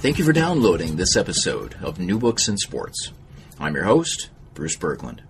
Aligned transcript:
Thank 0.00 0.18
you 0.18 0.24
for 0.24 0.32
downloading 0.32 0.96
this 0.96 1.14
episode 1.14 1.76
of 1.82 1.98
New 1.98 2.18
Books 2.18 2.48
in 2.48 2.56
Sports. 2.56 3.12
I'm 3.58 3.74
your 3.74 3.84
host, 3.84 4.30
Bruce 4.54 4.74
Berglund. 4.74 5.20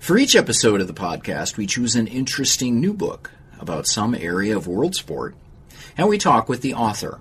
For 0.00 0.16
each 0.16 0.34
episode 0.34 0.80
of 0.80 0.86
the 0.86 0.94
podcast, 0.94 1.58
we 1.58 1.66
choose 1.66 1.94
an 1.94 2.06
interesting 2.06 2.80
new 2.80 2.94
book 2.94 3.30
about 3.60 3.86
some 3.86 4.14
area 4.14 4.56
of 4.56 4.66
world 4.66 4.94
sport, 4.94 5.34
and 5.98 6.08
we 6.08 6.16
talk 6.16 6.48
with 6.48 6.62
the 6.62 6.72
author. 6.72 7.20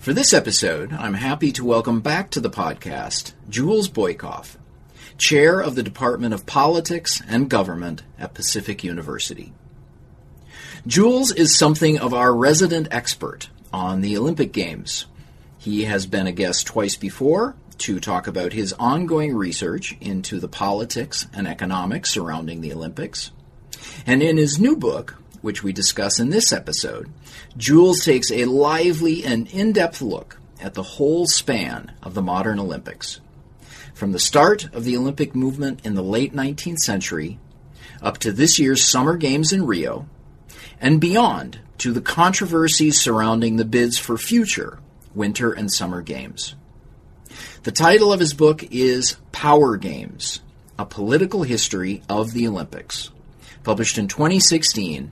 For 0.00 0.14
this 0.14 0.32
episode, 0.32 0.94
I'm 0.94 1.12
happy 1.12 1.52
to 1.52 1.64
welcome 1.64 2.00
back 2.00 2.30
to 2.30 2.40
the 2.40 2.48
podcast 2.48 3.34
Jules 3.50 3.90
Boykoff, 3.90 4.56
Chair 5.18 5.60
of 5.60 5.74
the 5.74 5.82
Department 5.82 6.32
of 6.32 6.46
Politics 6.46 7.20
and 7.28 7.50
Government 7.50 8.02
at 8.18 8.32
Pacific 8.32 8.82
University. 8.82 9.52
Jules 10.86 11.32
is 11.32 11.54
something 11.54 11.98
of 11.98 12.14
our 12.14 12.34
resident 12.34 12.88
expert 12.90 13.50
on 13.74 14.00
the 14.00 14.16
Olympic 14.16 14.50
Games 14.50 15.04
he 15.64 15.84
has 15.84 16.04
been 16.04 16.26
a 16.26 16.32
guest 16.32 16.66
twice 16.66 16.94
before 16.94 17.56
to 17.78 17.98
talk 17.98 18.26
about 18.26 18.52
his 18.52 18.74
ongoing 18.74 19.34
research 19.34 19.96
into 19.98 20.38
the 20.38 20.46
politics 20.46 21.26
and 21.32 21.48
economics 21.48 22.12
surrounding 22.12 22.60
the 22.60 22.70
Olympics. 22.70 23.30
And 24.06 24.22
in 24.22 24.36
his 24.36 24.60
new 24.60 24.76
book, 24.76 25.16
which 25.40 25.62
we 25.62 25.72
discuss 25.72 26.20
in 26.20 26.28
this 26.28 26.52
episode, 26.52 27.10
Jules 27.56 28.04
takes 28.04 28.30
a 28.30 28.44
lively 28.44 29.24
and 29.24 29.48
in 29.48 29.72
depth 29.72 30.02
look 30.02 30.38
at 30.60 30.74
the 30.74 30.82
whole 30.82 31.26
span 31.26 31.92
of 32.02 32.12
the 32.12 32.20
modern 32.20 32.60
Olympics. 32.60 33.20
From 33.94 34.12
the 34.12 34.18
start 34.18 34.66
of 34.74 34.84
the 34.84 34.98
Olympic 34.98 35.34
movement 35.34 35.80
in 35.82 35.94
the 35.94 36.02
late 36.02 36.34
19th 36.34 36.80
century 36.80 37.38
up 38.02 38.18
to 38.18 38.32
this 38.32 38.58
year's 38.58 38.84
Summer 38.84 39.16
Games 39.16 39.50
in 39.50 39.64
Rio, 39.64 40.06
and 40.78 41.00
beyond 41.00 41.60
to 41.78 41.90
the 41.90 42.02
controversies 42.02 43.00
surrounding 43.00 43.56
the 43.56 43.64
bids 43.64 43.96
for 43.96 44.18
future 44.18 44.78
Winter 45.14 45.52
and 45.52 45.72
Summer 45.72 46.02
Games. 46.02 46.54
The 47.62 47.72
title 47.72 48.12
of 48.12 48.20
his 48.20 48.34
book 48.34 48.64
is 48.70 49.16
Power 49.32 49.76
Games 49.76 50.40
A 50.78 50.84
Political 50.84 51.44
History 51.44 52.02
of 52.08 52.32
the 52.32 52.46
Olympics, 52.46 53.10
published 53.62 53.98
in 53.98 54.08
2016 54.08 55.10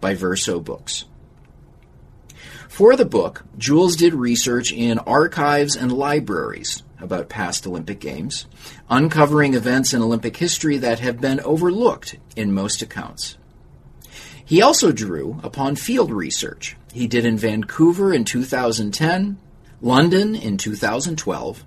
by 0.00 0.14
Verso 0.14 0.60
Books. 0.60 1.04
For 2.68 2.96
the 2.96 3.04
book, 3.04 3.44
Jules 3.58 3.96
did 3.96 4.14
research 4.14 4.72
in 4.72 4.98
archives 4.98 5.76
and 5.76 5.92
libraries 5.92 6.82
about 6.98 7.28
past 7.28 7.66
Olympic 7.66 8.00
Games, 8.00 8.46
uncovering 8.88 9.54
events 9.54 9.92
in 9.92 10.00
Olympic 10.00 10.36
history 10.38 10.78
that 10.78 11.00
have 11.00 11.20
been 11.20 11.40
overlooked 11.40 12.16
in 12.34 12.54
most 12.54 12.80
accounts. 12.80 13.36
He 14.52 14.60
also 14.60 14.92
drew 14.92 15.40
upon 15.42 15.76
field 15.76 16.12
research 16.12 16.76
he 16.92 17.06
did 17.06 17.24
in 17.24 17.38
Vancouver 17.38 18.12
in 18.12 18.26
2010, 18.26 19.38
London 19.80 20.34
in 20.34 20.58
2012, 20.58 21.64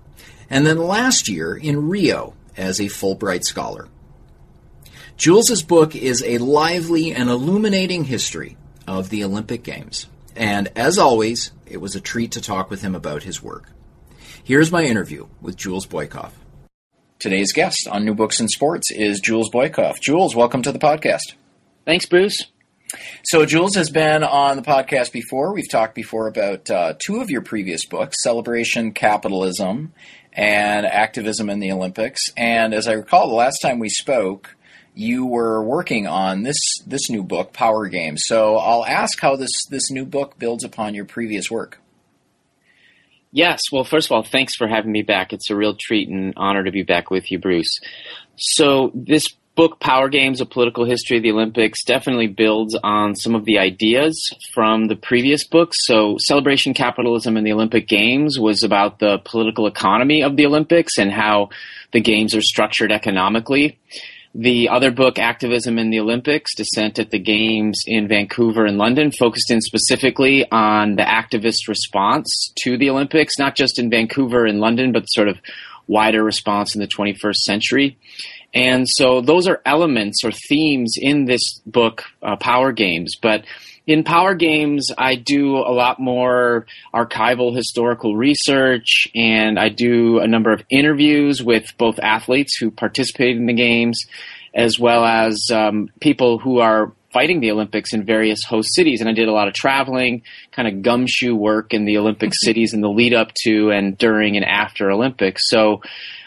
and 0.52 0.68
then 0.68 0.78
last 0.78 1.28
year 1.28 1.56
in 1.56 1.90
Rio 1.90 2.36
as 2.56 2.80
a 2.80 2.84
Fulbright 2.84 3.44
Scholar. 3.44 3.88
Jules's 5.18 5.64
book 5.64 5.96
is 5.96 6.24
a 6.24 6.38
lively 6.38 7.12
and 7.12 7.28
illuminating 7.28 8.04
history 8.04 8.56
of 8.88 9.10
the 9.10 9.24
Olympic 9.24 9.64
Games, 9.64 10.06
and 10.36 10.72
as 10.76 11.00
always, 11.00 11.54
it 11.66 11.78
was 11.78 11.96
a 11.96 12.00
treat 12.00 12.34
to 12.34 12.40
talk 12.40 12.70
with 12.70 12.84
him 12.84 12.94
about 12.94 13.24
his 13.24 13.42
work. 13.42 13.72
Here's 14.44 14.72
my 14.72 14.84
interview 14.84 15.26
with 15.42 15.58
Jules 15.58 15.88
Boykoff. 15.88 16.34
Today's 17.18 17.52
guest 17.52 17.88
on 17.90 18.06
New 18.06 18.14
Books 18.14 18.40
in 18.40 18.48
Sports 18.48 18.92
is 18.92 19.20
Jules 19.20 19.50
Boykoff. 19.50 20.00
Jules, 20.00 20.36
welcome 20.36 20.62
to 20.62 20.72
the 20.72 20.78
podcast. 20.78 21.34
Thanks, 21.84 22.06
Bruce. 22.06 22.44
So, 23.24 23.46
Jules 23.46 23.76
has 23.76 23.90
been 23.90 24.24
on 24.24 24.58
the 24.58 24.62
podcast 24.62 25.12
before. 25.12 25.54
We've 25.54 25.70
talked 25.70 25.96
before 25.96 26.28
about 26.28 26.70
uh, 26.70 26.94
two 27.06 27.22
of 27.22 27.30
your 27.30 27.42
previous 27.42 27.86
books 27.86 28.18
Celebration 28.22 28.92
Capitalism 28.94 29.94
and 30.34 30.86
Activism 30.86 31.50
in 31.50 31.60
the 31.60 31.72
Olympics. 31.72 32.22
And 32.38 32.74
as 32.74 32.88
I 32.88 32.94
recall, 32.94 33.28
the 33.28 33.36
last 33.36 33.60
time 33.62 33.80
we 33.80 33.90
spoke, 33.90 34.56
you 34.94 35.26
were 35.26 35.64
working 35.64 36.08
on 36.08 36.44
this 36.44 36.60
this 36.86 37.10
new 37.10 37.24
book, 37.24 37.54
Power 37.54 37.88
Games. 37.88 38.24
So 38.26 38.58
I'll 38.58 38.86
ask 38.86 39.20
how 39.20 39.36
this 39.36 39.52
this 39.70 39.92
new 39.92 40.06
book 40.06 40.38
builds 40.40 40.64
upon 40.64 40.96
your 40.96 41.06
previous 41.06 41.52
work. 41.52 41.82
Yes. 43.32 43.60
Well, 43.72 43.84
first 43.84 44.08
of 44.08 44.14
all, 44.14 44.24
thanks 44.24 44.56
for 44.56 44.68
having 44.68 44.94
me 44.94 45.02
back. 45.02 45.34
It's 45.34 45.50
a 45.50 45.56
real 45.56 45.76
treat 45.78 46.08
and 46.08 46.34
honor 46.38 46.64
to 46.64 46.72
be 46.72 46.84
back 46.84 47.12
with 47.12 47.30
you, 47.30 47.38
Bruce. 47.38 47.80
So 48.38 48.92
this 48.94 49.26
book 49.56 49.80
Power 49.80 50.10
Games, 50.10 50.42
A 50.42 50.46
Political 50.46 50.86
History 50.86 51.18
of 51.18 51.24
the 51.24 51.32
Olympics 51.32 51.84
definitely 51.86 52.28
builds 52.28 52.78
on 52.84 53.16
some 53.16 53.36
of 53.36 53.46
the 53.46 53.58
ideas 53.58 54.16
from 54.54 54.88
the 54.88 54.96
previous 54.96 55.48
books. 55.48 55.78
So 55.82 56.18
Celebration 56.20 56.74
Capitalism 56.74 57.38
and 57.38 57.48
the 57.48 57.54
Olympic 57.54 57.88
Games 57.88 58.38
was 58.38 58.64
about 58.64 59.00
the 59.00 59.20
political 59.20 59.66
economy 59.66 60.22
of 60.22 60.36
the 60.36 60.46
Olympics 60.46 60.98
and 60.98 61.12
how 61.12 61.50
the 61.94 62.02
games 62.02 62.36
are 62.36 62.42
structured 62.42 62.92
economically. 62.92 63.80
The 64.38 64.68
other 64.68 64.92
book, 64.92 65.18
Activism 65.18 65.80
in 65.80 65.92
the 65.92 66.02
Olympics, 66.02 66.54
Dissent 66.56 67.00
at 67.00 67.12
the 67.12 67.20
Games 67.20 67.82
in 67.88 68.10
Vancouver 68.10 68.66
and 68.66 68.78
London, 68.78 69.12
focused 69.18 69.50
in 69.50 69.62
specifically 69.62 70.46
on 70.52 70.98
the 70.98 71.04
activist 71.04 71.70
response 71.70 72.52
to 72.64 72.78
the 72.78 72.90
Olympics, 72.90 73.40
not 73.40 73.56
just 73.56 73.80
in 73.80 73.90
Vancouver 73.90 74.46
and 74.46 74.60
London, 74.60 74.92
but 74.92 75.06
sort 75.06 75.30
of 75.30 75.38
wider 75.88 76.22
response 76.22 76.76
in 76.76 76.82
the 76.82 76.88
21st 76.88 77.36
century. 77.36 77.98
And 78.56 78.88
so 78.88 79.20
those 79.20 79.48
are 79.48 79.62
elements 79.66 80.24
or 80.24 80.32
themes 80.32 80.94
in 80.98 81.26
this 81.26 81.60
book, 81.66 82.04
uh, 82.24 82.38
Power 82.38 82.72
Games. 82.72 83.16
But 83.22 83.44
in 83.86 84.04
Power 84.04 84.34
Games, 84.34 84.88
I 84.98 85.16
do 85.16 85.58
a 85.58 85.74
lot 85.74 86.00
more 86.00 86.66
archival 86.94 87.56
historical 87.56 88.16
research 88.16 89.10
and 89.14 89.60
I 89.60 89.70
do 89.70 90.20
a 90.20 90.28
number 90.28 90.52
of 90.52 90.64
interviews 90.70 91.44
with 91.44 91.66
both 91.78 92.00
athletes 92.00 92.58
who 92.58 92.72
participated 92.72 93.38
in 93.38 93.46
the 93.46 93.54
games 93.54 94.00
as 94.56 94.80
well 94.80 95.04
as 95.04 95.50
um, 95.52 95.90
people 96.00 96.40
who 96.40 96.60
are 96.60 96.94
fighting 97.12 97.42
the 97.42 97.52
Olympics 97.52 97.94
in 97.94 98.06
various 98.06 98.44
host 98.44 98.74
cities. 98.74 99.02
And 99.02 99.10
I 99.10 99.14
did 99.14 99.28
a 99.28 99.34
lot 99.34 99.48
of 99.48 99.54
traveling, 99.54 100.24
kind 100.52 100.68
of 100.68 100.82
gumshoe 100.82 101.36
work 101.36 101.74
in 101.74 101.86
the 101.86 101.98
Olympic 101.98 102.32
cities 102.34 102.74
in 102.74 102.82
the 102.82 102.90
lead 102.90 103.14
up 103.14 103.32
to 103.44 103.72
and 103.72 103.98
during 103.98 104.36
and 104.36 104.46
after 104.46 104.90
Olympics. 104.90 105.44
So 105.48 105.82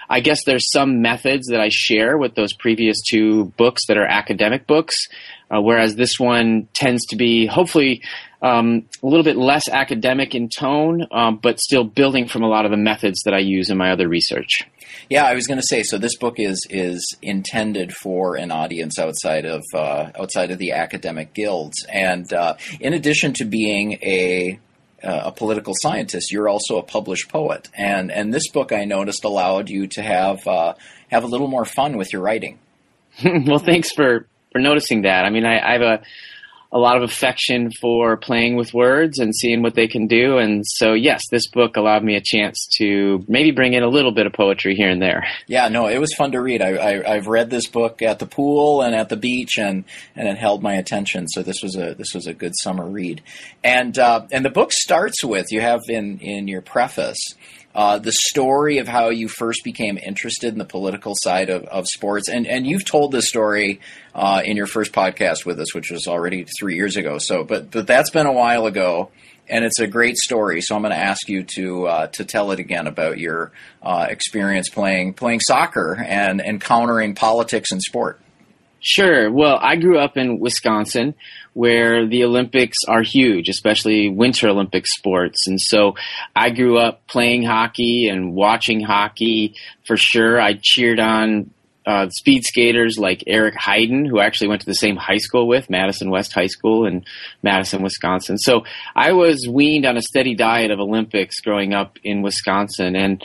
I 0.09 0.21
guess 0.21 0.45
there's 0.45 0.71
some 0.73 1.03
methods 1.03 1.49
that 1.49 1.61
I 1.61 1.69
share 1.71 2.17
with 2.17 2.35
those 2.35 2.53
previous 2.53 2.97
two 3.03 3.47
books 3.57 3.87
that 3.89 3.97
are 3.97 4.07
academic 4.07 4.67
books, 4.67 4.95
uh, 5.51 5.61
whereas 5.61 5.97
this 5.97 6.19
one 6.19 6.69
tends 6.73 7.07
to 7.07 7.17
be 7.17 7.47
hopefully 7.47 8.03
um, 8.41 8.85
a 9.03 9.07
little 9.07 9.25
bit 9.25 9.37
less 9.37 9.69
academic 9.69 10.35
in 10.35 10.49
tone, 10.49 11.07
um, 11.11 11.39
but 11.43 11.61
still 11.61 11.85
building 11.85 12.29
from 12.29 12.43
a 12.43 12.49
lot 12.49 12.65
of 12.65 12.71
the 12.71 12.77
methods 12.77 13.23
that 13.25 13.35
I 13.35 13.39
use 13.39 13.71
in 13.71 13.77
my 13.77 13.91
other 13.91 14.09
research. 14.09 14.63
Yeah, 15.11 15.25
I 15.25 15.35
was 15.35 15.47
going 15.47 15.59
to 15.59 15.67
say. 15.67 15.83
So 15.83 15.99
this 15.99 16.17
book 16.17 16.35
is 16.39 16.67
is 16.71 17.05
intended 17.23 17.93
for 17.93 18.37
an 18.37 18.51
audience 18.51 18.99
outside 18.99 19.45
of 19.45 19.65
uh, 19.75 20.11
outside 20.19 20.51
of 20.51 20.59
the 20.59 20.73
academic 20.73 21.35
guilds, 21.35 21.85
and 21.93 22.33
uh, 22.33 22.55
in 22.81 22.95
addition 22.95 23.33
to 23.35 23.45
being 23.45 23.95
a 24.03 24.59
uh, 25.03 25.23
a 25.27 25.33
political 25.33 25.75
scientist, 25.77 26.33
you're 26.33 26.49
also 26.49 26.79
a 26.79 26.83
published 26.83 27.29
poet, 27.29 27.69
and 27.75 28.11
and 28.11 28.33
this 28.33 28.49
book 28.49 28.73
I 28.73 28.85
noticed 28.85 29.25
allowed 29.25 29.69
you 29.69 29.87
to 29.89 30.03
have 30.03 30.47
uh, 30.47 30.75
have 31.11 31.25
a 31.25 31.27
little 31.27 31.49
more 31.49 31.65
fun 31.65 31.97
with 31.97 32.13
your 32.13 32.23
writing. 32.23 32.59
well, 33.25 33.59
thanks 33.59 33.93
for 33.93 34.27
for 34.53 34.61
noticing 34.61 35.03
that. 35.03 35.25
I 35.25 35.31
mean, 35.31 35.45
I, 35.45 35.59
I 35.59 35.73
have 35.73 35.83
a 35.83 36.03
a 36.71 36.79
lot 36.79 36.99
of 36.99 37.03
affection 37.03 37.71
for 37.71 38.19
playing 38.19 38.57
with 38.57 38.75
words 38.75 39.19
and 39.19 39.35
seeing 39.35 39.63
what 39.63 39.75
they 39.75 39.89
can 39.89 40.07
do. 40.07 40.37
And 40.37 40.65
so, 40.67 40.93
yes, 40.93 41.23
this 41.31 41.49
book 41.49 41.77
allowed 41.77 42.05
me 42.05 42.15
a 42.17 42.21
chance 42.23 42.69
to 42.77 43.25
maybe 43.27 43.53
bring 43.53 43.73
in 43.73 43.83
a 43.83 43.89
little 43.89 44.13
bit 44.13 44.27
of 44.27 44.35
poetry 44.35 44.75
here 44.75 44.91
and 44.91 45.01
there. 45.01 45.27
Yeah, 45.47 45.69
no, 45.69 45.87
it 45.87 45.99
was 45.99 46.15
fun 46.15 46.33
to 46.33 46.41
read. 46.41 46.61
I, 46.61 47.15
have 47.15 47.27
read 47.27 47.49
this 47.49 47.67
book 47.67 48.03
at 48.03 48.19
the 48.19 48.27
pool 48.27 48.83
and 48.83 48.95
at 48.95 49.09
the 49.09 49.17
beach, 49.17 49.57
and, 49.59 49.85
and 50.15 50.29
it 50.29 50.37
held 50.37 50.63
my 50.63 50.75
attention. 50.75 51.27
So 51.29 51.43
this 51.43 51.63
was 51.63 51.75
a 51.77 51.95
this 51.95 52.15
was 52.15 52.27
a 52.27 52.35
good 52.35 52.53
summer 52.57 52.85
read. 52.85 53.23
And 53.65 53.99
uh, 53.99 54.27
and 54.31 54.45
the 54.45 54.51
book 54.51 54.73
starts 54.73 55.25
with 55.25 55.47
you 55.51 55.63
have 55.63 55.81
in 55.89 56.19
in 56.19 56.49
your 56.49 56.61
preface. 56.61 57.19
Uh, 57.79 57.97
the 57.97 58.11
story 58.11 58.79
of 58.79 58.89
how 58.89 59.09
you 59.09 59.29
first 59.29 59.63
became 59.63 59.97
interested 59.99 60.53
in 60.53 60.59
the 60.59 60.65
political 60.65 61.15
side 61.17 61.49
of, 61.49 61.63
of 61.67 61.87
sports. 61.87 62.29
And, 62.29 62.45
and 62.45 62.67
you've 62.67 62.85
told 62.85 63.13
this 63.13 63.29
story 63.29 63.81
uh, 64.17 64.43
in 64.45 64.57
your 64.57 64.67
first 64.67 64.91
podcast 64.91 65.47
with 65.47 65.61
us, 65.61 65.73
which 65.77 65.93
was 65.93 66.09
already 66.09 66.45
three 66.59 66.75
years 66.75 66.97
ago. 66.97 67.19
So, 67.19 67.45
but, 67.45 67.71
but 67.71 67.87
that's 67.87 68.11
been 68.11 68.27
a 68.27 68.33
while 68.33 68.67
ago. 68.67 69.13
And 69.49 69.65
it's 69.65 69.79
a 69.79 69.87
great 69.87 70.17
story, 70.17 70.61
so 70.61 70.75
I'm 70.75 70.83
going 70.83 70.93
to 70.93 70.99
ask 70.99 71.29
you 71.29 71.45
to 71.55 71.87
uh, 71.87 72.07
to 72.09 72.25
tell 72.27 72.51
it 72.51 72.59
again 72.59 72.87
about 72.87 73.17
your 73.17 73.53
uh, 73.81 74.07
experience 74.11 74.69
playing 74.69 75.15
playing 75.15 75.41
soccer 75.41 75.95
and 75.95 76.43
encountering 76.43 77.15
politics 77.15 77.71
and 77.71 77.81
sport. 77.81 78.21
Sure. 78.81 79.31
Well, 79.33 79.59
I 79.61 79.77
grew 79.77 79.99
up 79.99 80.17
in 80.17 80.39
Wisconsin 80.39 81.15
where 81.59 82.07
the 82.07 82.23
Olympics 82.23 82.77
are 82.87 83.03
huge, 83.03 83.49
especially 83.49 84.09
Winter 84.09 84.47
Olympic 84.47 84.87
sports. 84.87 85.49
And 85.49 85.61
so 85.61 85.97
I 86.37 86.51
grew 86.51 86.79
up 86.79 87.05
playing 87.09 87.43
hockey 87.43 88.09
and 88.09 88.33
watching 88.33 88.81
hockey 88.81 89.57
for 89.85 89.97
sure. 89.97 90.41
I 90.41 90.61
cheered 90.63 91.01
on 91.01 91.51
uh, 91.85 92.11
speed 92.11 92.45
skaters 92.45 92.97
like 92.97 93.25
Eric 93.27 93.57
Heiden, 93.57 94.07
who 94.07 94.21
actually 94.21 94.47
went 94.47 94.61
to 94.61 94.69
the 94.69 94.75
same 94.75 94.95
high 94.95 95.19
school 95.19 95.49
with, 95.49 95.69
Madison 95.69 96.11
West 96.11 96.33
High 96.33 96.47
School 96.47 96.87
in 96.87 97.05
Madison, 97.43 97.83
Wisconsin. 97.83 98.39
So 98.39 98.63
I 98.95 99.11
was 99.11 99.45
weaned 99.51 99.85
on 99.85 99.97
a 99.97 100.03
steady 100.03 100.37
diet 100.37 100.71
of 100.71 100.79
Olympics 100.79 101.41
growing 101.41 101.75
up 101.75 101.99
in 102.05 102.23
Wisconsin. 102.23 102.95
And 102.95 103.25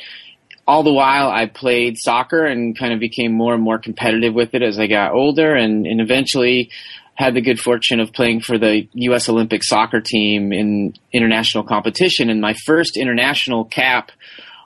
all 0.65 0.81
the 0.81 0.91
while 0.91 1.29
I 1.29 1.45
played 1.45 1.97
soccer 1.99 2.45
and 2.45 2.75
kind 2.75 2.93
of 2.93 2.99
became 2.99 3.31
more 3.31 3.53
and 3.53 3.61
more 3.61 3.77
competitive 3.77 4.33
with 4.33 4.55
it 4.55 4.63
as 4.63 4.79
I 4.79 4.87
got 4.87 5.11
older 5.11 5.53
and, 5.53 5.85
and 5.85 6.01
eventually 6.01 6.71
had 7.15 7.35
the 7.35 7.41
good 7.41 7.59
fortune 7.59 7.99
of 7.99 8.11
playing 8.11 8.41
for 8.41 8.57
the 8.57 8.87
U.S. 8.93 9.29
Olympic 9.29 9.63
soccer 9.63 10.01
team 10.01 10.51
in 10.51 10.93
international 11.11 11.63
competition. 11.63 12.29
And 12.29 12.41
my 12.41 12.53
first 12.65 12.97
international 12.97 13.65
cap 13.65 14.11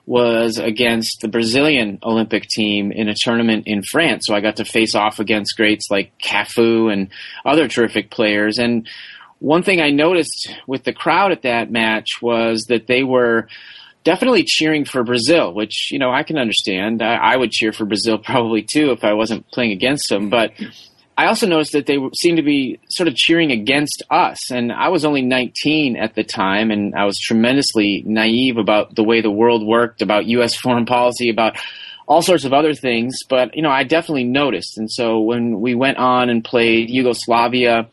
was 0.06 0.58
against 0.58 1.20
the 1.20 1.28
Brazilian 1.28 2.00
Olympic 2.02 2.44
team 2.44 2.94
in 2.94 3.10
a 3.10 3.16
tournament 3.16 3.64
in 3.68 3.84
France. 3.84 4.24
So 4.26 4.34
I 4.34 4.40
got 4.40 4.56
to 4.56 4.66
face 4.66 4.96
off 4.96 5.20
against 5.20 5.58
greats 5.58 5.88
like 5.92 6.14
Cafu 6.24 6.92
and 6.92 7.10
other 7.46 7.68
terrific 7.68 8.10
players. 8.10 8.58
And 8.58 8.88
one 9.40 9.64
thing 9.64 9.82
I 9.82 9.90
noticed 9.90 10.50
with 10.66 10.86
the 10.86 10.94
crowd 10.94 11.34
at 11.34 11.42
that 11.42 11.70
match 11.70 12.22
was 12.22 12.66
that 12.70 12.88
they 12.88 13.04
were 13.04 13.50
definitely 14.06 14.46
cheering 14.46 14.86
for 14.86 15.04
Brazil, 15.04 15.54
which 15.54 15.92
you 15.92 16.00
know 16.00 16.12
I 16.12 16.24
can 16.24 16.38
understand. 16.38 17.02
I, 17.02 17.16
I, 17.16 17.36
would 17.36 17.52
cheer 17.52 17.74
for 17.74 17.86
Brazil 17.86 18.18
probably 18.24 18.64
too 18.64 18.92
if 18.92 19.04
I 19.04 19.14
wasn't 19.14 19.46
playing 19.52 19.74
against 19.74 20.08
them. 20.08 20.30
But 20.30 20.54
I 21.18 21.26
also 21.26 21.48
noticed 21.48 21.72
that 21.72 21.88
they 21.88 21.98
seemed 22.16 22.38
to 22.38 22.44
be 22.44 22.80
sort 22.90 23.08
of 23.08 23.16
cheering 23.16 23.52
against 23.52 24.04
us, 24.12 24.52
and 24.52 24.72
I 24.72 24.90
was 24.90 25.04
only 25.04 25.24
19 25.24 25.98
at 25.98 26.14
the 26.14 26.24
time, 26.24 26.70
and 26.70 26.94
I 26.94 27.06
was 27.06 27.18
tremendously 27.20 28.04
naive 28.06 28.58
about 28.58 28.96
the 28.96 29.04
way 29.04 29.22
the 29.22 29.32
world 29.32 29.66
worked, 29.66 30.04
about 30.04 30.28
U.S. 30.28 30.56
foreign 30.56 30.86
policy, 30.86 31.30
about 31.30 31.58
all 32.08 32.22
sorts 32.22 32.46
of 32.46 32.54
other 32.54 32.76
things. 32.76 33.18
But 33.28 33.56
you 33.56 33.64
know, 33.64 33.72
I 33.72 33.84
definitely 33.84 34.26
noticed, 34.26 34.78
and 34.78 34.92
so 34.92 35.20
when 35.20 35.60
we 35.60 35.74
went 35.74 35.98
on 35.98 36.30
and 36.30 36.44
played 36.44 36.90
Yugoslavia. 36.90 37.90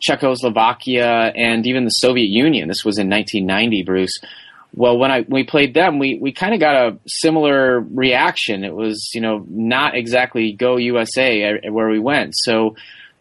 Czechoslovakia 0.00 1.32
and 1.34 1.66
even 1.66 1.82
the 1.82 1.90
Soviet 1.90 2.28
Union. 2.28 2.68
This 2.68 2.84
was 2.84 2.98
in 2.98 3.10
1990, 3.10 3.82
Bruce 3.82 4.20
well, 4.74 4.98
when 4.98 5.10
I 5.10 5.24
we 5.28 5.44
played 5.44 5.74
them, 5.74 5.98
we 5.98 6.18
we 6.20 6.32
kind 6.32 6.54
of 6.54 6.60
got 6.60 6.74
a 6.74 6.98
similar 7.06 7.80
reaction. 7.80 8.64
It 8.64 8.74
was 8.74 9.10
you 9.14 9.20
know 9.20 9.44
not 9.48 9.96
exactly 9.96 10.52
go 10.52 10.76
USA 10.76 11.42
eh, 11.42 11.58
eh, 11.64 11.68
where 11.70 11.88
we 11.88 11.98
went, 11.98 12.34
so 12.36 12.76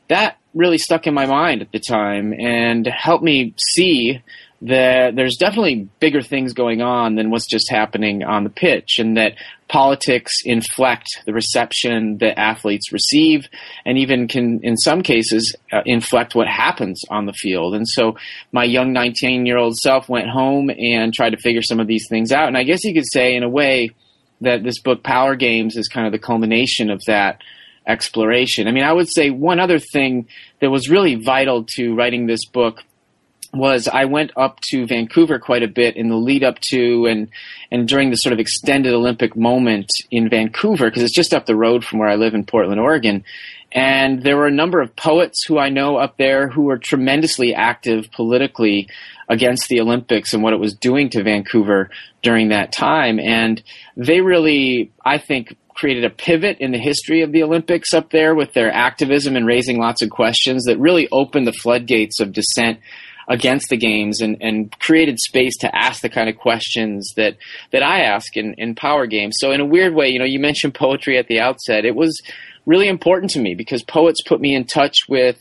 that 0.10 0.38
really 0.54 0.78
stuck 0.78 1.08
in 1.08 1.14
my 1.14 1.26
mind 1.26 1.62
at 1.62 1.72
the 1.72 1.80
time 1.80 2.34
and 2.34 2.88
helped 2.88 3.24
me 3.24 3.54
see 3.58 4.22
that 4.62 5.16
there's 5.16 5.38
definitely 5.38 5.88
bigger 6.00 6.22
things 6.22 6.54
going 6.54 6.82
on 6.82 7.16
than 7.16 7.30
what's 7.30 7.48
just 7.48 7.70
happening 7.70 8.24
on 8.24 8.44
the 8.44 8.50
pitch, 8.50 8.98
and 8.98 9.16
that 9.18 9.34
politics 9.68 10.34
inflect 10.46 11.08
the 11.26 11.34
reception 11.34 12.18
that 12.20 12.40
athletes 12.40 12.92
receive, 12.92 13.48
and 13.86 13.98
even 13.98 14.28
can, 14.28 14.60
in 14.64 14.76
some 14.76 15.04
cases, 15.04 15.56
uh, 15.72 15.82
inflect 15.86 16.34
what 16.34 16.48
happens 16.48 17.02
on 17.10 17.28
the 17.28 17.34
field. 17.34 17.76
And 17.76 17.88
so, 17.88 18.18
my 18.52 18.64
young 18.64 18.94
19 18.94 19.46
year 19.46 19.58
old 19.58 19.76
self 19.76 20.10
went 20.10 20.30
home 20.30 20.72
and 20.72 21.14
tried 21.14 21.32
to 21.32 21.38
figure 21.38 21.62
some 21.62 21.80
of 21.80 21.88
these 21.88 22.08
things 22.10 22.32
out. 22.32 22.48
And 22.48 22.58
I 22.58 22.64
guess 22.64 22.84
you 22.84 22.94
could 22.94 23.08
say, 23.12 23.36
in 23.36 23.44
a 23.44 23.50
way, 23.50 23.92
that 24.42 24.64
this 24.64 24.80
book, 24.80 25.04
Power 25.04 25.36
Games, 25.36 25.78
is 25.78 25.88
kind 25.88 26.08
of 26.08 26.12
the 26.12 26.20
culmination 26.20 26.90
of 26.90 27.02
that 27.06 27.42
exploration. 27.88 28.68
I 28.68 28.72
mean, 28.72 28.84
I 28.84 28.94
would 28.94 29.08
say 29.12 29.30
one 29.30 29.60
other 29.60 29.80
thing 29.80 30.28
that 30.62 30.70
was 30.70 30.90
really 30.90 31.16
vital 31.16 31.66
to 31.76 31.96
writing 31.96 32.28
this 32.28 32.46
book 32.46 32.84
was 33.54 33.88
I 33.88 34.06
went 34.06 34.32
up 34.36 34.60
to 34.70 34.86
Vancouver 34.86 35.40
quite 35.40 35.64
a 35.64 35.68
bit 35.68 35.96
in 35.96 36.10
the 36.10 36.16
lead 36.16 36.44
up 36.44 36.60
to 36.70 37.06
and 37.06 37.30
and 37.72 37.88
during 37.88 38.10
the 38.10 38.16
sort 38.16 38.34
of 38.34 38.40
extended 38.40 38.94
Olympic 38.94 39.36
moment 39.36 39.90
in 40.12 40.30
Vancouver 40.30 40.90
because 40.90 41.04
it's 41.04 41.16
just 41.16 41.34
up 41.34 41.46
the 41.46 41.56
road 41.56 41.84
from 41.84 42.00
where 42.00 42.10
I 42.10 42.16
live 42.16 42.34
in 42.34 42.46
Portland, 42.46 42.80
Oregon. 42.80 43.24
And 43.72 44.24
there 44.24 44.38
were 44.38 44.48
a 44.48 44.52
number 44.52 44.80
of 44.82 44.96
poets 44.96 45.44
who 45.46 45.60
I 45.60 45.70
know 45.70 45.98
up 45.98 46.18
there 46.18 46.48
who 46.48 46.64
were 46.64 46.78
tremendously 46.78 47.54
active 47.54 48.10
politically 48.12 48.88
against 49.28 49.68
the 49.68 49.82
Olympics 49.82 50.34
and 50.34 50.42
what 50.42 50.54
it 50.54 50.60
was 50.60 50.74
doing 50.74 51.10
to 51.10 51.24
Vancouver 51.24 51.90
during 52.22 52.50
that 52.50 52.72
time. 52.72 53.20
And 53.20 53.62
they 53.98 54.22
really, 54.22 54.92
I 55.04 55.18
think, 55.18 55.58
created 55.78 56.06
a 56.06 56.10
pivot 56.10 56.58
in 56.60 56.72
the 56.72 56.80
history 56.80 57.22
of 57.22 57.32
the 57.32 57.44
Olympics 57.44 57.94
up 57.94 58.10
there 58.10 58.34
with 58.34 58.54
their 58.54 58.72
activism 58.72 59.36
and 59.36 59.46
raising 59.46 59.80
lots 59.80 60.02
of 60.02 60.10
questions 60.10 60.64
that 60.64 60.80
really 60.80 61.08
opened 61.12 61.46
the 61.46 61.54
floodgates 61.54 62.20
of 62.20 62.34
dissent 62.34 62.80
against 63.28 63.70
the 63.70 63.78
games 63.78 64.22
and, 64.22 64.38
and 64.42 64.78
created 64.80 65.20
space 65.20 65.58
to 65.58 65.76
ask 65.76 66.02
the 66.02 66.10
kind 66.10 66.30
of 66.30 66.38
questions 66.38 67.12
that, 67.18 67.36
that 67.72 67.84
I 67.84 68.02
ask 68.02 68.38
in, 68.38 68.54
in 68.58 68.74
power 68.74 69.06
games. 69.06 69.36
So 69.40 69.52
in 69.52 69.60
a 69.60 69.66
weird 69.66 69.94
way, 69.94 70.10
you 70.10 70.20
know, 70.20 70.26
you 70.26 70.40
mentioned 70.40 70.76
poetry 70.76 71.18
at 71.18 71.28
the 71.28 71.40
outset. 71.40 71.86
It 71.86 71.96
was 71.96 72.22
really 72.66 72.88
important 72.88 73.32
to 73.32 73.40
me 73.40 73.54
because 73.54 73.84
poets 73.84 74.22
put 74.26 74.40
me 74.40 74.56
in 74.56 74.66
touch 74.66 74.96
with 75.10 75.38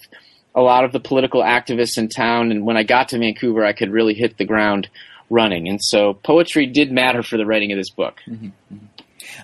a 0.55 0.63
lot 0.63 0.85
of 0.85 0.93
the 0.93 1.01
political 1.01 1.43
activists 1.43 1.99
in 1.99 2.09
town. 2.09 2.51
And 2.51 2.65
when 2.67 2.77
I 2.77 2.83
got 2.83 3.09
to 3.11 3.19
Vancouver, 3.19 3.65
I 3.65 3.73
could 3.73 3.93
really 3.93 4.15
hit 4.15 4.39
the 4.39 4.45
ground 4.45 4.89
running. 5.31 5.69
And 5.69 5.81
so 5.83 6.15
poetry 6.15 6.67
did 6.67 6.91
matter 6.91 7.23
for 7.23 7.37
the 7.37 7.47
writing 7.47 7.73
of 7.73 7.79
this 7.79 7.91
book. 7.91 8.21
Mm-hmm. 8.27 8.77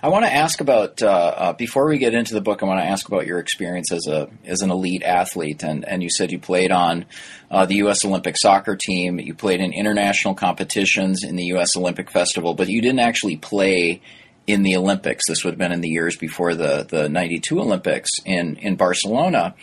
I 0.01 0.09
want 0.09 0.25
to 0.25 0.33
ask 0.33 0.61
about 0.61 1.01
uh, 1.01 1.07
uh, 1.07 1.53
before 1.53 1.87
we 1.87 1.97
get 1.97 2.13
into 2.13 2.33
the 2.33 2.41
book. 2.41 2.63
I 2.63 2.65
want 2.65 2.79
to 2.79 2.85
ask 2.85 3.07
about 3.07 3.27
your 3.27 3.39
experience 3.39 3.91
as 3.91 4.07
a 4.07 4.29
as 4.45 4.61
an 4.61 4.71
elite 4.71 5.03
athlete, 5.03 5.63
and 5.63 5.87
and 5.87 6.01
you 6.01 6.09
said 6.09 6.31
you 6.31 6.39
played 6.39 6.71
on 6.71 7.05
uh, 7.51 7.65
the 7.65 7.75
U.S. 7.75 8.03
Olympic 8.05 8.35
soccer 8.37 8.75
team. 8.75 9.19
You 9.19 9.33
played 9.33 9.59
in 9.59 9.73
international 9.73 10.33
competitions 10.33 11.23
in 11.23 11.35
the 11.35 11.45
U.S. 11.45 11.75
Olympic 11.77 12.09
Festival, 12.09 12.53
but 12.53 12.69
you 12.69 12.81
didn't 12.81 12.99
actually 12.99 13.37
play 13.37 14.01
in 14.45 14.63
the 14.63 14.75
Olympics. 14.75 15.23
This 15.27 15.43
would 15.43 15.51
have 15.51 15.59
been 15.59 15.71
in 15.71 15.81
the 15.81 15.89
years 15.89 16.17
before 16.17 16.53
the, 16.53 16.85
the 16.87 17.07
92 17.07 17.59
Olympics 17.59 18.09
in, 18.25 18.57
in 18.57 18.75
Barcelona. 18.75 19.55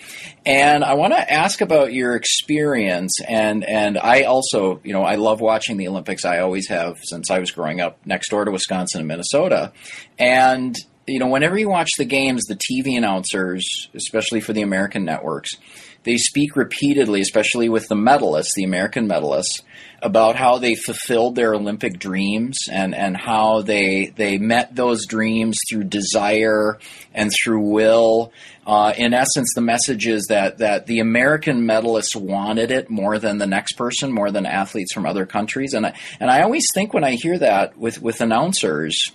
And 0.47 0.83
I 0.83 0.95
want 0.95 1.13
to 1.13 1.33
ask 1.33 1.61
about 1.61 1.93
your 1.93 2.17
experience. 2.17 3.21
And, 3.27 3.65
and 3.65 3.99
I 3.99 4.23
also, 4.23 4.81
you 4.83 4.93
know, 4.93 5.03
I 5.03 5.17
love 5.17 5.41
watching 5.41 5.77
the 5.77 5.89
Olympics. 5.89 6.25
I 6.25 6.39
always 6.39 6.69
have 6.69 6.99
since 7.03 7.31
I 7.31 7.41
was 7.41 7.51
growing 7.51 7.81
up 7.81 7.99
next 8.07 8.31
door 8.31 8.45
to 8.45 8.51
Wisconsin 8.51 9.01
and 9.01 9.09
Minnesota. 9.09 9.73
And, 10.19 10.75
you 11.07 11.19
know, 11.19 11.29
whenever 11.29 11.59
you 11.59 11.69
watch 11.69 11.91
the 11.99 12.07
games, 12.07 12.45
the 12.45 12.57
TV 12.57 12.97
announcers, 12.97 13.89
especially 13.95 14.41
for 14.41 14.55
the 14.55 14.63
American 14.63 15.05
networks, 15.05 15.57
they 16.05 16.17
speak 16.17 16.57
repeatedly, 16.57 17.21
especially 17.21 17.69
with 17.69 17.89
the 17.89 17.95
medalists, 17.95 18.55
the 18.57 18.65
American 18.65 19.07
medalists, 19.07 19.61
about 20.03 20.37
how 20.37 20.59
they 20.59 20.75
fulfilled 20.75 21.35
their 21.35 21.55
Olympic 21.55 21.99
dreams 21.99 22.57
and, 22.71 22.95
and 22.95 23.17
how 23.17 23.63
they 23.63 24.13
they 24.17 24.39
met 24.39 24.75
those 24.75 25.07
dreams 25.07 25.59
through 25.69 25.85
desire 25.85 26.79
and 27.15 27.31
through 27.33 27.71
will. 27.71 28.33
Uh, 28.67 28.93
in 28.97 29.13
essence, 29.13 29.49
the 29.55 29.61
message 29.61 30.07
is 30.07 30.27
that 30.29 30.59
that 30.59 30.87
the 30.87 31.01
American 31.01 31.63
medalists 31.63 32.17
wanted 32.17 32.71
it 32.71 32.89
more 32.89 33.19
than 33.19 33.39
the 33.39 33.47
next 33.47 33.73
person, 33.75 34.13
more 34.13 34.31
than 34.31 34.47
athletes 34.47 34.93
from 34.93 35.07
other 35.07 35.27
countries. 35.27 35.75
And 35.75 35.87
I, 35.87 35.99
and 36.19 36.31
I 36.31 36.43
always 36.43 36.67
think 36.73 36.95
when 36.95 37.05
I 37.05 37.13
hear 37.13 37.39
that 37.39 37.77
with 37.77 38.01
with 38.01 38.21
announcers 38.21 39.13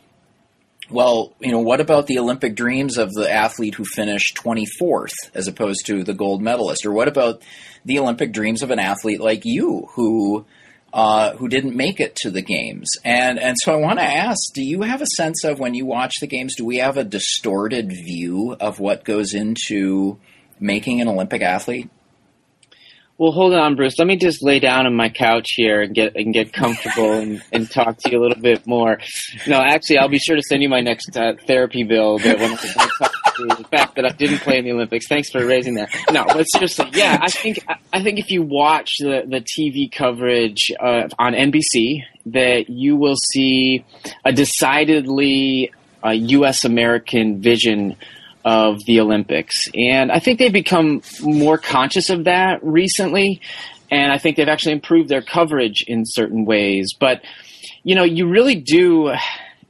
well, 0.89 1.34
you 1.39 1.51
know, 1.51 1.60
what 1.60 1.82
about 1.82 2.08
the 2.08 2.20
Olympic 2.20 2.56
dreams 2.56 2.98
of 2.98 3.12
the 3.12 3.30
athlete 3.30 3.75
who 3.75 3.86
finished 3.86 4.38
24th 4.38 5.13
as 5.34 5.48
opposed 5.48 5.86
to 5.88 6.04
the 6.04 6.13
gold 6.13 6.42
medalist? 6.42 6.86
Or 6.86 6.92
what 6.92 7.08
about 7.08 7.42
the 7.84 8.00
Olympic 8.00 8.32
dreams 8.32 8.62
of 8.62 8.72
an 8.72 8.80
athlete 8.80 9.20
like 9.20 9.46
you 9.46 9.89
who 9.94 10.46
uh, 10.95 11.35
who 11.35 11.49
didn't 11.49 11.75
make 11.75 11.99
it 11.99 12.15
to 12.15 12.31
the 12.31 12.41
games? 12.41 12.89
And 13.03 13.37
and 13.37 13.57
so 13.59 13.73
I 13.73 13.75
want 13.75 13.99
to 13.99 14.05
ask, 14.05 14.39
do 14.53 14.63
you 14.63 14.81
have 14.83 15.01
a 15.01 15.07
sense 15.17 15.43
of 15.43 15.59
when 15.59 15.73
you 15.73 15.85
watch 15.85 16.13
the 16.21 16.27
games, 16.27 16.55
do 16.55 16.65
we 16.65 16.77
have 16.77 16.95
a 16.95 17.03
distorted 17.03 17.91
view 17.91 18.55
of 18.59 18.79
what 18.79 19.03
goes 19.03 19.33
into 19.33 20.17
making 20.57 21.01
an 21.01 21.09
Olympic 21.09 21.41
athlete? 21.41 21.89
Well, 23.17 23.31
hold 23.31 23.53
on, 23.53 23.75
Bruce. 23.75 23.98
Let 23.98 24.07
me 24.07 24.17
just 24.17 24.43
lay 24.43 24.60
down 24.60 24.86
on 24.86 24.93
my 24.93 25.07
couch 25.07 25.51
here 25.55 25.81
and 25.81 25.95
get 25.95 26.17
and 26.17 26.34
get 26.34 26.51
comfortable 26.51 27.13
and, 27.13 27.41
and 27.53 27.69
talk 27.69 27.98
to 28.00 28.12
you 28.12 28.19
a 28.19 28.22
little 28.22 28.41
bit 28.41 28.67
more. 28.67 29.00
No, 29.48 29.62
actually, 29.62 30.00
I'll 30.00 30.10
be 30.10 30.19
sure 30.19 30.36
to 30.36 30.41
send 30.41 30.62
you 30.62 30.67
my 30.67 30.81
next 30.81 31.15
uh, 31.15 31.34
therapy 31.48 31.84
bill 31.84 32.17
when 32.19 32.41
I 32.41 32.55
talk 32.55 33.36
to 33.36 33.45
the 33.45 33.67
fact 33.72 33.95
that 33.95 34.05
I 34.05 34.10
didn't 34.10 34.39
play 34.39 34.57
in 34.57 34.65
the 34.65 34.74
Olympics. 34.74 35.07
Thanks 35.07 35.29
for 35.29 35.45
raising 35.45 35.75
that. 35.75 35.95
No, 36.12 36.25
but 36.25 36.43
seriously, 36.43 36.89
yeah, 36.91 37.17
I 37.22 37.29
think 37.29 37.65
I 37.93 38.03
think 38.03 38.19
if 38.19 38.29
you 38.29 38.43
watch 38.43 38.89
the 39.00 39.24
the 39.25 39.39
TV 39.39 39.89
coverage 39.89 40.69
uh, 40.77 41.07
on 41.17 41.34
NBC, 41.34 42.03
that 42.25 42.69
you 42.69 42.98
will 42.98 43.17
see 43.31 43.86
a 44.25 44.34
decidedly 44.34 45.72
uh, 46.05 46.10
U.S. 46.10 46.65
American 46.65 47.41
vision 47.41 47.95
of 48.45 48.85
the 48.85 49.01
Olympics. 49.01 49.67
And 49.73 50.11
I 50.11 50.19
think 50.19 50.37
they've 50.39 50.53
become 50.53 51.01
more 51.21 51.57
conscious 51.57 52.11
of 52.11 52.25
that 52.25 52.63
recently. 52.63 53.41
And 53.91 54.11
I 54.11 54.19
think 54.19 54.37
they've 54.37 54.47
actually 54.47 54.73
improved 54.73 55.09
their 55.09 55.23
coverage 55.23 55.83
in 55.87 56.03
certain 56.05 56.45
ways. 56.45 56.93
But, 56.97 57.23
you 57.83 57.95
know, 57.95 58.03
you 58.03 58.29
really 58.29 58.55
do 58.55 59.13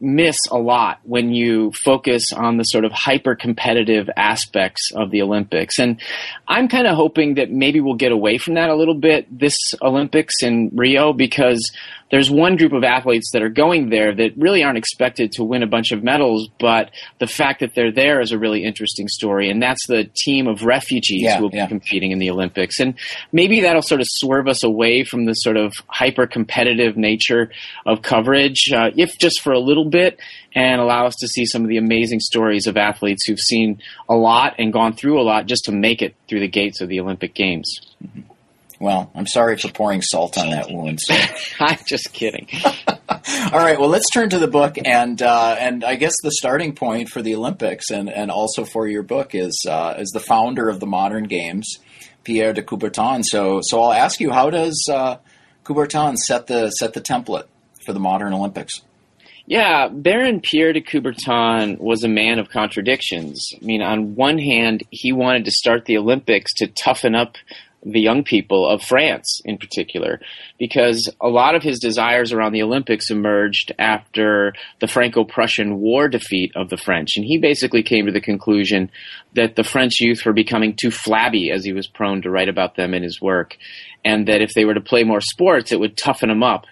miss 0.02 0.38
a 0.52 0.58
lot 0.58 1.00
when 1.04 1.34
you 1.34 1.72
focus 1.84 2.34
on 2.34 2.58
the 2.58 2.64
sort 2.64 2.84
of 2.84 2.92
hyper 2.92 3.34
competitive 3.34 4.10
aspects 4.18 4.92
of 4.94 5.10
the 5.10 5.22
Olympics. 5.22 5.80
And 5.80 6.02
I'm 6.48 6.68
kind 6.68 6.86
of 6.86 6.96
hoping 6.96 7.36
that 7.36 7.50
maybe 7.50 7.80
we'll 7.80 7.96
get 7.96 8.12
away 8.12 8.38
from 8.38 8.56
that 8.56 8.70
a 8.70 8.76
little 8.76 9.00
bit 9.00 9.26
this 9.40 9.58
Olympics 9.82 10.44
in 10.44 10.70
Rio 10.74 11.14
because 11.14 11.72
there's 12.12 12.30
one 12.30 12.56
group 12.56 12.74
of 12.74 12.84
athletes 12.84 13.32
that 13.34 13.42
are 13.42 13.50
going 13.50 13.90
there 13.90 14.14
that 14.14 14.38
really 14.38 14.64
aren't 14.64 14.78
expected 14.78 15.32
to 15.34 15.44
win 15.44 15.64
a 15.64 15.68
bunch 15.68 15.92
of 15.92 16.04
medals, 16.04 16.48
but 16.60 16.92
the 17.20 17.28
fact 17.28 17.62
that 17.62 17.74
they're 17.74 17.92
there 17.92 18.22
is 18.22 18.32
a 18.32 18.38
really 18.38 18.64
interesting 18.64 19.08
story, 19.08 19.50
and 19.50 19.62
that's 19.62 19.86
the 19.88 20.10
team 20.16 20.48
of 20.48 20.64
refugees 20.64 21.24
yeah, 21.24 21.38
who 21.38 21.44
will 21.44 21.52
yeah. 21.54 21.66
be 21.66 21.70
competing 21.70 22.12
in 22.12 22.20
the 22.20 22.30
Olympics. 22.30 22.80
And 22.80 22.94
maybe 23.32 23.62
that'll 23.62 23.82
sort 23.82 24.02
of 24.02 24.08
swerve 24.10 24.48
us 24.48 24.64
away 24.64 25.04
from 25.04 25.26
the 25.26 25.34
sort 25.34 25.58
of 25.58 25.74
hyper 25.88 26.28
competitive 26.28 26.96
nature 26.96 27.52
of 27.86 28.04
coverage, 28.04 28.72
uh, 28.72 28.92
if 28.96 29.18
just 29.18 29.42
for 29.42 29.52
a 29.52 29.60
little 29.60 29.90
bit, 29.90 30.20
and 30.54 30.80
allow 30.80 31.08
us 31.08 31.16
to 31.16 31.28
see 31.28 31.46
some 31.46 31.64
of 31.64 31.70
the 31.70 31.78
amazing 31.78 32.20
stories 32.20 32.68
of 32.68 32.78
athletes 32.78 33.26
who've 33.26 33.40
seen 33.40 33.82
a 34.08 34.16
lot 34.16 34.54
and 34.60 34.72
gone 34.72 34.94
through 34.94 35.20
a 35.20 35.24
lot 35.24 35.48
just 35.48 35.66
to 35.66 35.72
make 35.72 36.02
it 36.02 36.16
through 36.30 36.40
the 36.40 36.48
gates 36.48 36.82
of 36.82 36.88
the 36.88 37.00
Olympic 37.00 37.34
Games. 37.34 37.82
Mm-hmm. 38.04 38.32
Well, 38.86 39.10
I'm 39.16 39.26
sorry 39.26 39.58
for 39.58 39.70
pouring 39.70 40.04
salt 40.04 40.38
on 40.38 40.52
that 40.52 40.70
wound. 40.70 41.02
So. 41.02 41.16
I'm 41.60 41.80
just 41.88 42.14
kidding. 42.14 42.48
All 43.52 43.58
right, 43.58 43.80
well, 43.80 43.90
let's 43.90 44.08
turn 44.12 44.30
to 44.30 44.38
the 44.38 44.48
book, 44.48 44.78
and 44.86 45.20
uh, 45.24 45.56
and 45.60 45.84
I 45.84 45.96
guess 45.96 46.14
the 46.22 46.30
starting 46.30 46.76
point 46.76 47.10
for 47.10 47.24
the 47.24 47.34
Olympics, 47.34 47.90
and, 47.90 48.12
and 48.12 48.30
also 48.30 48.64
for 48.64 48.88
your 48.88 49.02
book, 49.02 49.34
is 49.34 49.60
uh, 49.68 49.96
is 49.98 50.12
the 50.14 50.20
founder 50.20 50.70
of 50.70 50.80
the 50.80 50.86
modern 50.86 51.24
games, 51.24 51.80
Pierre 52.24 52.54
de 52.54 52.62
Coubertin. 52.62 53.24
So 53.26 53.62
so 53.64 53.82
I'll 53.82 53.92
ask 53.92 54.20
you, 54.20 54.30
how 54.30 54.52
does 54.52 54.80
uh, 54.88 55.18
Coubertin 55.64 56.16
set 56.16 56.46
the 56.46 56.70
set 56.70 56.94
the 56.94 57.02
template 57.02 57.48
for 57.88 57.92
the 57.92 58.00
modern 58.00 58.34
Olympics? 58.34 58.84
Yeah, 59.48 59.88
Baron 59.88 60.42
Pierre 60.42 60.74
de 60.74 60.82
Coubertin 60.82 61.80
was 61.80 62.04
a 62.04 62.08
man 62.08 62.38
of 62.38 62.50
contradictions. 62.50 63.48
I 63.60 63.66
mean, 63.66 63.82
on 63.82 64.14
one 64.14 64.38
hand, 64.38 64.84
he 64.92 65.12
wanted 65.12 65.46
to 65.46 65.52
start 65.52 65.86
the 65.86 65.98
Olympics 65.98 66.54
to 66.56 66.68
toughen 66.68 67.16
up 67.16 67.36
the 67.86 68.02
young 68.02 68.24
people 68.24 68.68
of 68.68 68.82
France 68.82 69.40
in 69.46 69.58
particular, 69.58 70.20
because 70.58 71.10
a 71.22 71.28
lot 71.28 71.54
of 71.54 71.62
his 71.62 71.80
desires 71.80 72.34
around 72.34 72.54
the 72.54 72.64
Olympics 72.64 73.12
emerged 73.12 73.72
after 73.78 74.54
the 74.80 74.88
Franco 74.88 75.24
Prussian 75.24 75.80
War 75.80 76.10
defeat 76.10 76.52
of 76.56 76.70
the 76.70 76.78
French. 76.78 77.12
And 77.16 77.26
he 77.26 77.38
basically 77.38 77.84
came 77.84 78.08
to 78.08 78.12
the 78.12 78.20
conclusion 78.20 78.90
that 79.36 79.56
the 79.56 79.64
French 79.64 80.00
youth 80.00 80.26
were 80.26 80.34
becoming 80.34 80.76
too 80.76 80.90
flabby, 80.90 81.52
as 81.52 81.64
he 81.64 81.74
was 81.74 81.88
prone 81.88 82.22
to 82.24 82.32
write 82.32 82.50
about 82.50 82.76
them 82.76 82.94
in 82.94 83.04
his 83.04 83.22
work, 83.22 83.56
and 84.04 84.28
that 84.28 84.42
if 84.42 84.52
they 84.56 84.66
were 84.66 84.74
to 84.74 84.82
play 84.82 85.04
more 85.04 85.22
sports, 85.22 85.72
it 85.72 85.80
would 85.80 85.96
toughen 85.96 86.30
them 86.30 86.44
up. 86.44 86.66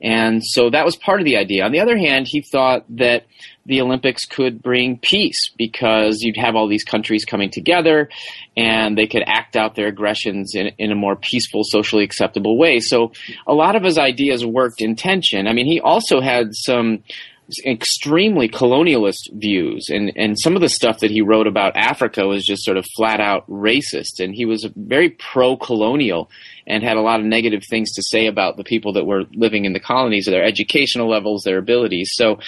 And 0.00 0.44
so 0.44 0.70
that 0.70 0.84
was 0.84 0.96
part 0.96 1.20
of 1.20 1.24
the 1.24 1.36
idea. 1.36 1.64
On 1.64 1.72
the 1.72 1.80
other 1.80 1.96
hand, 1.96 2.26
he 2.28 2.40
thought 2.40 2.84
that 2.90 3.26
the 3.66 3.80
Olympics 3.80 4.24
could 4.24 4.62
bring 4.62 4.98
peace 4.98 5.50
because 5.58 6.22
you'd 6.22 6.36
have 6.36 6.56
all 6.56 6.68
these 6.68 6.84
countries 6.84 7.24
coming 7.24 7.50
together 7.50 8.08
and 8.56 8.96
they 8.96 9.06
could 9.06 9.22
act 9.26 9.56
out 9.56 9.74
their 9.74 9.88
aggressions 9.88 10.54
in, 10.54 10.68
in 10.78 10.90
a 10.90 10.94
more 10.94 11.16
peaceful, 11.16 11.62
socially 11.64 12.04
acceptable 12.04 12.56
way. 12.56 12.80
So 12.80 13.12
a 13.46 13.52
lot 13.52 13.76
of 13.76 13.82
his 13.82 13.98
ideas 13.98 14.44
worked 14.46 14.80
in 14.80 14.96
tension. 14.96 15.46
I 15.46 15.52
mean, 15.52 15.66
he 15.66 15.80
also 15.80 16.20
had 16.20 16.54
some 16.54 17.02
extremely 17.64 18.48
colonialist 18.48 19.32
views. 19.32 19.86
And 19.88 20.12
and 20.16 20.38
some 20.38 20.54
of 20.54 20.60
the 20.60 20.68
stuff 20.68 21.00
that 21.00 21.10
he 21.10 21.22
wrote 21.22 21.46
about 21.46 21.76
Africa 21.76 22.26
was 22.26 22.44
just 22.44 22.64
sort 22.64 22.76
of 22.76 22.86
flat 22.96 23.20
out 23.20 23.48
racist. 23.48 24.20
And 24.20 24.34
he 24.34 24.44
was 24.44 24.66
very 24.76 25.10
pro 25.10 25.56
colonial 25.56 26.30
and 26.66 26.82
had 26.82 26.98
a 26.98 27.02
lot 27.02 27.20
of 27.20 27.26
negative 27.26 27.62
things 27.68 27.92
to 27.92 28.02
say 28.02 28.26
about 28.26 28.56
the 28.56 28.64
people 28.64 28.92
that 28.92 29.06
were 29.06 29.24
living 29.32 29.64
in 29.64 29.72
the 29.72 29.80
colonies 29.80 30.26
their 30.26 30.44
educational 30.44 31.08
levels 31.08 31.42
their 31.42 31.58
abilities. 31.58 32.10
So 32.14 32.38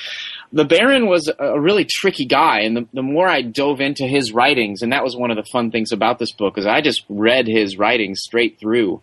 the 0.52 0.64
Baron 0.64 1.07
was 1.07 1.30
a 1.38 1.61
really 1.61 1.85
tricky 1.85 2.26
guy, 2.26 2.61
and 2.61 2.76
the, 2.76 2.88
the 2.92 3.02
more 3.02 3.28
I 3.28 3.42
dove 3.42 3.80
into 3.80 4.07
his 4.07 4.33
writings, 4.33 4.83
and 4.83 4.92
that 4.92 5.04
was 5.04 5.16
one 5.16 5.30
of 5.30 5.37
the 5.37 5.49
fun 5.50 5.71
things 5.71 5.92
about 5.92 6.19
this 6.19 6.33
book, 6.33 6.59
is 6.59 6.66
I 6.66 6.80
just 6.80 7.04
read 7.09 7.47
his 7.47 7.78
writings 7.78 8.21
straight 8.21 8.59
through, 8.59 9.00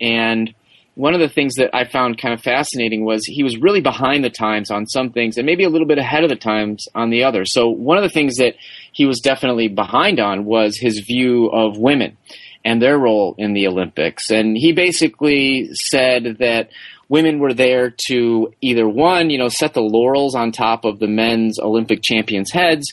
and 0.00 0.54
one 0.96 1.12
of 1.12 1.20
the 1.20 1.28
things 1.28 1.56
that 1.56 1.74
I 1.74 1.84
found 1.84 2.16
kind 2.16 2.32
of 2.32 2.42
fascinating 2.42 3.04
was 3.04 3.26
he 3.26 3.42
was 3.42 3.58
really 3.58 3.82
behind 3.82 4.24
the 4.24 4.30
times 4.30 4.70
on 4.70 4.86
some 4.86 5.10
things 5.10 5.36
and 5.36 5.44
maybe 5.44 5.62
a 5.62 5.68
little 5.68 5.86
bit 5.86 5.98
ahead 5.98 6.24
of 6.24 6.30
the 6.30 6.36
times 6.36 6.86
on 6.94 7.10
the 7.10 7.22
other. 7.22 7.44
So 7.44 7.68
one 7.68 7.98
of 7.98 8.02
the 8.02 8.08
things 8.08 8.36
that 8.36 8.54
he 8.92 9.04
was 9.04 9.20
definitely 9.20 9.68
behind 9.68 10.18
on 10.18 10.46
was 10.46 10.78
his 10.78 11.00
view 11.00 11.48
of 11.48 11.76
women 11.76 12.16
and 12.64 12.80
their 12.80 12.98
role 12.98 13.34
in 13.36 13.52
the 13.52 13.66
Olympics. 13.66 14.30
And 14.30 14.56
he 14.56 14.72
basically 14.72 15.68
said 15.74 16.38
that 16.40 16.70
women 17.10 17.40
were 17.40 17.52
there 17.52 17.94
to 18.08 18.54
either 18.62 18.88
one, 18.88 19.28
you 19.28 19.36
know, 19.36 19.48
set 19.48 19.74
the 19.74 19.82
laurels 19.82 20.34
on 20.34 20.50
top 20.50 20.86
of 20.86 20.98
the 20.98 21.06
men's 21.06 21.58
Olympic 21.60 22.00
champions' 22.02 22.50
heads, 22.50 22.90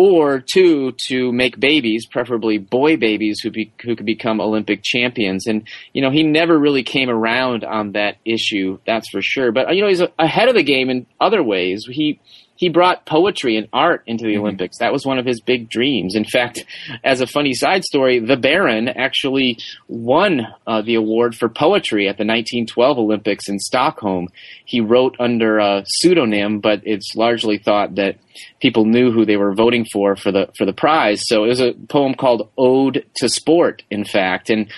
or 0.00 0.40
two 0.40 0.92
to 1.08 1.30
make 1.32 1.60
babies, 1.60 2.06
preferably 2.06 2.58
boy 2.58 2.96
babies 2.96 3.40
who 3.40 3.50
be, 3.50 3.72
who 3.82 3.94
could 3.94 4.06
become 4.06 4.40
Olympic 4.40 4.82
champions. 4.82 5.46
And 5.46 5.66
you 5.92 6.00
know, 6.00 6.10
he 6.10 6.22
never 6.22 6.58
really 6.58 6.82
came 6.82 7.10
around 7.10 7.64
on 7.64 7.92
that 7.92 8.16
issue, 8.24 8.78
that's 8.86 9.10
for 9.10 9.20
sure. 9.20 9.52
But 9.52 9.74
you 9.74 9.82
know, 9.82 9.88
he's 9.88 10.02
ahead 10.18 10.48
of 10.48 10.54
the 10.54 10.62
game 10.62 10.88
in 10.88 11.06
other 11.20 11.42
ways. 11.42 11.86
He 11.86 12.18
he 12.60 12.68
brought 12.68 13.06
poetry 13.06 13.56
and 13.56 13.68
art 13.72 14.02
into 14.06 14.24
the 14.24 14.34
mm-hmm. 14.34 14.42
Olympics. 14.42 14.78
That 14.80 14.92
was 14.92 15.06
one 15.06 15.18
of 15.18 15.24
his 15.24 15.40
big 15.40 15.70
dreams. 15.70 16.14
In 16.14 16.26
fact, 16.26 16.62
as 17.04 17.22
a 17.22 17.26
funny 17.26 17.54
side 17.54 17.84
story, 17.84 18.18
the 18.18 18.36
Baron 18.36 18.86
actually 18.86 19.58
won 19.88 20.46
uh, 20.66 20.82
the 20.82 20.94
award 20.94 21.34
for 21.34 21.48
poetry 21.48 22.06
at 22.06 22.18
the 22.18 22.26
1912 22.26 22.98
Olympics 22.98 23.48
in 23.48 23.58
Stockholm. 23.58 24.28
He 24.66 24.82
wrote 24.82 25.16
under 25.18 25.58
a 25.58 25.84
pseudonym, 25.86 26.60
but 26.60 26.82
it's 26.84 27.16
largely 27.16 27.56
thought 27.56 27.94
that 27.94 28.18
people 28.60 28.84
knew 28.84 29.10
who 29.10 29.24
they 29.24 29.38
were 29.38 29.54
voting 29.54 29.86
for 29.90 30.14
for 30.14 30.30
the 30.30 30.50
for 30.58 30.66
the 30.66 30.74
prize. 30.74 31.22
So 31.24 31.44
it 31.44 31.48
was 31.48 31.60
a 31.60 31.72
poem 31.88 32.14
called 32.14 32.50
"Ode 32.58 33.06
to 33.16 33.28
Sport," 33.30 33.82
in 33.90 34.04
fact, 34.04 34.50
and 34.50 34.70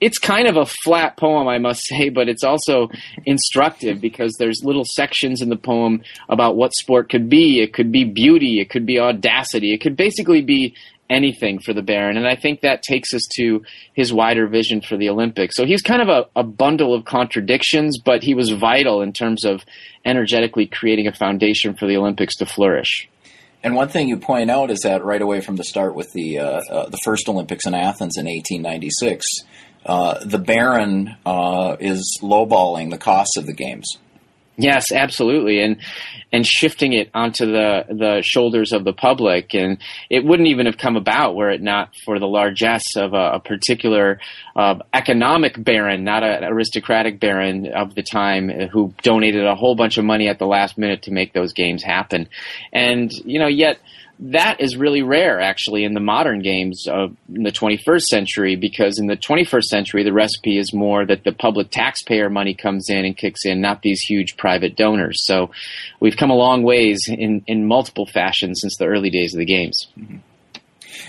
it's 0.00 0.18
kind 0.18 0.46
of 0.46 0.56
a 0.56 0.66
flat 0.66 1.16
poem, 1.16 1.48
I 1.48 1.58
must 1.58 1.86
say, 1.86 2.08
but 2.08 2.28
it's 2.28 2.44
also 2.44 2.90
instructive 3.26 4.00
because 4.00 4.34
there's 4.38 4.62
little 4.64 4.84
sections 4.84 5.42
in 5.42 5.48
the 5.48 5.56
poem 5.56 6.02
about 6.28 6.56
what 6.56 6.74
sport 6.74 7.08
could 7.08 7.28
be. 7.28 7.60
It 7.60 7.72
could 7.72 7.90
be 7.92 8.04
beauty, 8.04 8.60
it 8.60 8.70
could 8.70 8.86
be 8.86 9.00
audacity, 9.00 9.72
it 9.72 9.78
could 9.78 9.96
basically 9.96 10.42
be 10.42 10.74
anything 11.10 11.58
for 11.58 11.72
the 11.72 11.82
Baron. 11.82 12.16
And 12.16 12.28
I 12.28 12.36
think 12.36 12.60
that 12.60 12.82
takes 12.82 13.14
us 13.14 13.22
to 13.36 13.62
his 13.94 14.12
wider 14.12 14.46
vision 14.46 14.82
for 14.82 14.96
the 14.96 15.08
Olympics. 15.08 15.56
So 15.56 15.64
he's 15.64 15.82
kind 15.82 16.02
of 16.02 16.08
a, 16.08 16.26
a 16.36 16.42
bundle 16.42 16.94
of 16.94 17.06
contradictions, 17.06 17.98
but 17.98 18.22
he 18.22 18.34
was 18.34 18.50
vital 18.50 19.00
in 19.00 19.12
terms 19.12 19.44
of 19.46 19.64
energetically 20.04 20.66
creating 20.66 21.06
a 21.06 21.12
foundation 21.12 21.74
for 21.74 21.86
the 21.86 21.96
Olympics 21.96 22.36
to 22.36 22.46
flourish. 22.46 23.08
And 23.62 23.74
one 23.74 23.88
thing 23.88 24.08
you 24.08 24.16
point 24.16 24.50
out 24.50 24.70
is 24.70 24.80
that 24.80 25.04
right 25.04 25.20
away 25.20 25.40
from 25.40 25.56
the 25.56 25.64
start 25.64 25.94
with 25.94 26.12
the 26.12 26.38
uh, 26.38 26.60
uh, 26.70 26.88
the 26.90 26.98
first 27.04 27.28
Olympics 27.28 27.66
in 27.66 27.74
Athens 27.74 28.16
in 28.16 28.26
1896, 28.26 29.26
uh, 29.86 30.24
the 30.24 30.38
Baron 30.38 31.16
uh, 31.24 31.76
is 31.80 32.18
lowballing 32.22 32.90
the 32.90 32.98
costs 32.98 33.36
of 33.36 33.46
the 33.46 33.54
games. 33.54 33.98
Yes, 34.60 34.90
absolutely, 34.90 35.60
and 35.60 35.76
and 36.32 36.44
shifting 36.44 36.92
it 36.92 37.10
onto 37.14 37.46
the 37.46 37.84
the 37.88 38.22
shoulders 38.24 38.72
of 38.72 38.82
the 38.82 38.92
public, 38.92 39.54
and 39.54 39.78
it 40.10 40.24
wouldn't 40.24 40.48
even 40.48 40.66
have 40.66 40.76
come 40.76 40.96
about 40.96 41.36
were 41.36 41.50
it 41.50 41.62
not 41.62 41.94
for 42.04 42.18
the 42.18 42.26
largesse 42.26 42.96
of 42.96 43.14
a, 43.14 43.34
a 43.34 43.40
particular 43.40 44.18
uh, 44.56 44.80
economic 44.92 45.62
baron, 45.62 46.02
not 46.02 46.24
an 46.24 46.42
aristocratic 46.42 47.20
baron 47.20 47.68
of 47.68 47.94
the 47.94 48.02
time, 48.02 48.48
who 48.48 48.92
donated 49.02 49.46
a 49.46 49.54
whole 49.54 49.76
bunch 49.76 49.96
of 49.96 50.04
money 50.04 50.26
at 50.26 50.40
the 50.40 50.46
last 50.46 50.76
minute 50.76 51.02
to 51.02 51.12
make 51.12 51.32
those 51.32 51.52
games 51.52 51.84
happen, 51.84 52.28
and 52.72 53.12
you 53.24 53.38
know 53.38 53.46
yet 53.46 53.78
that 54.20 54.60
is 54.60 54.76
really 54.76 55.02
rare 55.02 55.40
actually 55.40 55.84
in 55.84 55.94
the 55.94 56.00
modern 56.00 56.40
games 56.40 56.86
of 56.88 57.16
the 57.28 57.52
21st 57.52 58.02
century 58.02 58.56
because 58.56 58.98
in 58.98 59.06
the 59.06 59.16
21st 59.16 59.64
century 59.64 60.02
the 60.02 60.12
recipe 60.12 60.58
is 60.58 60.74
more 60.74 61.06
that 61.06 61.24
the 61.24 61.32
public 61.32 61.70
taxpayer 61.70 62.28
money 62.28 62.54
comes 62.54 62.88
in 62.90 63.04
and 63.04 63.16
kicks 63.16 63.44
in 63.44 63.60
not 63.60 63.82
these 63.82 64.00
huge 64.00 64.36
private 64.36 64.76
donors 64.76 65.24
so 65.24 65.50
we've 66.00 66.16
come 66.16 66.30
a 66.30 66.34
long 66.34 66.62
ways 66.62 66.98
in, 67.08 67.42
in 67.46 67.66
multiple 67.66 68.06
fashions 68.06 68.60
since 68.60 68.76
the 68.76 68.86
early 68.86 69.10
days 69.10 69.34
of 69.34 69.38
the 69.38 69.46
games 69.46 69.86
mm-hmm. 69.98 70.16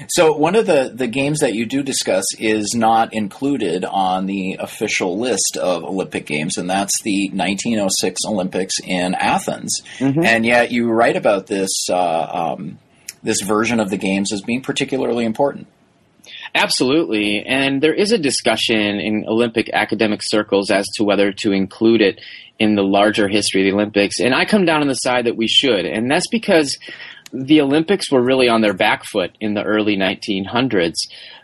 So 0.07 0.33
one 0.33 0.55
of 0.55 0.65
the, 0.65 0.91
the 0.93 1.07
games 1.07 1.39
that 1.39 1.53
you 1.53 1.65
do 1.65 1.83
discuss 1.83 2.23
is 2.37 2.73
not 2.75 3.13
included 3.13 3.83
on 3.83 4.27
the 4.27 4.57
official 4.59 5.17
list 5.17 5.57
of 5.57 5.83
Olympic 5.83 6.25
Games, 6.25 6.57
and 6.57 6.69
that's 6.69 7.01
the 7.03 7.29
1906 7.29 8.21
Olympics 8.27 8.75
in 8.83 9.15
Athens. 9.15 9.81
Mm-hmm. 9.97 10.23
And 10.23 10.45
yet 10.45 10.71
you 10.71 10.89
write 10.89 11.15
about 11.15 11.47
this 11.47 11.69
uh, 11.89 12.55
um, 12.55 12.77
this 13.23 13.41
version 13.41 13.79
of 13.79 13.89
the 13.89 13.97
games 13.97 14.31
as 14.33 14.41
being 14.41 14.61
particularly 14.61 15.25
important. 15.25 15.67
Absolutely. 16.55 17.43
And 17.45 17.81
there 17.81 17.93
is 17.93 18.11
a 18.11 18.17
discussion 18.17 18.99
in 18.99 19.25
Olympic 19.27 19.69
academic 19.71 20.21
circles 20.23 20.71
as 20.71 20.85
to 20.95 21.03
whether 21.03 21.31
to 21.31 21.51
include 21.51 22.01
it 22.01 22.21
in 22.57 22.75
the 22.75 22.83
larger 22.83 23.27
history 23.27 23.61
of 23.61 23.65
the 23.65 23.75
Olympics. 23.75 24.19
And 24.19 24.33
I 24.33 24.45
come 24.45 24.65
down 24.65 24.81
on 24.81 24.87
the 24.87 24.95
side 24.95 25.25
that 25.25 25.37
we 25.37 25.47
should. 25.47 25.85
And 25.85 26.09
that's 26.09 26.27
because 26.27 26.77
the 27.31 27.61
Olympics 27.61 28.11
were 28.11 28.21
really 28.21 28.49
on 28.49 28.61
their 28.61 28.73
back 28.73 29.05
foot 29.05 29.37
in 29.39 29.53
the 29.53 29.63
early 29.63 29.95
1900s. 29.95 30.95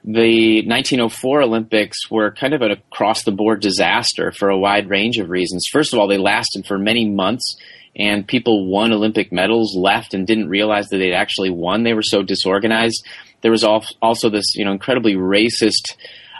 The 0.03 0.65
1904 0.65 1.43
Olympics 1.43 2.09
were 2.09 2.31
kind 2.31 2.53
of 2.53 2.61
an 2.61 2.71
across 2.71 3.23
the 3.23 3.31
board 3.31 3.61
disaster 3.61 4.31
for 4.31 4.49
a 4.49 4.57
wide 4.57 4.89
range 4.89 5.19
of 5.19 5.29
reasons. 5.29 5.65
First 5.71 5.93
of 5.93 5.99
all, 5.99 6.07
they 6.07 6.17
lasted 6.17 6.65
for 6.65 6.77
many 6.77 7.07
months 7.07 7.55
and 7.95 8.27
people 8.27 8.67
won 8.67 8.91
Olympic 8.91 9.31
medals, 9.31 9.75
left 9.77 10.13
and 10.13 10.27
didn't 10.27 10.49
realize 10.49 10.87
that 10.89 10.97
they'd 10.97 11.13
actually 11.13 11.49
won. 11.49 11.83
They 11.83 11.93
were 11.93 12.01
so 12.01 12.23
disorganized. 12.23 13.05
There 13.41 13.51
was 13.51 13.63
also 13.63 14.29
this, 14.29 14.55
you 14.55 14.65
know, 14.65 14.71
incredibly 14.71 15.15
racist 15.15 15.95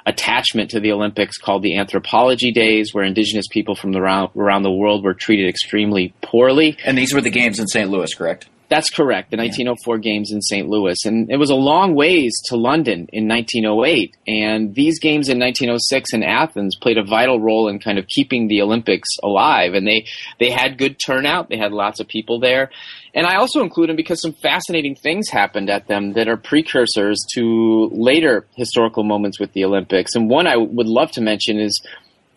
attachment 0.05 0.69
to 0.71 0.79
the 0.79 0.91
Olympics 0.91 1.37
called 1.37 1.63
the 1.63 1.77
Anthropology 1.77 2.51
Days, 2.51 2.93
where 2.93 3.03
indigenous 3.03 3.47
people 3.49 3.73
from 3.73 3.95
around, 3.95 4.31
around 4.35 4.63
the 4.63 4.71
world 4.71 5.03
were 5.03 5.13
treated 5.13 5.47
extremely 5.47 6.13
poorly. 6.21 6.77
And 6.85 6.97
these 6.97 7.13
were 7.13 7.21
the 7.21 7.31
games 7.31 7.59
in 7.59 7.67
St. 7.67 7.89
Louis, 7.89 8.13
correct? 8.13 8.47
That's 8.67 8.89
correct. 8.89 9.29
The 9.29 9.37
1904 9.37 9.99
games 9.99 10.31
in 10.31 10.41
St. 10.41 10.67
Louis, 10.67 10.97
and 11.05 11.29
it 11.29 11.37
was 11.37 11.51
a 11.51 11.55
long 11.55 11.93
ways 11.93 12.33
to 12.45 12.55
London 12.55 13.07
in 13.13 13.27
1908. 13.27 14.17
And 14.27 14.73
these 14.73 14.99
games 14.99 15.29
in 15.29 15.39
1906 15.39 16.13
in 16.13 16.23
Athens 16.23 16.75
played 16.75 16.97
a 16.97 17.03
vital 17.03 17.39
role 17.39 17.67
in 17.67 17.79
kind 17.79 17.99
of 17.99 18.07
keeping 18.07 18.47
the 18.47 18.61
Olympics 18.61 19.09
alive. 19.23 19.73
And 19.75 19.87
they 19.87 20.07
they 20.39 20.49
had 20.49 20.79
good 20.79 20.97
turnout. 20.99 21.49
They 21.49 21.57
had 21.57 21.73
lots 21.73 21.99
of 21.99 22.07
people 22.07 22.39
there. 22.39 22.71
And 23.13 23.27
I 23.27 23.35
also 23.35 23.61
include 23.61 23.89
them 23.89 23.95
because 23.95 24.21
some 24.21 24.33
fascinating 24.33 24.95
things 24.95 25.29
happened 25.29 25.69
at 25.69 25.87
them 25.87 26.13
that 26.13 26.27
are 26.27 26.35
precursors 26.35 27.19
to 27.35 27.89
later 27.93 28.45
historical 28.55 29.03
moments 29.03 29.39
with 29.39 29.53
the 29.53 29.63
Olympics. 29.63 30.15
And 30.15 30.29
one 30.29 30.47
I 30.47 30.57
would 30.57 30.87
love 30.87 31.11
to 31.11 31.21
mention 31.21 31.59
is 31.59 31.81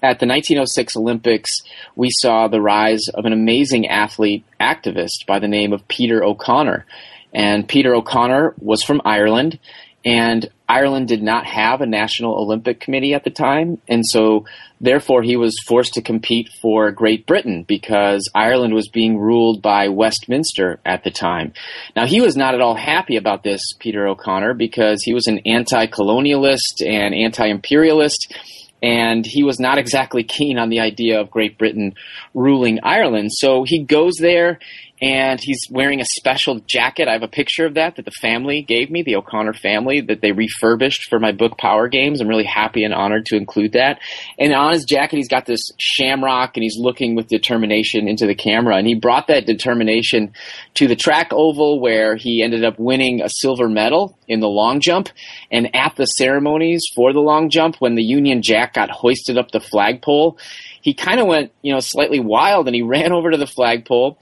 at 0.03 0.21
the 0.21 0.27
1906 0.27 0.97
Olympics, 0.97 1.53
we 1.97 2.09
saw 2.21 2.49
the 2.49 2.61
rise 2.61 3.03
of 3.13 3.25
an 3.25 3.33
amazing 3.33 3.89
athlete 3.89 4.45
activist 4.61 5.27
by 5.27 5.39
the 5.39 5.49
name 5.49 5.73
of 5.73 5.89
Peter 5.89 6.23
O'Connor. 6.23 6.87
And 7.33 7.69
Peter 7.69 7.95
O'Connor 7.95 8.55
was 8.59 8.83
from 8.83 9.03
Ireland, 9.05 9.59
and 10.05 10.49
Ireland 10.69 11.09
did 11.09 11.23
not 11.23 11.47
have 11.47 11.81
a 11.81 11.87
national 11.87 12.39
Olympic 12.39 12.79
committee 12.81 13.15
at 13.15 13.25
the 13.25 13.31
time, 13.31 13.81
and 13.89 14.07
so 14.07 14.47
therefore 14.81 15.23
he 15.23 15.37
was 15.37 15.59
forced 15.67 15.95
to 15.95 16.03
compete 16.03 16.49
for 16.63 16.93
Great 16.93 17.27
Britain 17.27 17.65
because 17.67 18.31
Ireland 18.35 18.75
was 18.75 18.89
being 18.89 19.19
ruled 19.19 19.63
by 19.63 19.89
Westminster 19.89 20.79
at 20.85 21.05
the 21.05 21.11
time. 21.11 21.53
Now 21.97 22.07
he 22.07 22.21
was 22.21 22.37
not 22.37 22.55
at 22.55 22.61
all 22.61 22.77
happy 22.77 23.17
about 23.17 23.43
this, 23.43 23.63
Peter 23.79 24.07
O'Connor, 24.07 24.55
because 24.55 25.03
he 25.03 25.13
was 25.13 25.27
an 25.27 25.41
anti-colonialist 25.45 26.87
and 26.87 27.15
anti-imperialist 27.15 28.35
and 28.83 29.25
he 29.27 29.43
was 29.43 29.59
not 29.59 29.79
exactly 29.79 30.23
keen 30.39 30.59
on 30.59 30.69
the 30.69 30.81
idea 30.81 31.21
of 31.21 31.31
Great 31.31 31.59
Britain 31.59 31.95
ruling 32.35 32.81
Ireland. 32.83 33.31
So 33.33 33.65
he 33.65 33.83
goes 33.83 34.15
there 34.21 34.59
and 35.01 35.41
he's 35.41 35.61
wearing 35.71 36.01
a 36.01 36.05
special 36.05 36.61
jacket. 36.67 37.07
I 37.09 37.13
have 37.13 37.23
a 37.23 37.29
picture 37.29 37.67
of 37.67 37.75
that 37.75 37.97
that 37.97 38.05
the 38.05 38.11
family 38.11 38.63
gave 38.63 38.91
me, 38.91 39.03
the 39.03 39.17
O'Connor 39.17 39.55
family, 39.55 40.01
that 40.01 40.21
they 40.21 40.33
refurbished 40.33 41.09
for 41.09 41.21
my 41.21 41.31
book 41.31 41.57
Power 41.57 41.89
Games. 41.89 42.21
I'm 42.21 42.29
really 42.29 42.45
happy 42.45 42.83
and 42.83 42.93
honored 42.93 43.27
to 43.27 43.37
include 43.37 43.73
that. 43.73 44.01
And 44.39 44.53
on 44.53 44.73
his 44.73 44.85
jacket, 44.85 45.17
he's 45.17 45.29
got 45.29 45.47
this 45.47 45.71
shamrock 45.79 46.57
and 46.57 46.65
he's 46.65 46.77
looking 46.79 47.15
with 47.15 47.29
determination 47.29 48.09
into 48.09 48.27
the 48.27 48.35
camera. 48.35 48.77
And 48.77 48.87
he 48.87 48.95
brought 48.95 49.29
that 49.29 49.47
determination 49.47 50.33
to 50.75 50.89
the 50.89 50.97
track 50.97 51.33
oval 51.33 51.81
where 51.81 52.17
he 52.17 52.43
ended 52.43 52.65
up 52.65 52.79
winning 52.79 53.23
a 53.23 53.29
silver 53.29 53.69
medal 53.69 54.19
in 54.27 54.41
the 54.41 54.49
long 54.49 54.81
jump. 54.81 55.11
And 55.51 55.75
at 55.77 55.95
the 55.95 56.07
ceremonies 56.07 56.85
for 56.97 57.13
the 57.13 57.21
long 57.21 57.51
jump, 57.51 57.77
when 57.79 57.95
the 57.95 58.03
Union 58.03 58.43
Jack 58.43 58.75
got 58.75 58.91
hoisted 58.91 59.39
up 59.39 59.53
the 59.53 59.61
flagpole, 59.61 60.39
he 60.83 60.93
kind 60.93 61.21
of 61.21 61.27
went, 61.27 61.53
you 61.63 61.73
know, 61.73 61.81
slightly 61.81 62.19
wild 62.19 62.67
and 62.67 62.75
he 62.75 62.83
ran 62.89 63.13
over 63.13 63.31
to 63.31 63.37
the 63.37 63.47
flagpole 63.47 64.19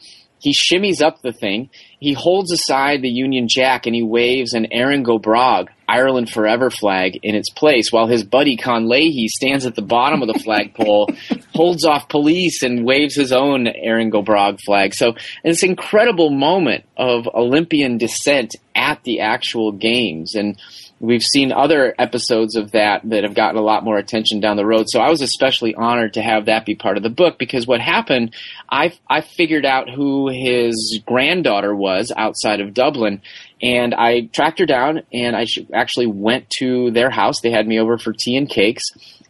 he 0.47 0.55
shimmies 0.55 1.03
up 1.03 1.23
the 1.23 1.33
thing. 1.33 1.71
He 1.99 2.13
holds 2.13 2.53
aside 2.53 3.03
the 3.03 3.09
Union 3.09 3.49
Jack 3.49 3.87
and 3.87 3.97
he 3.97 4.05
waves 4.05 4.53
an 4.53 4.69
Erin 4.71 5.03
go 5.03 5.19
bragh, 5.19 5.67
Ireland 5.89 6.31
Forever 6.31 6.71
flag 6.71 7.19
in 7.25 7.35
its 7.35 7.51
place, 7.51 7.91
while 7.91 8.07
his 8.07 8.23
buddy 8.23 8.57
Con 8.57 8.89
Leahy 8.89 9.27
stands 9.27 9.67
at 9.67 9.75
the 9.75 9.83
bottom 9.83 10.23
of 10.23 10.29
the 10.29 10.39
flagpole, 10.39 11.11
holds 11.53 11.85
off 11.85 12.09
police, 12.09 12.63
and 12.63 12.85
waves 12.85 13.17
his 13.17 13.33
own 13.33 13.67
Erin 13.67 14.09
go 14.09 14.23
bragh 14.23 14.61
flag. 14.65 14.95
So 14.95 15.17
this 15.43 15.65
incredible 15.65 16.31
moment 16.31 16.85
of 16.97 17.27
Olympian 17.35 17.99
dissent 17.99 18.55
at 18.77 19.03
the 19.03 19.23
actual 19.23 19.73
games. 19.73 20.37
And 20.37 20.61
we've 20.99 21.23
seen 21.23 21.53
other 21.53 21.95
episodes 21.99 22.57
of 22.57 22.73
that 22.73 23.03
that 23.05 23.25
have 23.25 23.35
gotten 23.35 23.59
a 23.59 23.65
lot 23.65 23.85
more 23.85 23.99
attention 23.99 24.41
down 24.41 24.57
the 24.57 24.67
road. 24.67 24.87
So 24.89 25.01
I 25.01 25.11
was 25.11 25.21
especially 25.21 25.75
honored 25.75 26.15
to 26.15 26.23
have 26.23 26.47
that 26.47 26.65
be 26.65 26.75
part 26.75 26.97
of 26.97 27.03
the 27.03 27.11
book 27.11 27.39
because 27.39 27.67
what 27.67 27.81
happened, 27.81 28.35
I 28.71 28.93
I 29.09 29.21
figured 29.21 29.67
out 29.67 29.91
who 29.91 30.29
his 30.29 31.01
granddaughter 31.07 31.75
was 31.75 32.13
outside 32.17 32.61
of 32.61 32.75
Dublin, 32.75 33.21
and 33.63 33.95
I 33.95 34.23
tracked 34.33 34.59
her 34.59 34.67
down 34.67 35.03
and 35.13 35.37
I 35.37 35.47
actually 35.75 36.07
went 36.07 36.49
to 36.59 36.91
their 36.91 37.11
house. 37.11 37.41
They 37.41 37.51
had 37.51 37.67
me 37.67 37.79
over 37.79 37.99
for 37.99 38.13
tea 38.13 38.37
and 38.37 38.49
cakes. 38.49 38.85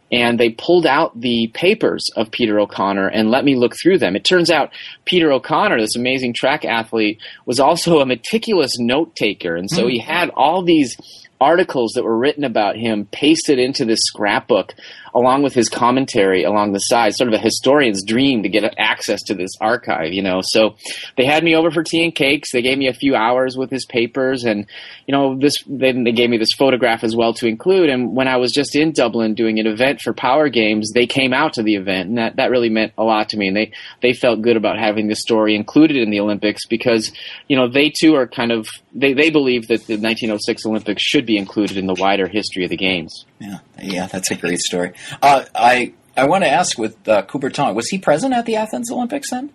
And 0.09 0.39
they 0.39 0.51
pulled 0.51 0.85
out 0.85 1.19
the 1.19 1.51
papers 1.53 2.09
of 2.15 2.31
Peter 2.31 2.61
O'Connor 2.61 3.09
and 3.09 3.29
let 3.29 3.43
me 3.43 3.57
look 3.57 3.73
through 3.75 3.97
them. 3.97 4.15
It 4.15 4.23
turns 4.23 4.49
out 4.49 4.71
Peter 5.03 5.33
O'Connor, 5.33 5.81
this 5.81 5.97
amazing 5.97 6.33
track 6.33 6.63
athlete, 6.63 7.19
was 7.45 7.59
also 7.59 7.99
a 7.99 8.05
meticulous 8.05 8.79
note 8.79 9.17
taker. 9.17 9.57
And 9.57 9.69
so 9.69 9.83
mm. 9.83 9.91
he 9.91 9.99
had 9.99 10.29
all 10.29 10.63
these 10.63 10.95
articles 11.39 11.93
that 11.95 12.03
were 12.03 12.17
written 12.17 12.43
about 12.43 12.75
him 12.75 13.05
pasted 13.11 13.59
into 13.59 13.85
this 13.85 14.01
scrapbook 14.01 14.73
along 15.13 15.43
with 15.43 15.53
his 15.53 15.69
commentary 15.69 16.43
along 16.43 16.73
the 16.73 16.79
side, 16.79 17.13
sort 17.15 17.27
of 17.27 17.33
a 17.33 17.41
historian's 17.41 18.03
dream 18.03 18.43
to 18.43 18.49
get 18.49 18.73
access 18.77 19.21
to 19.23 19.33
this 19.33 19.51
archive, 19.61 20.13
you 20.13 20.21
know. 20.21 20.41
So 20.41 20.75
they 21.15 21.25
had 21.25 21.43
me 21.43 21.55
over 21.55 21.71
for 21.71 21.83
tea 21.83 22.03
and 22.03 22.13
cakes. 22.13 22.51
They 22.51 22.61
gave 22.61 22.77
me 22.77 22.87
a 22.87 22.93
few 22.93 23.15
hours 23.15 23.57
with 23.57 23.69
his 23.69 23.85
papers, 23.85 24.43
and 24.43 24.65
you 25.05 25.11
know, 25.11 25.37
this 25.37 25.55
then 25.67 26.03
they 26.03 26.11
gave 26.11 26.29
me 26.29 26.37
this 26.37 26.53
photograph 26.57 27.03
as 27.03 27.15
well 27.15 27.33
to 27.35 27.47
include. 27.47 27.89
And 27.89 28.15
when 28.15 28.27
I 28.27 28.37
was 28.37 28.51
just 28.51 28.75
in 28.75 28.91
Dublin 28.91 29.35
doing 29.35 29.59
an 29.59 29.67
event 29.67 30.01
for 30.01 30.13
Power 30.13 30.49
Games, 30.49 30.91
they 30.93 31.07
came 31.07 31.33
out 31.33 31.53
to 31.53 31.63
the 31.63 31.75
event, 31.75 32.09
and 32.09 32.17
that 32.17 32.35
that 32.37 32.51
really 32.51 32.69
meant 32.69 32.93
a 32.97 33.03
lot 33.03 33.29
to 33.29 33.37
me. 33.37 33.47
And 33.47 33.57
they 33.57 33.71
they 34.01 34.13
felt 34.13 34.41
good 34.41 34.57
about 34.57 34.77
having 34.77 35.07
this 35.07 35.21
story 35.21 35.55
included 35.55 35.97
in 35.97 36.09
the 36.09 36.19
Olympics 36.19 36.65
because 36.67 37.11
you 37.47 37.55
know 37.55 37.67
they 37.67 37.89
too 37.89 38.15
are 38.15 38.27
kind 38.27 38.51
of 38.51 38.67
they 38.93 39.13
they 39.13 39.29
believe 39.29 39.67
that 39.67 39.85
the 39.87 39.93
1906 39.93 40.65
Olympics 40.65 41.03
should 41.03 41.25
be 41.25 41.37
included 41.37 41.77
in 41.77 41.87
the 41.87 41.95
wider 41.95 42.27
history 42.27 42.63
of 42.63 42.69
the 42.69 42.77
games. 42.77 43.25
Yeah, 43.39 43.59
yeah, 43.81 44.07
that's 44.07 44.31
a 44.31 44.35
great 44.35 44.59
story. 44.59 44.93
Uh, 45.21 45.45
I 45.55 45.93
I 46.15 46.25
want 46.25 46.43
to 46.43 46.49
ask 46.49 46.77
with 46.77 47.07
uh, 47.07 47.23
Coubertin, 47.23 47.75
was 47.75 47.87
he 47.89 47.99
present 47.99 48.33
at 48.33 48.45
the 48.45 48.55
Athens 48.55 48.91
Olympics 48.91 49.29
then? 49.29 49.51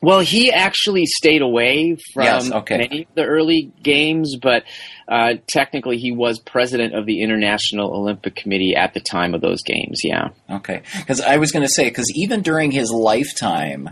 Well, 0.00 0.20
he 0.20 0.52
actually 0.52 1.06
stayed 1.06 1.42
away 1.42 1.96
from 2.14 2.24
yes, 2.24 2.52
okay. 2.52 2.78
many 2.78 3.02
of 3.02 3.14
the 3.16 3.24
early 3.24 3.72
games, 3.82 4.36
but 4.36 4.62
uh, 5.08 5.34
technically 5.48 5.98
he 5.98 6.12
was 6.12 6.38
president 6.38 6.94
of 6.94 7.04
the 7.04 7.20
International 7.20 7.92
Olympic 7.92 8.36
Committee 8.36 8.76
at 8.76 8.94
the 8.94 9.00
time 9.00 9.34
of 9.34 9.40
those 9.40 9.62
games. 9.62 10.02
Yeah. 10.04 10.28
Okay, 10.48 10.82
because 10.98 11.20
I 11.20 11.38
was 11.38 11.50
going 11.50 11.64
to 11.64 11.72
say 11.72 11.88
because 11.88 12.06
even 12.14 12.42
during 12.42 12.70
his 12.70 12.90
lifetime. 12.90 13.90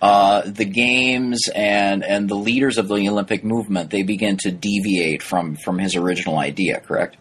Uh, 0.00 0.42
the 0.46 0.64
games 0.64 1.48
and 1.56 2.04
and 2.04 2.28
the 2.28 2.36
leaders 2.36 2.78
of 2.78 2.86
the 2.86 3.08
Olympic 3.08 3.42
movement 3.42 3.90
they 3.90 4.04
begin 4.04 4.36
to 4.36 4.52
deviate 4.52 5.24
from 5.24 5.56
from 5.56 5.80
his 5.80 5.96
original 5.96 6.38
idea, 6.38 6.78
correct? 6.78 7.16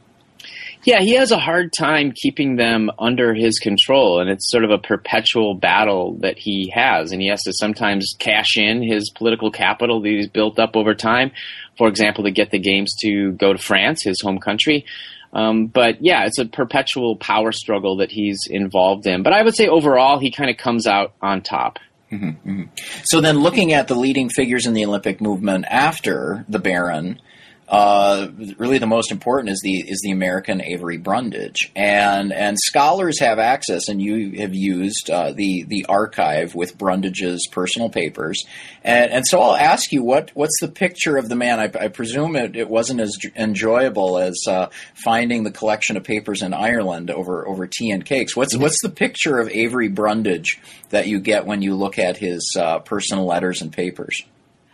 Yeah, 0.87 1.01
he 1.01 1.15
has 1.15 1.33
a 1.33 1.37
hard 1.37 1.73
time 1.77 2.13
keeping 2.15 2.55
them 2.55 2.89
under 2.97 3.33
his 3.33 3.59
control, 3.59 4.21
and 4.21 4.29
it's 4.29 4.49
sort 4.49 4.63
of 4.63 4.71
a 4.71 4.77
perpetual 4.77 5.53
battle 5.53 6.13
that 6.19 6.37
he 6.37 6.71
has. 6.73 7.11
And 7.11 7.21
he 7.21 7.27
has 7.27 7.41
to 7.43 7.51
sometimes 7.51 8.15
cash 8.17 8.55
in 8.55 8.81
his 8.81 9.09
political 9.09 9.51
capital 9.51 9.99
that 9.99 10.07
he's 10.07 10.29
built 10.29 10.59
up 10.59 10.77
over 10.77 10.95
time, 10.95 11.31
for 11.77 11.89
example, 11.89 12.23
to 12.23 12.31
get 12.31 12.51
the 12.51 12.59
games 12.59 12.95
to 13.01 13.33
go 13.33 13.51
to 13.51 13.59
France, 13.59 14.01
his 14.01 14.21
home 14.21 14.39
country. 14.39 14.85
Um, 15.33 15.67
but 15.67 16.01
yeah, 16.01 16.25
it's 16.25 16.39
a 16.39 16.45
perpetual 16.45 17.17
power 17.17 17.51
struggle 17.51 17.97
that 17.97 18.09
he's 18.09 18.47
involved 18.49 19.07
in. 19.07 19.23
But 19.23 19.33
I 19.33 19.43
would 19.43 19.57
say 19.57 19.67
overall, 19.67 20.19
he 20.19 20.31
kind 20.31 20.49
of 20.49 20.55
comes 20.55 20.87
out 20.87 21.13
on 21.21 21.41
top. 21.41 21.79
Mm-hmm, 22.13 22.49
mm-hmm. 22.49 22.63
So 23.03 23.19
then, 23.19 23.39
looking 23.39 23.73
at 23.73 23.89
the 23.89 23.95
leading 23.95 24.29
figures 24.29 24.65
in 24.65 24.73
the 24.73 24.85
Olympic 24.85 25.19
movement 25.19 25.65
after 25.69 26.45
the 26.47 26.59
Baron, 26.59 27.19
uh, 27.67 28.29
really 28.57 28.77
the 28.77 28.87
most 28.87 29.11
important 29.11 29.49
is 29.49 29.59
the 29.61 29.79
is 29.79 29.99
the 30.01 30.11
American 30.11 30.61
Avery 30.61 30.97
Brundage, 30.97 31.69
and 31.75 32.31
and 32.31 32.57
scholars 32.57 33.19
have 33.19 33.39
access, 33.39 33.89
and 33.89 34.01
you 34.01 34.39
have 34.39 34.55
used 34.55 35.09
uh, 35.09 35.33
the 35.33 35.63
the 35.63 35.85
archive 35.89 36.55
with 36.55 36.77
Brundage's 36.77 37.45
personal 37.51 37.89
papers, 37.89 38.45
and 38.83 39.11
and 39.11 39.27
so 39.27 39.41
I'll 39.41 39.55
ask 39.55 39.91
you 39.91 40.01
what 40.01 40.31
what's 40.33 40.59
the 40.61 40.69
picture 40.69 41.17
of 41.17 41.27
the 41.27 41.35
man? 41.35 41.59
I, 41.59 41.69
I 41.77 41.87
presume 41.89 42.37
it, 42.37 42.55
it 42.55 42.69
wasn't 42.69 43.01
as 43.01 43.17
enjoyable 43.35 44.17
as 44.17 44.41
uh, 44.47 44.69
finding 44.93 45.43
the 45.43 45.51
collection 45.51 45.97
of 45.97 46.05
papers 46.05 46.41
in 46.41 46.53
Ireland 46.53 47.11
over 47.11 47.45
over 47.45 47.67
tea 47.67 47.91
and 47.91 48.05
cakes. 48.05 48.33
What's 48.33 48.55
what's 48.55 48.81
the 48.81 48.89
picture 48.89 49.39
of 49.39 49.49
Avery 49.49 49.89
Brundage 49.89 50.61
that 50.89 51.07
you 51.07 51.19
get 51.19 51.45
when 51.45 51.61
you 51.61 51.75
look 51.75 51.99
at 51.99 52.15
his 52.15 52.55
uh, 52.57 52.79
personal 52.79 53.25
letters 53.25 53.61
and 53.61 53.73
papers? 53.73 54.23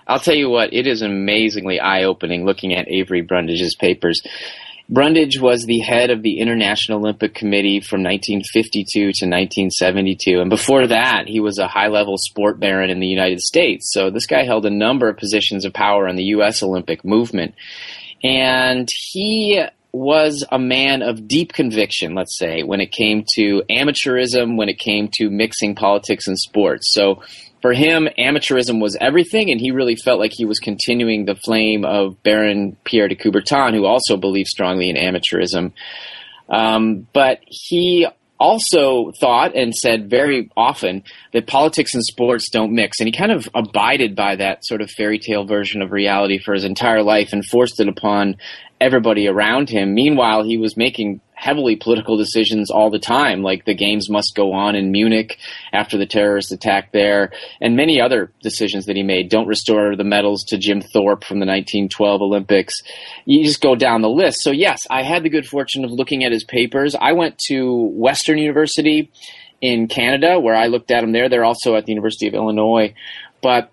I'll 0.07 0.19
tell 0.19 0.35
you 0.35 0.49
what, 0.49 0.73
it 0.73 0.87
is 0.87 1.01
amazingly 1.01 1.79
eye 1.79 2.03
opening 2.03 2.45
looking 2.45 2.73
at 2.73 2.89
Avery 2.89 3.21
Brundage's 3.21 3.75
papers. 3.75 4.21
Brundage 4.89 5.39
was 5.39 5.65
the 5.65 5.79
head 5.79 6.09
of 6.09 6.21
the 6.21 6.39
International 6.39 6.99
Olympic 6.99 7.33
Committee 7.33 7.79
from 7.79 8.03
1952 8.03 8.99
to 8.99 9.07
1972. 9.07 10.41
And 10.41 10.49
before 10.49 10.87
that, 10.87 11.23
he 11.27 11.39
was 11.39 11.57
a 11.57 11.67
high 11.67 11.87
level 11.87 12.17
sport 12.17 12.59
baron 12.59 12.89
in 12.89 12.99
the 12.99 13.07
United 13.07 13.39
States. 13.39 13.89
So 13.93 14.09
this 14.09 14.27
guy 14.27 14.43
held 14.43 14.65
a 14.65 14.69
number 14.69 15.07
of 15.07 15.17
positions 15.17 15.63
of 15.63 15.73
power 15.73 16.07
in 16.07 16.17
the 16.17 16.25
U.S. 16.25 16.61
Olympic 16.61 17.05
movement. 17.05 17.55
And 18.23 18.89
he 19.11 19.63
was 19.93 20.43
a 20.51 20.59
man 20.59 21.01
of 21.01 21.27
deep 21.27 21.53
conviction, 21.53 22.15
let's 22.15 22.37
say, 22.37 22.63
when 22.63 22.81
it 22.81 22.91
came 22.91 23.23
to 23.35 23.63
amateurism, 23.69 24.57
when 24.57 24.67
it 24.67 24.79
came 24.79 25.07
to 25.13 25.29
mixing 25.29 25.75
politics 25.75 26.27
and 26.27 26.37
sports. 26.37 26.91
So 26.91 27.21
for 27.63 27.71
him, 27.71 28.09
amateurism 28.19 28.81
was 28.81 28.97
everything, 28.99 29.49
and 29.49 29.57
he 29.57 29.71
really 29.71 29.95
felt 29.95 30.19
like 30.19 30.33
he 30.35 30.43
was 30.43 30.59
continuing 30.59 31.23
the 31.23 31.35
flame 31.35 31.85
of 31.85 32.21
Baron 32.21 32.75
Pierre 32.83 33.07
de 33.07 33.15
Coubertin, 33.15 33.73
who 33.73 33.85
also 33.85 34.17
believed 34.17 34.49
strongly 34.49 34.89
in 34.89 34.97
amateurism. 34.97 35.71
Um, 36.49 37.07
but 37.13 37.39
he 37.47 38.05
also 38.37 39.13
thought 39.17 39.55
and 39.55 39.73
said 39.73 40.09
very 40.09 40.51
often 40.57 41.03
that 41.31 41.47
politics 41.47 41.93
and 41.93 42.03
sports 42.03 42.49
don't 42.51 42.73
mix. 42.75 42.99
And 42.99 43.07
he 43.07 43.13
kind 43.13 43.31
of 43.31 43.47
abided 43.55 44.13
by 44.13 44.35
that 44.35 44.65
sort 44.65 44.81
of 44.81 44.91
fairy 44.91 45.17
tale 45.17 45.45
version 45.45 45.81
of 45.81 45.93
reality 45.93 46.39
for 46.39 46.53
his 46.53 46.65
entire 46.65 47.01
life 47.01 47.29
and 47.31 47.45
forced 47.45 47.79
it 47.79 47.87
upon 47.87 48.35
everybody 48.81 49.25
around 49.25 49.69
him. 49.69 49.93
Meanwhile, 49.93 50.43
he 50.43 50.57
was 50.57 50.75
making 50.75 51.21
heavily 51.35 51.75
political 51.75 52.17
decisions 52.17 52.71
all 52.71 52.89
the 52.89 52.99
time, 52.99 53.41
like 53.41 53.65
the 53.65 53.73
games 53.73 54.09
must 54.09 54.33
go 54.35 54.53
on 54.53 54.75
in 54.75 54.91
Munich 54.91 55.37
after 55.71 55.97
the 55.97 56.05
terrorist 56.05 56.51
attack 56.51 56.91
there, 56.91 57.31
and 57.59 57.75
many 57.75 57.99
other 57.99 58.31
decisions 58.41 58.85
that 58.85 58.95
he 58.95 59.03
made. 59.03 59.29
Don't 59.29 59.47
restore 59.47 59.95
the 59.95 60.03
medals 60.03 60.43
to 60.45 60.57
Jim 60.57 60.81
Thorpe 60.81 61.23
from 61.23 61.39
the 61.39 61.45
1912 61.45 62.21
Olympics. 62.21 62.75
You 63.25 63.43
just 63.43 63.61
go 63.61 63.75
down 63.75 64.01
the 64.01 64.09
list. 64.09 64.41
So, 64.41 64.51
yes, 64.51 64.87
I 64.89 65.03
had 65.03 65.23
the 65.23 65.29
good 65.29 65.45
fortune 65.45 65.83
of 65.83 65.91
looking 65.91 66.23
at 66.23 66.31
his 66.31 66.43
papers. 66.43 66.95
I 66.99 67.13
went 67.13 67.37
to 67.49 67.89
Western 67.93 68.37
University 68.37 69.11
in 69.61 69.87
Canada, 69.87 70.39
where 70.39 70.55
I 70.55 70.67
looked 70.67 70.91
at 70.91 71.01
them 71.01 71.13
there. 71.13 71.29
They're 71.29 71.45
also 71.45 71.75
at 71.75 71.85
the 71.85 71.91
University 71.91 72.27
of 72.27 72.33
Illinois. 72.33 72.93
But 73.41 73.71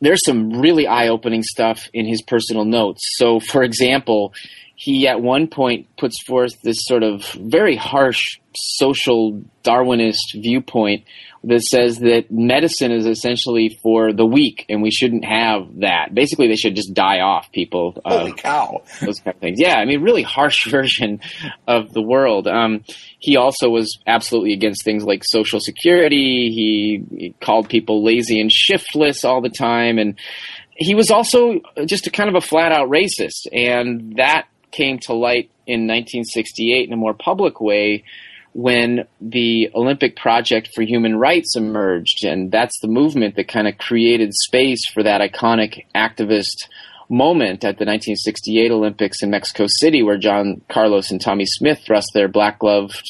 there's 0.00 0.24
some 0.24 0.60
really 0.60 0.86
eye 0.86 1.08
opening 1.08 1.42
stuff 1.42 1.88
in 1.92 2.06
his 2.06 2.22
personal 2.22 2.64
notes. 2.64 3.02
So, 3.16 3.40
for 3.40 3.62
example, 3.62 4.34
he 4.76 5.08
at 5.08 5.22
one 5.22 5.48
point 5.48 5.88
puts 5.96 6.22
forth 6.22 6.52
this 6.62 6.76
sort 6.80 7.02
of 7.02 7.24
very 7.32 7.76
harsh 7.76 8.38
social 8.54 9.42
Darwinist 9.64 10.34
viewpoint 10.34 11.04
that 11.44 11.62
says 11.62 11.98
that 11.98 12.30
medicine 12.30 12.92
is 12.92 13.06
essentially 13.06 13.78
for 13.82 14.12
the 14.12 14.26
weak, 14.26 14.66
and 14.68 14.82
we 14.82 14.90
shouldn't 14.90 15.24
have 15.24 15.80
that. 15.80 16.12
Basically, 16.12 16.48
they 16.48 16.56
should 16.56 16.74
just 16.74 16.92
die 16.92 17.20
off, 17.20 17.50
people. 17.52 18.00
Holy 18.04 18.32
uh, 18.32 18.34
cow! 18.34 18.82
Those 19.00 19.20
kind 19.20 19.34
of 19.34 19.40
things. 19.40 19.58
Yeah, 19.60 19.76
I 19.76 19.86
mean, 19.86 20.02
really 20.02 20.22
harsh 20.22 20.66
version 20.70 21.20
of 21.66 21.92
the 21.92 22.02
world. 22.02 22.46
Um, 22.46 22.84
he 23.18 23.36
also 23.36 23.70
was 23.70 23.98
absolutely 24.06 24.52
against 24.52 24.84
things 24.84 25.04
like 25.04 25.22
social 25.24 25.60
security. 25.60 26.50
He, 26.50 27.04
he 27.16 27.34
called 27.40 27.68
people 27.68 28.04
lazy 28.04 28.40
and 28.40 28.52
shiftless 28.52 29.24
all 29.24 29.40
the 29.40 29.48
time, 29.48 29.98
and 29.98 30.18
he 30.76 30.94
was 30.94 31.10
also 31.10 31.60
just 31.86 32.06
a 32.06 32.10
kind 32.10 32.28
of 32.28 32.34
a 32.34 32.40
flat 32.40 32.72
out 32.72 32.90
racist, 32.90 33.46
and 33.52 34.16
that 34.16 34.48
came 34.76 34.98
to 35.00 35.14
light 35.14 35.50
in 35.66 35.86
1968 35.86 36.86
in 36.86 36.92
a 36.92 36.96
more 36.96 37.14
public 37.14 37.60
way 37.60 38.04
when 38.52 39.06
the 39.20 39.70
Olympic 39.74 40.16
Project 40.16 40.70
for 40.74 40.82
Human 40.82 41.16
Rights 41.16 41.56
emerged. 41.56 42.24
And 42.24 42.50
that's 42.50 42.80
the 42.80 42.88
movement 42.88 43.36
that 43.36 43.48
kind 43.48 43.68
of 43.68 43.76
created 43.78 44.32
space 44.32 44.80
for 44.92 45.02
that 45.02 45.20
iconic 45.20 45.84
activist 45.94 46.68
moment 47.08 47.64
at 47.64 47.78
the 47.78 47.84
1968 47.84 48.70
Olympics 48.70 49.22
in 49.22 49.30
Mexico 49.30 49.66
City, 49.68 50.02
where 50.02 50.18
John 50.18 50.62
Carlos 50.68 51.10
and 51.10 51.20
Tommie 51.20 51.46
Smith 51.46 51.80
thrust 51.84 52.08
their 52.14 52.28
black 52.28 52.58
gloved 52.58 53.02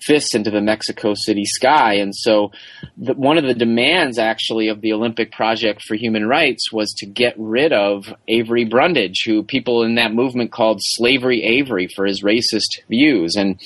fists 0.00 0.34
into 0.34 0.50
the 0.50 0.60
Mexico 0.60 1.14
City 1.14 1.44
sky. 1.44 1.94
And 1.94 2.14
so, 2.14 2.52
the, 2.96 3.14
one 3.14 3.38
of 3.38 3.44
the 3.44 3.54
demands 3.54 4.18
actually 4.18 4.68
of 4.68 4.80
the 4.80 4.92
Olympic 4.92 5.32
Project 5.32 5.82
for 5.82 5.94
Human 5.94 6.26
Rights 6.26 6.72
was 6.72 6.92
to 6.98 7.06
get 7.06 7.34
rid 7.36 7.72
of 7.72 8.12
Avery 8.28 8.64
Brundage, 8.64 9.24
who 9.24 9.42
people 9.42 9.82
in 9.82 9.96
that 9.96 10.14
movement 10.14 10.52
called 10.52 10.80
Slavery 10.82 11.42
Avery 11.42 11.88
for 11.94 12.06
his 12.06 12.22
racist 12.22 12.80
views. 12.88 13.36
And, 13.36 13.60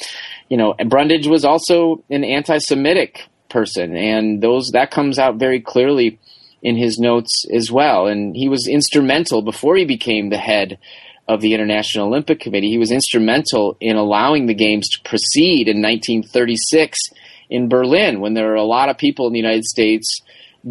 you 0.49 0.57
know, 0.57 0.75
Brundage 0.75 1.27
was 1.27 1.45
also 1.45 2.03
an 2.11 2.25
anti 2.25 2.59
Semitic 2.59 3.29
person, 3.49 3.97
and 3.97 4.43
those 4.43 4.71
that 4.73 4.91
comes 4.91 5.19
out 5.19 5.37
very 5.37 5.61
clearly 5.61 6.19
in 6.67 6.77
his 6.77 6.99
notes 6.99 7.45
as 7.55 7.71
well. 7.71 8.09
And 8.09 8.35
he 8.35 8.49
was 8.49 8.67
instrumental 8.67 9.41
before 9.41 9.77
he 9.77 9.85
became 9.85 10.31
the 10.31 10.37
head 10.37 10.79
of 11.29 11.41
the 11.41 11.55
International 11.55 12.09
Olympic 12.09 12.41
Committee. 12.41 12.71
He 12.71 12.77
was 12.77 12.91
instrumental 12.91 13.77
in 13.81 13.95
allowing 13.95 14.47
the 14.47 14.55
games 14.55 14.89
to 14.89 15.09
proceed 15.09 15.69
in 15.69 15.81
1936 15.81 16.99
in 17.51 17.69
Berlin 17.69 18.19
when 18.19 18.35
there 18.35 18.49
were 18.49 18.57
a 18.57 18.65
lot 18.65 18.89
of 18.89 18.99
people 18.99 19.29
in 19.29 19.33
the 19.33 19.39
United 19.39 19.65
States, 19.65 20.21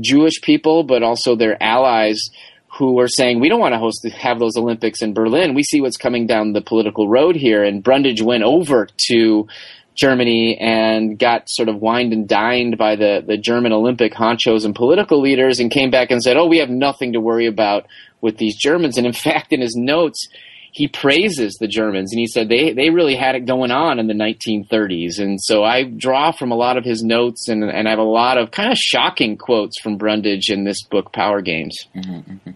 Jewish 0.01 0.41
people, 0.41 0.83
but 0.83 1.01
also 1.01 1.33
their 1.33 1.55
allies 1.63 2.29
who 2.77 2.95
were 2.95 3.07
saying, 3.07 3.39
we 3.39 3.47
don't 3.47 3.61
want 3.61 3.73
to 3.73 3.79
host 3.79 4.03
have 4.03 4.37
those 4.37 4.57
Olympics 4.57 5.01
in 5.01 5.13
Berlin. 5.13 5.53
We 5.53 5.63
see 5.63 5.79
what's 5.79 5.95
coming 5.95 6.27
down 6.27 6.51
the 6.51 6.59
political 6.59 7.07
road 7.07 7.37
here. 7.37 7.63
And 7.63 7.81
Brundage 7.81 8.21
went 8.21 8.43
over 8.43 8.89
to 9.07 9.47
Germany 9.95 10.57
and 10.57 11.17
got 11.17 11.49
sort 11.49 11.69
of 11.69 11.77
wined 11.77 12.13
and 12.13 12.27
dined 12.27 12.77
by 12.77 12.95
the, 12.95 13.23
the 13.25 13.37
German 13.37 13.71
Olympic 13.71 14.13
honchos 14.13 14.65
and 14.65 14.75
political 14.75 15.21
leaders 15.21 15.59
and 15.59 15.71
came 15.71 15.89
back 15.89 16.11
and 16.11 16.21
said, 16.21 16.37
oh, 16.37 16.47
we 16.47 16.59
have 16.59 16.69
nothing 16.69 17.13
to 17.13 17.21
worry 17.21 17.47
about 17.47 17.87
with 18.21 18.37
these 18.37 18.55
Germans. 18.57 18.97
And 18.97 19.07
in 19.07 19.13
fact, 19.27 19.53
in 19.53 19.61
his 19.61 19.75
notes, 19.75 20.27
he 20.71 20.89
praises 20.89 21.55
the 21.57 21.69
Germans 21.69 22.11
and 22.11 22.19
he 22.19 22.27
said 22.27 22.49
they, 22.49 22.73
they 22.73 22.89
really 22.89 23.15
had 23.15 23.35
it 23.35 23.45
going 23.45 23.71
on 23.71 23.97
in 23.97 24.07
the 24.07 24.13
1930s. 24.13 25.19
And 25.19 25.41
so 25.41 25.63
I 25.63 25.83
draw 25.83 26.33
from 26.33 26.51
a 26.51 26.55
lot 26.55 26.77
of 26.77 26.83
his 26.83 27.01
notes 27.01 27.47
and, 27.47 27.63
and 27.63 27.87
I 27.87 27.91
have 27.91 27.99
a 27.99 28.03
lot 28.03 28.37
of 28.37 28.51
kind 28.51 28.73
of 28.73 28.77
shocking 28.77 29.37
quotes 29.37 29.79
from 29.79 29.97
Brundage 29.97 30.49
in 30.49 30.65
this 30.65 30.83
book, 30.83 31.13
Power 31.13 31.41
Games. 31.41 31.77
Mm-hmm, 31.95 32.31
mm-hmm. 32.31 32.51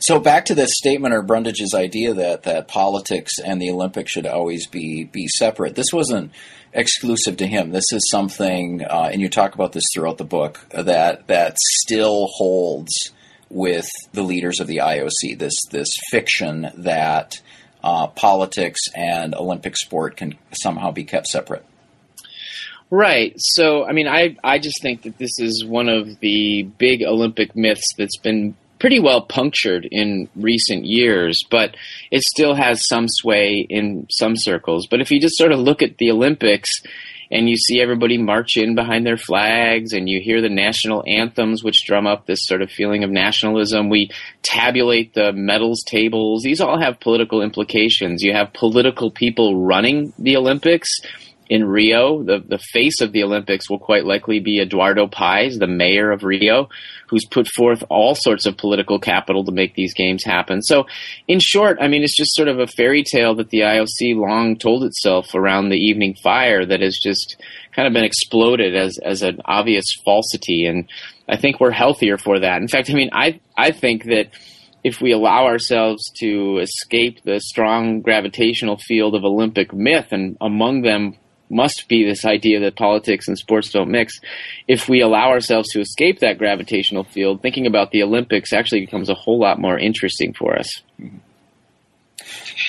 So 0.00 0.18
back 0.18 0.46
to 0.46 0.54
this 0.54 0.70
statement 0.74 1.14
or 1.14 1.22
Brundage's 1.22 1.74
idea 1.74 2.14
that, 2.14 2.44
that 2.44 2.68
politics 2.68 3.32
and 3.44 3.60
the 3.60 3.70
Olympics 3.70 4.12
should 4.12 4.26
always 4.26 4.66
be 4.66 5.04
be 5.04 5.26
separate. 5.28 5.74
This 5.74 5.92
wasn't 5.92 6.32
exclusive 6.72 7.36
to 7.38 7.46
him. 7.46 7.70
This 7.70 7.92
is 7.92 8.08
something, 8.10 8.84
uh, 8.84 9.10
and 9.12 9.20
you 9.20 9.28
talk 9.28 9.54
about 9.54 9.72
this 9.72 9.84
throughout 9.94 10.18
the 10.18 10.24
book, 10.24 10.66
that 10.70 11.26
that 11.28 11.56
still 11.82 12.26
holds 12.32 12.92
with 13.50 13.88
the 14.12 14.22
leaders 14.22 14.60
of 14.60 14.66
the 14.66 14.78
IOC. 14.78 15.38
This 15.38 15.54
this 15.70 15.88
fiction 16.10 16.70
that 16.76 17.40
uh, 17.82 18.08
politics 18.08 18.80
and 18.94 19.34
Olympic 19.34 19.76
sport 19.76 20.16
can 20.16 20.36
somehow 20.52 20.90
be 20.90 21.04
kept 21.04 21.26
separate. 21.26 21.64
Right. 22.90 23.34
So, 23.36 23.84
I 23.84 23.92
mean, 23.92 24.08
I 24.08 24.36
I 24.42 24.58
just 24.58 24.80
think 24.80 25.02
that 25.02 25.18
this 25.18 25.38
is 25.38 25.64
one 25.64 25.88
of 25.88 26.20
the 26.20 26.62
big 26.62 27.02
Olympic 27.02 27.54
myths 27.54 27.86
that's 27.96 28.16
been 28.18 28.56
pretty 28.78 29.00
well 29.00 29.22
punctured 29.22 29.86
in 29.90 30.28
recent 30.36 30.84
years, 30.84 31.44
but 31.50 31.76
it 32.10 32.22
still 32.22 32.54
has 32.54 32.86
some 32.86 33.06
sway 33.08 33.66
in 33.68 34.06
some 34.10 34.36
circles. 34.36 34.86
But 34.86 35.00
if 35.00 35.10
you 35.10 35.20
just 35.20 35.38
sort 35.38 35.52
of 35.52 35.58
look 35.58 35.82
at 35.82 35.98
the 35.98 36.10
Olympics 36.10 36.70
and 37.30 37.48
you 37.48 37.56
see 37.56 37.80
everybody 37.80 38.16
march 38.16 38.56
in 38.56 38.74
behind 38.74 39.04
their 39.04 39.18
flags 39.18 39.92
and 39.92 40.08
you 40.08 40.20
hear 40.20 40.40
the 40.40 40.48
national 40.48 41.04
anthems, 41.06 41.62
which 41.62 41.84
drum 41.86 42.06
up 42.06 42.26
this 42.26 42.40
sort 42.42 42.62
of 42.62 42.70
feeling 42.70 43.04
of 43.04 43.10
nationalism, 43.10 43.90
we 43.90 44.10
tabulate 44.42 45.14
the 45.14 45.32
medals 45.32 45.82
tables. 45.86 46.42
These 46.42 46.60
all 46.60 46.80
have 46.80 47.00
political 47.00 47.42
implications. 47.42 48.22
You 48.22 48.32
have 48.32 48.52
political 48.54 49.10
people 49.10 49.60
running 49.62 50.12
the 50.18 50.36
Olympics 50.36 50.88
in 51.48 51.64
Rio. 51.64 52.22
The 52.22 52.42
the 52.46 52.58
face 52.58 53.00
of 53.00 53.12
the 53.12 53.22
Olympics 53.22 53.68
will 53.70 53.78
quite 53.78 54.04
likely 54.04 54.40
be 54.40 54.60
Eduardo 54.60 55.06
Paes, 55.06 55.58
the 55.58 55.66
mayor 55.66 56.10
of 56.10 56.22
Rio, 56.22 56.68
who's 57.08 57.26
put 57.26 57.48
forth 57.48 57.82
all 57.88 58.14
sorts 58.14 58.46
of 58.46 58.56
political 58.56 58.98
capital 58.98 59.44
to 59.44 59.52
make 59.52 59.74
these 59.74 59.94
games 59.94 60.24
happen. 60.24 60.62
So, 60.62 60.86
in 61.26 61.40
short, 61.40 61.78
I 61.80 61.88
mean, 61.88 62.02
it's 62.02 62.16
just 62.16 62.34
sort 62.34 62.48
of 62.48 62.58
a 62.58 62.66
fairy 62.66 63.02
tale 63.02 63.34
that 63.36 63.50
the 63.50 63.60
IOC 63.60 64.16
long 64.16 64.56
told 64.56 64.84
itself 64.84 65.34
around 65.34 65.68
the 65.68 65.78
evening 65.78 66.14
fire 66.22 66.64
that 66.66 66.80
has 66.80 66.98
just 66.98 67.36
kind 67.74 67.86
of 67.86 67.94
been 67.94 68.04
exploded 68.04 68.76
as 68.76 68.98
as 69.04 69.22
an 69.22 69.40
obvious 69.44 69.86
falsity. 70.04 70.66
And 70.66 70.88
I 71.28 71.36
think 71.36 71.60
we're 71.60 71.70
healthier 71.70 72.18
for 72.18 72.40
that. 72.40 72.60
In 72.60 72.68
fact, 72.68 72.90
I 72.90 72.94
mean, 72.94 73.10
I 73.12 73.40
I 73.56 73.70
think 73.70 74.04
that 74.04 74.30
if 74.84 75.00
we 75.00 75.12
allow 75.12 75.46
ourselves 75.46 76.02
to 76.20 76.58
escape 76.58 77.22
the 77.24 77.40
strong 77.40 78.00
gravitational 78.00 78.78
field 78.78 79.14
of 79.14 79.24
Olympic 79.24 79.72
myth, 79.72 80.08
and 80.12 80.36
among 80.40 80.82
them 80.82 81.14
must 81.50 81.88
be 81.88 82.04
this 82.04 82.24
idea 82.24 82.60
that 82.60 82.76
politics 82.76 83.28
and 83.28 83.38
sports 83.38 83.70
don't 83.70 83.90
mix. 83.90 84.14
If 84.66 84.88
we 84.88 85.00
allow 85.00 85.30
ourselves 85.30 85.68
to 85.70 85.80
escape 85.80 86.20
that 86.20 86.38
gravitational 86.38 87.04
field, 87.04 87.42
thinking 87.42 87.66
about 87.66 87.90
the 87.90 88.02
Olympics 88.02 88.52
actually 88.52 88.80
becomes 88.80 89.08
a 89.08 89.14
whole 89.14 89.38
lot 89.38 89.58
more 89.58 89.78
interesting 89.78 90.34
for 90.34 90.58
us. 90.58 90.82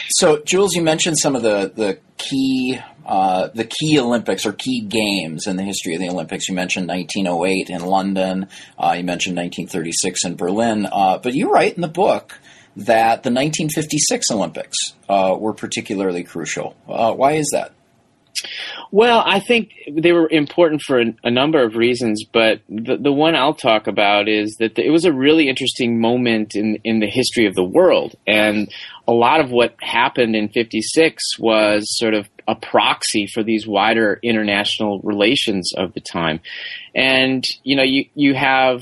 So, 0.09 0.41
Jules, 0.43 0.75
you 0.75 0.81
mentioned 0.81 1.17
some 1.17 1.35
of 1.35 1.41
the 1.41 1.71
the 1.75 1.99
key 2.17 2.79
uh, 3.05 3.49
the 3.55 3.65
key 3.65 3.99
Olympics 3.99 4.45
or 4.45 4.53
key 4.53 4.81
games 4.81 5.47
in 5.47 5.55
the 5.55 5.63
history 5.63 5.95
of 5.95 5.99
the 5.99 6.09
Olympics. 6.09 6.47
You 6.47 6.53
mentioned 6.53 6.87
1908 6.87 7.69
in 7.69 7.85
London. 7.85 8.47
Uh, 8.77 8.93
you 8.97 9.03
mentioned 9.03 9.35
1936 9.35 10.25
in 10.25 10.35
Berlin. 10.35 10.87
Uh, 10.91 11.17
but 11.17 11.33
you 11.33 11.51
write 11.51 11.75
in 11.75 11.81
the 11.81 11.87
book 11.87 12.39
that 12.75 13.23
the 13.23 13.31
1956 13.31 14.29
Olympics 14.29 14.77
uh, 15.09 15.35
were 15.37 15.53
particularly 15.53 16.23
crucial. 16.23 16.75
Uh, 16.87 17.11
why 17.13 17.33
is 17.33 17.49
that? 17.51 17.73
Well, 18.91 19.21
I 19.25 19.39
think 19.39 19.71
they 19.91 20.13
were 20.13 20.27
important 20.29 20.81
for 20.81 20.99
a, 20.99 21.13
a 21.23 21.31
number 21.31 21.63
of 21.63 21.75
reasons, 21.75 22.23
but 22.23 22.61
the, 22.69 22.97
the 22.97 23.11
one 23.11 23.35
I'll 23.35 23.53
talk 23.53 23.87
about 23.87 24.27
is 24.27 24.55
that 24.59 24.75
the, 24.75 24.85
it 24.85 24.89
was 24.89 25.05
a 25.05 25.13
really 25.13 25.49
interesting 25.49 25.99
moment 25.99 26.55
in, 26.55 26.79
in 26.83 26.99
the 26.99 27.09
history 27.09 27.45
of 27.45 27.55
the 27.55 27.63
world. 27.63 28.15
And 28.25 28.71
a 29.07 29.11
lot 29.11 29.41
of 29.41 29.51
what 29.51 29.75
happened 29.81 30.35
in 30.35 30.49
56 30.49 31.39
was 31.39 31.97
sort 31.97 32.13
of 32.13 32.27
a 32.47 32.55
proxy 32.55 33.27
for 33.27 33.43
these 33.43 33.67
wider 33.67 34.19
international 34.23 34.99
relations 35.01 35.71
of 35.77 35.93
the 35.93 36.01
time. 36.01 36.39
And, 36.95 37.43
you 37.63 37.75
know, 37.75 37.83
you, 37.83 38.05
you 38.15 38.33
have 38.33 38.81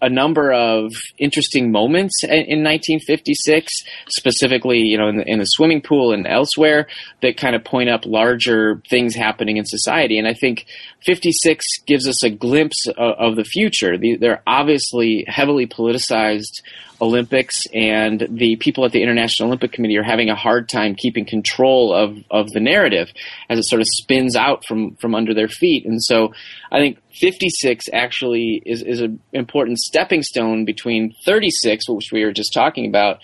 a 0.00 0.08
number 0.08 0.52
of 0.52 0.92
interesting 1.18 1.72
moments 1.72 2.22
in, 2.22 2.30
in 2.30 2.64
1956, 2.64 3.72
specifically, 4.08 4.78
you 4.78 4.96
know, 4.96 5.08
in 5.08 5.16
the, 5.16 5.28
in 5.28 5.38
the, 5.38 5.44
swimming 5.44 5.80
pool 5.80 6.12
and 6.12 6.26
elsewhere, 6.26 6.86
that 7.20 7.36
kind 7.36 7.56
of 7.56 7.64
point 7.64 7.88
up 7.88 8.06
larger 8.06 8.80
things 8.88 9.14
happening 9.14 9.56
in 9.56 9.64
society. 9.64 10.18
And 10.18 10.28
I 10.28 10.34
think 10.34 10.66
56 11.04 11.64
gives 11.86 12.08
us 12.08 12.22
a 12.24 12.30
glimpse 12.30 12.86
of, 12.88 13.14
of 13.18 13.36
the 13.36 13.44
future. 13.44 13.96
The, 13.96 14.16
they're 14.16 14.42
obviously 14.46 15.24
heavily 15.26 15.66
politicized 15.66 16.62
Olympics, 17.00 17.62
and 17.72 18.26
the 18.28 18.56
people 18.56 18.84
at 18.84 18.90
the 18.90 19.02
International 19.02 19.48
Olympic 19.48 19.72
Committee 19.72 19.96
are 19.96 20.02
having 20.02 20.30
a 20.30 20.34
hard 20.34 20.68
time 20.68 20.96
keeping 20.96 21.24
control 21.24 21.94
of, 21.94 22.18
of 22.30 22.50
the 22.50 22.60
narrative 22.60 23.08
as 23.48 23.58
it 23.58 23.68
sort 23.68 23.80
of 23.80 23.86
spins 23.88 24.34
out 24.34 24.64
from, 24.66 24.96
from 24.96 25.14
under 25.14 25.32
their 25.32 25.48
feet. 25.48 25.86
And 25.86 26.02
so 26.02 26.34
I 26.72 26.80
think 26.80 26.98
56 27.12 27.86
actually 27.92 28.62
is, 28.66 28.82
is 28.82 29.00
an 29.00 29.20
important 29.32 29.78
stepping 29.78 30.22
stone 30.22 30.64
between 30.64 31.14
36, 31.24 31.88
which 31.88 32.10
we 32.12 32.24
were 32.24 32.32
just 32.32 32.52
talking 32.52 32.86
about, 32.86 33.20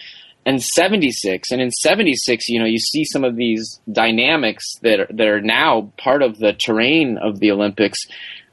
and 0.47 0.63
76. 0.63 1.51
And 1.51 1.61
in 1.61 1.71
76, 1.71 2.49
you 2.49 2.59
know, 2.59 2.67
you 2.67 2.79
see 2.79 3.05
some 3.05 3.25
of 3.25 3.37
these 3.37 3.81
dynamics 3.91 4.65
that 4.83 5.01
are, 5.01 5.09
that 5.11 5.27
are 5.27 5.41
now 5.41 5.93
part 5.99 6.23
of 6.23 6.39
the 6.39 6.53
terrain 6.53 7.19
of 7.19 7.41
the 7.41 7.51
Olympics 7.51 7.99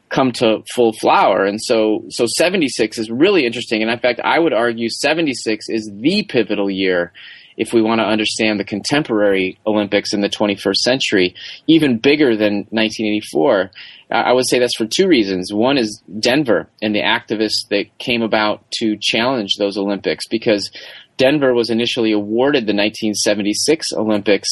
come 0.09 0.31
to 0.33 0.61
full 0.75 0.93
flower. 0.93 1.45
And 1.45 1.59
so, 1.61 2.03
so 2.09 2.25
76 2.27 2.97
is 2.97 3.09
really 3.09 3.45
interesting. 3.45 3.81
And 3.81 3.89
in 3.89 3.99
fact, 3.99 4.19
I 4.23 4.39
would 4.39 4.53
argue 4.53 4.89
76 4.89 5.65
is 5.69 5.89
the 5.93 6.23
pivotal 6.23 6.69
year 6.69 7.13
if 7.57 7.73
we 7.73 7.81
want 7.81 7.99
to 7.99 8.05
understand 8.05 8.59
the 8.59 8.65
contemporary 8.65 9.59
Olympics 9.67 10.13
in 10.13 10.21
the 10.21 10.29
21st 10.29 10.75
century, 10.77 11.35
even 11.67 11.97
bigger 11.97 12.35
than 12.35 12.65
1984. 12.71 13.71
I 14.09 14.33
would 14.33 14.47
say 14.47 14.59
that's 14.59 14.75
for 14.75 14.87
two 14.87 15.07
reasons. 15.07 15.53
One 15.53 15.77
is 15.77 16.01
Denver 16.19 16.67
and 16.81 16.95
the 16.95 17.01
activists 17.01 17.67
that 17.69 17.85
came 17.97 18.21
about 18.21 18.63
to 18.79 18.97
challenge 18.99 19.55
those 19.57 19.77
Olympics 19.77 20.27
because 20.27 20.71
Denver 21.17 21.53
was 21.53 21.69
initially 21.69 22.11
awarded 22.11 22.63
the 22.63 22.73
1976 22.73 23.93
Olympics, 23.93 24.49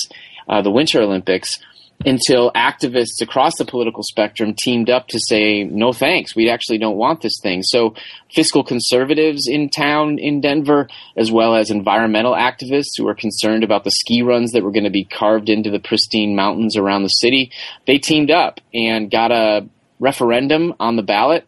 uh, 0.48 0.62
the 0.62 0.72
Winter 0.72 1.02
Olympics, 1.02 1.60
until 2.06 2.52
activists 2.54 3.22
across 3.22 3.58
the 3.58 3.66
political 3.66 4.04
spectrum 4.04 4.56
teamed 4.58 4.90
up 4.90 5.08
to 5.08 5.20
say, 5.20 5.64
no 5.66 5.92
thanks, 5.92 6.36
we 6.36 6.50
actually 6.50 6.78
don't 6.78 6.96
want 6.96 7.22
this 7.22 7.38
thing. 7.44 7.62
So 7.62 7.94
fiscal 8.34 8.64
conservatives 8.64 9.48
in 9.48 9.70
town 9.70 10.18
in 10.18 10.40
Denver, 10.40 10.88
as 11.18 11.32
well 11.32 11.56
as 11.56 11.70
environmental 11.70 12.34
activists 12.34 12.98
who 12.98 13.04
were 13.04 13.16
concerned 13.16 13.64
about 13.64 13.84
the 13.84 13.92
ski 13.92 14.22
runs 14.22 14.52
that 14.52 14.64
were 14.64 14.72
going 14.72 14.86
to 14.86 14.90
be 14.90 15.04
carved 15.04 15.50
into 15.50 15.70
the 15.70 15.80
pristine 15.80 16.36
mountains 16.36 16.78
around 16.78 17.04
the 17.04 17.10
city, 17.10 17.52
they 17.86 17.98
teamed 17.98 18.32
up 18.32 18.62
and 18.74 19.12
got 19.12 19.32
a 19.32 19.68
referendum 20.00 20.74
on 20.80 20.96
the 20.96 21.04
ballot 21.04 21.46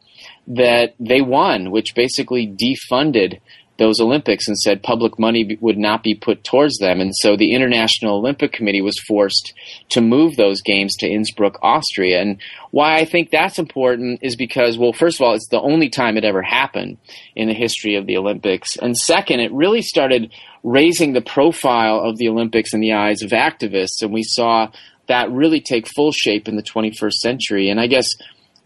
that 0.47 0.95
they 0.99 1.21
won, 1.21 1.71
which 1.71 1.95
basically 1.95 2.45
defunded 2.45 3.39
those 3.77 3.99
Olympics 3.99 4.47
and 4.47 4.57
said 4.57 4.83
public 4.83 5.17
money 5.17 5.57
would 5.59 5.77
not 5.77 6.03
be 6.03 6.13
put 6.13 6.43
towards 6.43 6.77
them. 6.77 7.01
And 7.01 7.15
so 7.15 7.35
the 7.35 7.53
International 7.53 8.17
Olympic 8.17 8.51
Committee 8.51 8.81
was 8.81 8.99
forced 9.07 9.53
to 9.89 10.01
move 10.01 10.35
those 10.35 10.61
games 10.61 10.95
to 10.97 11.07
Innsbruck, 11.07 11.57
Austria. 11.63 12.21
And 12.21 12.37
why 12.69 12.97
I 12.97 13.05
think 13.05 13.31
that's 13.31 13.57
important 13.57 14.19
is 14.21 14.35
because, 14.35 14.77
well, 14.77 14.93
first 14.93 15.19
of 15.19 15.25
all, 15.25 15.33
it's 15.33 15.47
the 15.49 15.59
only 15.59 15.89
time 15.89 16.17
it 16.17 16.25
ever 16.25 16.41
happened 16.41 16.97
in 17.35 17.47
the 17.47 17.53
history 17.53 17.95
of 17.95 18.05
the 18.05 18.17
Olympics. 18.17 18.75
And 18.77 18.95
second, 18.95 19.39
it 19.39 19.51
really 19.51 19.81
started 19.81 20.31
raising 20.63 21.13
the 21.13 21.21
profile 21.21 22.01
of 22.01 22.17
the 22.17 22.29
Olympics 22.29 22.73
in 22.73 22.81
the 22.81 22.93
eyes 22.93 23.23
of 23.23 23.31
activists. 23.31 24.01
And 24.01 24.13
we 24.13 24.23
saw 24.23 24.67
that 25.07 25.31
really 25.31 25.59
take 25.59 25.87
full 25.87 26.11
shape 26.11 26.47
in 26.47 26.55
the 26.55 26.63
21st 26.63 27.13
century. 27.13 27.69
And 27.69 27.79
I 27.79 27.87
guess 27.87 28.07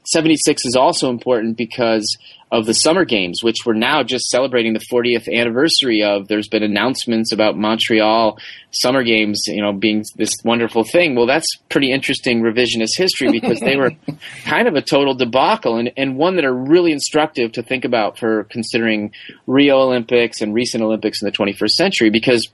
76 0.08 0.66
is 0.66 0.76
also 0.76 1.10
important 1.10 1.58
because 1.58 2.06
of 2.52 2.66
the 2.66 2.74
Summer 2.74 3.06
Games, 3.06 3.44
which 3.44 3.66
we're 3.66 3.74
now 3.74 4.04
just 4.04 4.26
celebrating 4.26 4.74
the 4.74 4.86
40th 4.92 5.28
anniversary 5.32 6.04
of. 6.04 6.28
There's 6.28 6.48
been 6.48 6.64
announcements 6.64 7.32
about 7.32 7.58
Montreal 7.58 8.38
Summer 8.72 9.04
Games, 9.04 9.44
you 9.48 9.62
know, 9.62 9.74
being 9.74 10.04
this 10.16 10.34
wonderful 10.44 10.84
thing. 10.84 11.16
Well, 11.16 11.26
that's 11.26 11.48
pretty 11.70 11.92
interesting 11.92 12.42
revisionist 12.42 12.98
history 12.98 13.32
because 13.32 13.60
they 13.60 13.76
were 13.76 13.92
kind 14.44 14.68
of 14.68 14.76
a 14.76 14.82
total 14.82 15.16
debacle 15.16 15.78
and, 15.78 15.92
and 15.98 16.18
one 16.18 16.36
that 16.36 16.46
are 16.46 16.54
really 16.54 16.92
instructive 16.92 17.52
to 17.54 17.64
think 17.64 17.84
about 17.84 18.18
for 18.20 18.44
considering 18.46 19.12
Rio 19.48 19.80
Olympics 19.80 20.42
and 20.42 20.54
recent 20.54 20.84
Olympics 20.84 21.22
in 21.22 21.26
the 21.26 21.32
21st 21.32 21.72
century. 21.72 22.10
Because 22.10 22.48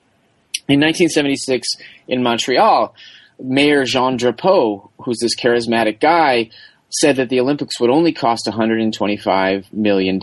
in 0.67 0.79
1976 0.79 1.67
in 2.07 2.23
Montreal, 2.23 2.95
Mayor 3.39 3.85
Jean 3.85 4.17
Drapeau, 4.17 4.89
who's 4.99 5.19
this 5.19 5.35
charismatic 5.35 5.99
guy, 5.99 6.49
said 6.91 7.15
that 7.17 7.29
the 7.29 7.39
Olympics 7.39 7.79
would 7.79 7.89
only 7.89 8.11
cost 8.11 8.45
$125 8.45 9.73
million. 9.73 10.19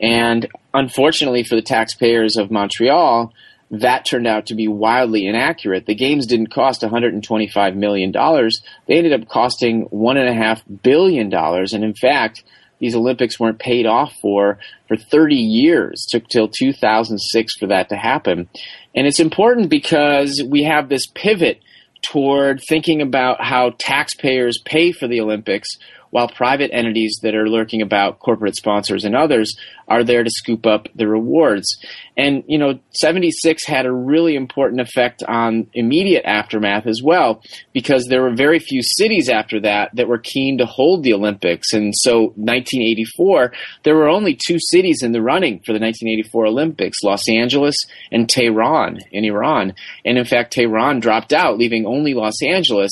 And 0.00 0.48
unfortunately 0.74 1.44
for 1.44 1.54
the 1.56 1.62
taxpayers 1.62 2.36
of 2.36 2.50
Montreal, 2.50 3.32
that 3.70 4.06
turned 4.06 4.26
out 4.26 4.46
to 4.46 4.54
be 4.54 4.66
wildly 4.66 5.26
inaccurate. 5.26 5.86
The 5.86 5.94
games 5.94 6.26
didn't 6.26 6.48
cost 6.48 6.82
$125 6.82 7.76
million. 7.76 8.12
They 8.12 8.96
ended 8.96 9.12
up 9.12 9.28
costing 9.28 9.88
$1.5 9.88 10.82
billion. 10.82 11.34
And 11.34 11.84
in 11.84 11.94
fact, 11.94 12.44
these 12.78 12.94
Olympics 12.94 13.38
weren't 13.38 13.58
paid 13.58 13.86
off 13.86 14.14
for 14.22 14.58
for 14.86 14.96
30 14.96 15.34
years. 15.34 16.06
It 16.06 16.10
took 16.10 16.28
till 16.28 16.48
2006 16.48 17.56
for 17.58 17.66
that 17.66 17.88
to 17.88 17.96
happen. 17.96 18.48
And 18.94 19.06
it's 19.06 19.20
important 19.20 19.68
because 19.68 20.42
we 20.48 20.62
have 20.62 20.88
this 20.88 21.06
pivot 21.06 21.60
toward 22.02 22.60
thinking 22.68 23.02
about 23.02 23.42
how 23.42 23.72
taxpayers 23.78 24.60
pay 24.64 24.92
for 24.92 25.08
the 25.08 25.20
Olympics 25.20 25.68
while 26.10 26.28
private 26.28 26.70
entities 26.72 27.18
that 27.22 27.34
are 27.34 27.48
lurking 27.48 27.82
about 27.82 28.18
corporate 28.18 28.56
sponsors 28.56 29.04
and 29.04 29.16
others 29.16 29.56
are 29.88 30.04
there 30.04 30.22
to 30.22 30.30
scoop 30.30 30.66
up 30.66 30.86
the 30.94 31.08
rewards. 31.08 31.78
And, 32.16 32.44
you 32.46 32.58
know, 32.58 32.78
76 32.90 33.64
had 33.66 33.86
a 33.86 33.92
really 33.92 34.34
important 34.34 34.80
effect 34.80 35.22
on 35.26 35.68
immediate 35.72 36.24
aftermath 36.24 36.86
as 36.86 37.00
well, 37.02 37.42
because 37.72 38.06
there 38.06 38.22
were 38.22 38.34
very 38.34 38.58
few 38.58 38.82
cities 38.82 39.28
after 39.28 39.60
that 39.60 39.94
that 39.94 40.08
were 40.08 40.18
keen 40.18 40.58
to 40.58 40.66
hold 40.66 41.02
the 41.02 41.14
Olympics. 41.14 41.72
And 41.72 41.94
so 41.96 42.34
1984, 42.36 43.52
there 43.84 43.96
were 43.96 44.08
only 44.08 44.36
two 44.46 44.58
cities 44.58 45.02
in 45.02 45.12
the 45.12 45.22
running 45.22 45.60
for 45.60 45.72
the 45.72 45.80
1984 45.80 46.46
Olympics, 46.46 47.02
Los 47.02 47.28
Angeles 47.28 47.76
and 48.12 48.28
Tehran 48.28 48.98
in 49.10 49.24
Iran. 49.24 49.74
And 50.04 50.18
in 50.18 50.24
fact, 50.24 50.52
Tehran 50.52 51.00
dropped 51.00 51.32
out, 51.32 51.56
leaving 51.56 51.86
only 51.86 52.14
Los 52.14 52.42
Angeles. 52.42 52.90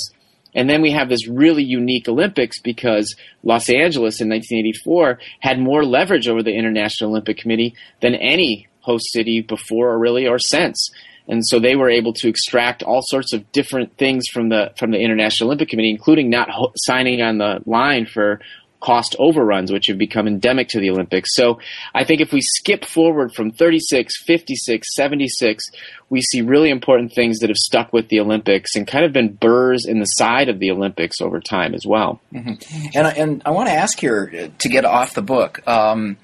And 0.56 0.68
then 0.68 0.82
we 0.82 0.90
have 0.92 1.08
this 1.08 1.28
really 1.28 1.62
unique 1.62 2.08
Olympics 2.08 2.60
because 2.60 3.14
Los 3.44 3.68
Angeles 3.68 4.20
in 4.20 4.28
1984 4.30 5.20
had 5.40 5.60
more 5.60 5.84
leverage 5.84 6.26
over 6.26 6.42
the 6.42 6.54
International 6.54 7.10
Olympic 7.10 7.36
Committee 7.36 7.74
than 8.00 8.14
any 8.14 8.66
host 8.80 9.12
city 9.12 9.42
before 9.42 9.90
or 9.90 9.98
really 9.98 10.26
or 10.26 10.38
since. 10.38 10.90
And 11.28 11.46
so 11.46 11.58
they 11.58 11.76
were 11.76 11.90
able 11.90 12.12
to 12.14 12.28
extract 12.28 12.82
all 12.82 13.02
sorts 13.02 13.32
of 13.32 13.50
different 13.52 13.96
things 13.98 14.24
from 14.32 14.48
the 14.48 14.72
from 14.78 14.92
the 14.92 14.98
International 14.98 15.48
Olympic 15.48 15.68
Committee, 15.68 15.90
including 15.90 16.30
not 16.30 16.48
ho- 16.50 16.72
signing 16.76 17.20
on 17.20 17.38
the 17.38 17.60
line 17.66 18.06
for 18.06 18.40
cost 18.86 19.16
overruns, 19.18 19.72
which 19.72 19.88
have 19.88 19.98
become 19.98 20.28
endemic 20.28 20.68
to 20.68 20.78
the 20.78 20.90
Olympics. 20.90 21.30
So 21.34 21.58
I 21.92 22.04
think 22.04 22.20
if 22.20 22.32
we 22.32 22.40
skip 22.40 22.84
forward 22.84 23.34
from 23.34 23.50
36, 23.50 24.22
56, 24.24 24.94
76, 24.94 25.64
we 26.08 26.20
see 26.20 26.42
really 26.42 26.70
important 26.70 27.12
things 27.12 27.40
that 27.40 27.50
have 27.50 27.56
stuck 27.56 27.92
with 27.92 28.08
the 28.08 28.20
Olympics 28.20 28.76
and 28.76 28.86
kind 28.86 29.04
of 29.04 29.12
been 29.12 29.34
burrs 29.34 29.86
in 29.86 29.98
the 29.98 30.04
side 30.04 30.48
of 30.48 30.60
the 30.60 30.70
Olympics 30.70 31.20
over 31.20 31.40
time 31.40 31.74
as 31.74 31.84
well. 31.84 32.20
Mm-hmm. 32.32 32.86
And, 32.94 33.06
and 33.18 33.42
I 33.44 33.50
want 33.50 33.68
to 33.68 33.74
ask 33.74 33.98
here 33.98 34.50
to 34.56 34.68
get 34.68 34.84
off 34.84 35.14
the 35.14 35.22
book. 35.22 35.66
Um, 35.66 36.16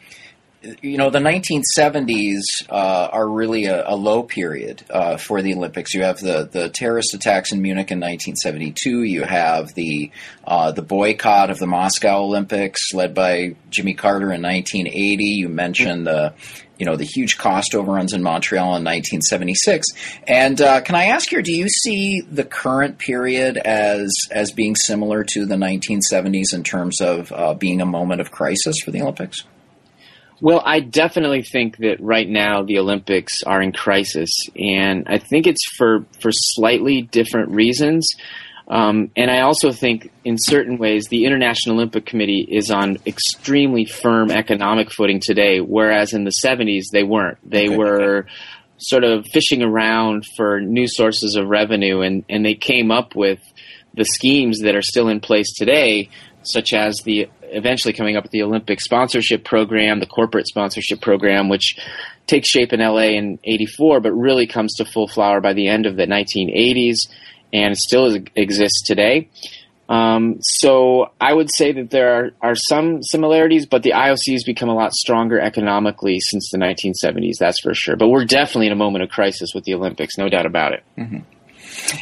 you 0.80 0.96
know, 0.96 1.10
the 1.10 1.18
1970s 1.18 2.68
uh, 2.68 3.08
are 3.12 3.28
really 3.28 3.64
a, 3.64 3.88
a 3.88 3.96
low 3.96 4.22
period 4.22 4.84
uh, 4.90 5.16
for 5.16 5.42
the 5.42 5.54
Olympics. 5.54 5.94
You 5.94 6.02
have 6.04 6.20
the, 6.20 6.48
the 6.50 6.68
terrorist 6.68 7.14
attacks 7.14 7.52
in 7.52 7.62
Munich 7.62 7.90
in 7.90 7.98
1972. 7.98 9.02
You 9.02 9.22
have 9.22 9.74
the 9.74 10.10
uh, 10.44 10.72
the 10.72 10.82
boycott 10.82 11.50
of 11.50 11.58
the 11.58 11.66
Moscow 11.66 12.22
Olympics 12.22 12.92
led 12.92 13.14
by 13.14 13.56
Jimmy 13.70 13.94
Carter 13.94 14.32
in 14.32 14.42
1980. 14.42 15.24
You 15.24 15.48
mentioned 15.48 16.06
the 16.06 16.34
you 16.78 16.86
know 16.86 16.96
the 16.96 17.04
huge 17.04 17.38
cost 17.38 17.74
overruns 17.74 18.12
in 18.12 18.22
Montreal 18.22 18.76
in 18.76 18.84
1976. 18.84 19.86
And 20.26 20.60
uh, 20.60 20.80
can 20.80 20.94
I 20.94 21.06
ask 21.06 21.32
you, 21.32 21.42
do 21.42 21.52
you 21.52 21.68
see 21.68 22.20
the 22.20 22.44
current 22.44 22.98
period 22.98 23.56
as 23.56 24.12
as 24.30 24.52
being 24.52 24.76
similar 24.76 25.24
to 25.24 25.46
the 25.46 25.56
1970s 25.56 26.54
in 26.54 26.62
terms 26.62 27.00
of 27.00 27.32
uh, 27.32 27.54
being 27.54 27.80
a 27.80 27.86
moment 27.86 28.20
of 28.20 28.30
crisis 28.30 28.76
for 28.84 28.90
the 28.90 29.02
Olympics? 29.02 29.44
Well, 30.42 30.60
I 30.64 30.80
definitely 30.80 31.44
think 31.44 31.76
that 31.76 31.98
right 32.00 32.28
now 32.28 32.64
the 32.64 32.80
Olympics 32.80 33.44
are 33.44 33.62
in 33.62 33.70
crisis, 33.70 34.28
and 34.56 35.06
I 35.06 35.18
think 35.18 35.46
it's 35.46 35.64
for 35.76 36.04
for 36.20 36.32
slightly 36.32 37.02
different 37.02 37.50
reasons. 37.50 38.08
Um, 38.66 39.12
and 39.14 39.30
I 39.30 39.42
also 39.42 39.70
think, 39.70 40.10
in 40.24 40.36
certain 40.40 40.78
ways, 40.78 41.06
the 41.06 41.26
International 41.26 41.76
Olympic 41.76 42.06
Committee 42.06 42.44
is 42.50 42.72
on 42.72 42.98
extremely 43.06 43.84
firm 43.84 44.32
economic 44.32 44.90
footing 44.90 45.20
today, 45.24 45.60
whereas 45.60 46.12
in 46.12 46.24
the 46.24 46.32
70s 46.44 46.86
they 46.92 47.04
weren't. 47.04 47.38
They 47.48 47.68
okay. 47.68 47.76
were 47.76 48.26
sort 48.78 49.04
of 49.04 49.24
fishing 49.32 49.62
around 49.62 50.24
for 50.36 50.60
new 50.60 50.88
sources 50.88 51.36
of 51.36 51.46
revenue, 51.46 52.00
and, 52.00 52.24
and 52.28 52.44
they 52.44 52.56
came 52.56 52.90
up 52.90 53.14
with 53.14 53.38
the 53.94 54.04
schemes 54.04 54.62
that 54.62 54.74
are 54.74 54.82
still 54.82 55.06
in 55.06 55.20
place 55.20 55.52
today, 55.54 56.08
such 56.42 56.72
as 56.72 56.96
the 57.04 57.28
eventually 57.52 57.92
coming 57.92 58.16
up 58.16 58.24
with 58.24 58.32
the 58.32 58.42
Olympic 58.42 58.80
sponsorship 58.80 59.44
program, 59.44 60.00
the 60.00 60.06
corporate 60.06 60.46
sponsorship 60.46 61.00
program, 61.00 61.48
which 61.48 61.78
takes 62.26 62.48
shape 62.48 62.72
in 62.72 62.80
LA 62.80 63.16
in 63.16 63.38
84, 63.44 64.00
but 64.00 64.12
really 64.12 64.46
comes 64.46 64.74
to 64.74 64.84
full 64.84 65.08
flower 65.08 65.40
by 65.40 65.52
the 65.52 65.68
end 65.68 65.86
of 65.86 65.96
the 65.96 66.06
1980s 66.06 66.96
and 67.52 67.76
still 67.76 68.16
exists 68.34 68.82
today. 68.86 69.28
Um, 69.88 70.36
so 70.40 71.10
I 71.20 71.34
would 71.34 71.50
say 71.52 71.72
that 71.72 71.90
there 71.90 72.14
are, 72.14 72.30
are 72.40 72.54
some 72.54 73.02
similarities, 73.02 73.66
but 73.66 73.82
the 73.82 73.90
IOC 73.90 74.32
has 74.32 74.44
become 74.44 74.70
a 74.70 74.74
lot 74.74 74.94
stronger 74.94 75.38
economically 75.38 76.18
since 76.20 76.48
the 76.50 76.58
1970s, 76.58 77.34
that's 77.38 77.60
for 77.60 77.74
sure. 77.74 77.96
But 77.96 78.08
we're 78.08 78.24
definitely 78.24 78.68
in 78.68 78.72
a 78.72 78.76
moment 78.76 79.02
of 79.02 79.10
crisis 79.10 79.50
with 79.54 79.64
the 79.64 79.74
Olympics, 79.74 80.16
no 80.16 80.28
doubt 80.30 80.46
about 80.46 80.72
it. 80.72 80.82
Mm-hmm. 80.96 81.18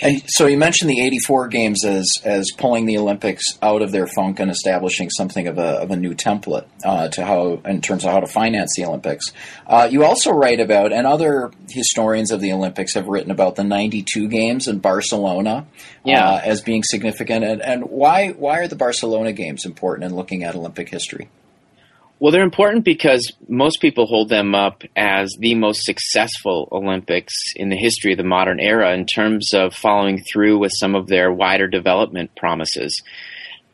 And 0.03 0.23
so 0.27 0.47
you 0.47 0.57
mentioned 0.57 0.91
the 0.91 1.01
'84 1.01 1.49
games 1.49 1.85
as 1.85 2.11
as 2.25 2.51
pulling 2.57 2.87
the 2.87 2.99
Olympics 2.99 3.45
out 3.63 3.83
of 3.83 3.93
their 3.93 4.07
funk 4.07 4.41
and 4.41 4.51
establishing 4.51 5.11
something 5.11 5.47
of 5.47 5.59
a 5.59 5.81
of 5.83 5.91
a 5.91 5.97
new 5.97 6.15
template 6.15 6.67
uh, 6.85 7.09
to 7.09 7.25
how 7.25 7.61
in 7.65 7.81
terms 7.81 8.05
of 8.05 8.13
how 8.13 8.21
to 8.21 8.27
finance 8.27 8.75
the 8.77 8.85
Olympics. 8.85 9.33
Uh, 9.67 9.89
you 9.91 10.05
also 10.05 10.31
write 10.31 10.61
about, 10.61 10.93
and 10.93 11.07
other 11.07 11.51
historians 11.69 12.31
of 12.31 12.41
the 12.41 12.53
Olympics 12.53 12.95
have 12.95 13.07
written 13.07 13.31
about 13.31 13.57
the 13.57 13.65
'92 13.65 14.29
games 14.29 14.69
in 14.69 14.79
Barcelona 14.79 15.67
yeah. 16.05 16.29
uh, 16.29 16.41
as 16.45 16.61
being 16.61 16.83
significant. 16.83 17.45
And, 17.45 17.63
and 17.63 17.85
why 17.85 18.31
why 18.31 18.59
are 18.59 18.69
the 18.69 18.77
Barcelona 18.77 19.33
games 19.33 19.65
important 19.65 20.11
in 20.11 20.17
looking 20.17 20.45
at 20.45 20.55
Olympic 20.55 20.89
history? 20.89 21.29
Well, 22.21 22.33
they're 22.33 22.43
important 22.43 22.85
because 22.85 23.33
most 23.49 23.81
people 23.81 24.05
hold 24.05 24.29
them 24.29 24.55
up 24.55 24.83
as 24.95 25.35
the 25.39 25.55
most 25.55 25.85
successful 25.85 26.69
Olympics 26.71 27.35
in 27.57 27.71
the 27.71 27.79
history 27.79 28.13
of 28.13 28.19
the 28.19 28.25
modern 28.25 28.61
era 28.61 28.93
in 28.93 29.07
terms 29.07 29.55
of 29.55 29.73
following 29.73 30.23
through 30.31 30.59
with 30.59 30.73
some 30.79 30.95
of 30.95 31.07
their 31.07 31.33
wider 31.33 31.67
development 31.67 32.31
promises. 32.37 33.03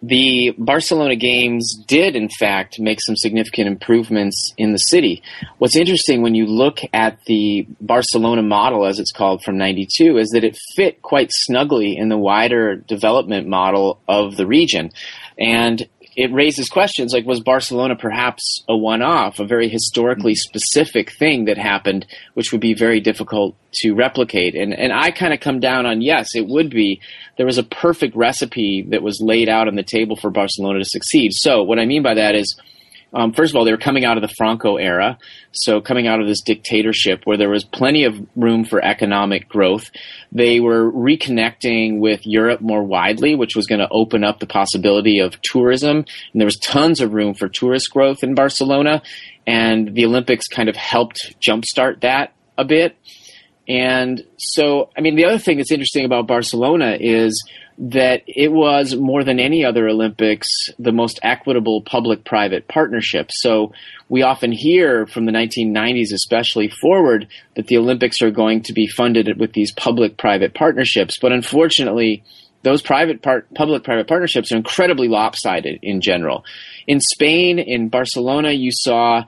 The 0.00 0.54
Barcelona 0.58 1.16
Games 1.16 1.74
did, 1.88 2.14
in 2.14 2.28
fact, 2.28 2.78
make 2.78 3.00
some 3.00 3.16
significant 3.16 3.66
improvements 3.66 4.52
in 4.56 4.70
the 4.70 4.78
city. 4.78 5.22
What's 5.58 5.74
interesting 5.74 6.22
when 6.22 6.36
you 6.36 6.46
look 6.46 6.78
at 6.92 7.24
the 7.24 7.66
Barcelona 7.80 8.42
model, 8.42 8.86
as 8.86 9.00
it's 9.00 9.10
called 9.10 9.42
from 9.42 9.58
92, 9.58 10.18
is 10.18 10.28
that 10.28 10.44
it 10.44 10.56
fit 10.76 11.02
quite 11.02 11.30
snugly 11.32 11.96
in 11.96 12.10
the 12.10 12.18
wider 12.18 12.76
development 12.76 13.48
model 13.48 13.98
of 14.06 14.36
the 14.36 14.46
region. 14.46 14.92
And 15.38 15.88
it 16.16 16.32
raises 16.32 16.70
questions 16.70 17.12
like 17.12 17.26
was 17.26 17.40
Barcelona 17.40 17.94
perhaps 17.94 18.64
a 18.68 18.76
one 18.76 19.02
off, 19.02 19.38
a 19.38 19.44
very 19.44 19.68
historically 19.68 20.32
mm-hmm. 20.32 20.58
specific 20.58 21.12
thing 21.12 21.44
that 21.44 21.58
happened, 21.58 22.06
which 22.32 22.52
would 22.52 22.60
be 22.60 22.74
very 22.74 23.00
difficult 23.00 23.54
to 23.74 23.92
replicate? 23.92 24.54
And 24.54 24.72
and 24.72 24.92
I 24.92 25.10
kind 25.10 25.34
of 25.34 25.40
come 25.40 25.60
down 25.60 25.84
on 25.84 26.00
yes, 26.00 26.34
it 26.34 26.46
would 26.46 26.70
be. 26.70 27.00
There 27.36 27.46
was 27.46 27.58
a 27.58 27.62
perfect 27.62 28.16
recipe 28.16 28.86
that 28.90 29.02
was 29.02 29.20
laid 29.20 29.50
out 29.50 29.68
on 29.68 29.74
the 29.74 29.82
table 29.82 30.16
for 30.16 30.30
Barcelona 30.30 30.78
to 30.78 30.86
succeed. 30.86 31.32
So 31.34 31.62
what 31.62 31.78
I 31.78 31.84
mean 31.84 32.02
by 32.02 32.14
that 32.14 32.34
is 32.34 32.58
um, 33.16 33.32
first 33.32 33.52
of 33.52 33.56
all, 33.56 33.64
they 33.64 33.72
were 33.72 33.78
coming 33.78 34.04
out 34.04 34.18
of 34.18 34.20
the 34.20 34.34
Franco 34.36 34.76
era, 34.76 35.16
so 35.50 35.80
coming 35.80 36.06
out 36.06 36.20
of 36.20 36.26
this 36.26 36.42
dictatorship 36.42 37.22
where 37.24 37.38
there 37.38 37.48
was 37.48 37.64
plenty 37.64 38.04
of 38.04 38.14
room 38.36 38.62
for 38.62 38.84
economic 38.84 39.48
growth. 39.48 39.90
They 40.32 40.60
were 40.60 40.92
reconnecting 40.92 41.98
with 41.98 42.26
Europe 42.26 42.60
more 42.60 42.82
widely, 42.82 43.34
which 43.34 43.56
was 43.56 43.66
going 43.66 43.78
to 43.78 43.88
open 43.90 44.22
up 44.22 44.38
the 44.38 44.46
possibility 44.46 45.20
of 45.20 45.40
tourism. 45.40 45.96
And 45.96 46.40
there 46.40 46.44
was 46.44 46.58
tons 46.58 47.00
of 47.00 47.14
room 47.14 47.32
for 47.32 47.48
tourist 47.48 47.90
growth 47.90 48.22
in 48.22 48.34
Barcelona, 48.34 49.00
and 49.46 49.94
the 49.94 50.04
Olympics 50.04 50.46
kind 50.46 50.68
of 50.68 50.76
helped 50.76 51.34
jumpstart 51.40 52.02
that 52.02 52.34
a 52.58 52.66
bit. 52.66 52.96
And 53.66 54.22
so, 54.36 54.90
I 54.96 55.00
mean, 55.00 55.16
the 55.16 55.24
other 55.24 55.38
thing 55.38 55.56
that's 55.56 55.72
interesting 55.72 56.04
about 56.04 56.26
Barcelona 56.26 56.98
is 57.00 57.42
that 57.78 58.22
it 58.26 58.50
was 58.50 58.96
more 58.96 59.22
than 59.22 59.38
any 59.38 59.64
other 59.64 59.86
Olympics 59.88 60.48
the 60.78 60.92
most 60.92 61.20
equitable 61.22 61.82
public 61.82 62.24
private 62.24 62.68
partnership. 62.68 63.28
So 63.30 63.72
we 64.08 64.22
often 64.22 64.50
hear 64.50 65.06
from 65.06 65.26
the 65.26 65.32
1990s, 65.32 66.12
especially 66.12 66.68
forward, 66.68 67.28
that 67.54 67.66
the 67.66 67.76
Olympics 67.76 68.22
are 68.22 68.30
going 68.30 68.62
to 68.62 68.72
be 68.72 68.86
funded 68.86 69.38
with 69.38 69.52
these 69.52 69.72
public 69.72 70.16
private 70.16 70.54
partnerships. 70.54 71.18
But 71.20 71.32
unfortunately, 71.32 72.24
those 72.62 72.82
private 72.82 73.22
part, 73.22 73.52
public 73.54 73.84
private 73.84 74.08
partnerships 74.08 74.52
are 74.52 74.56
incredibly 74.56 75.08
lopsided 75.08 75.78
in 75.82 76.00
general. 76.00 76.44
In 76.86 77.00
Spain, 77.00 77.58
in 77.58 77.88
Barcelona, 77.88 78.52
you 78.52 78.70
saw 78.72 79.24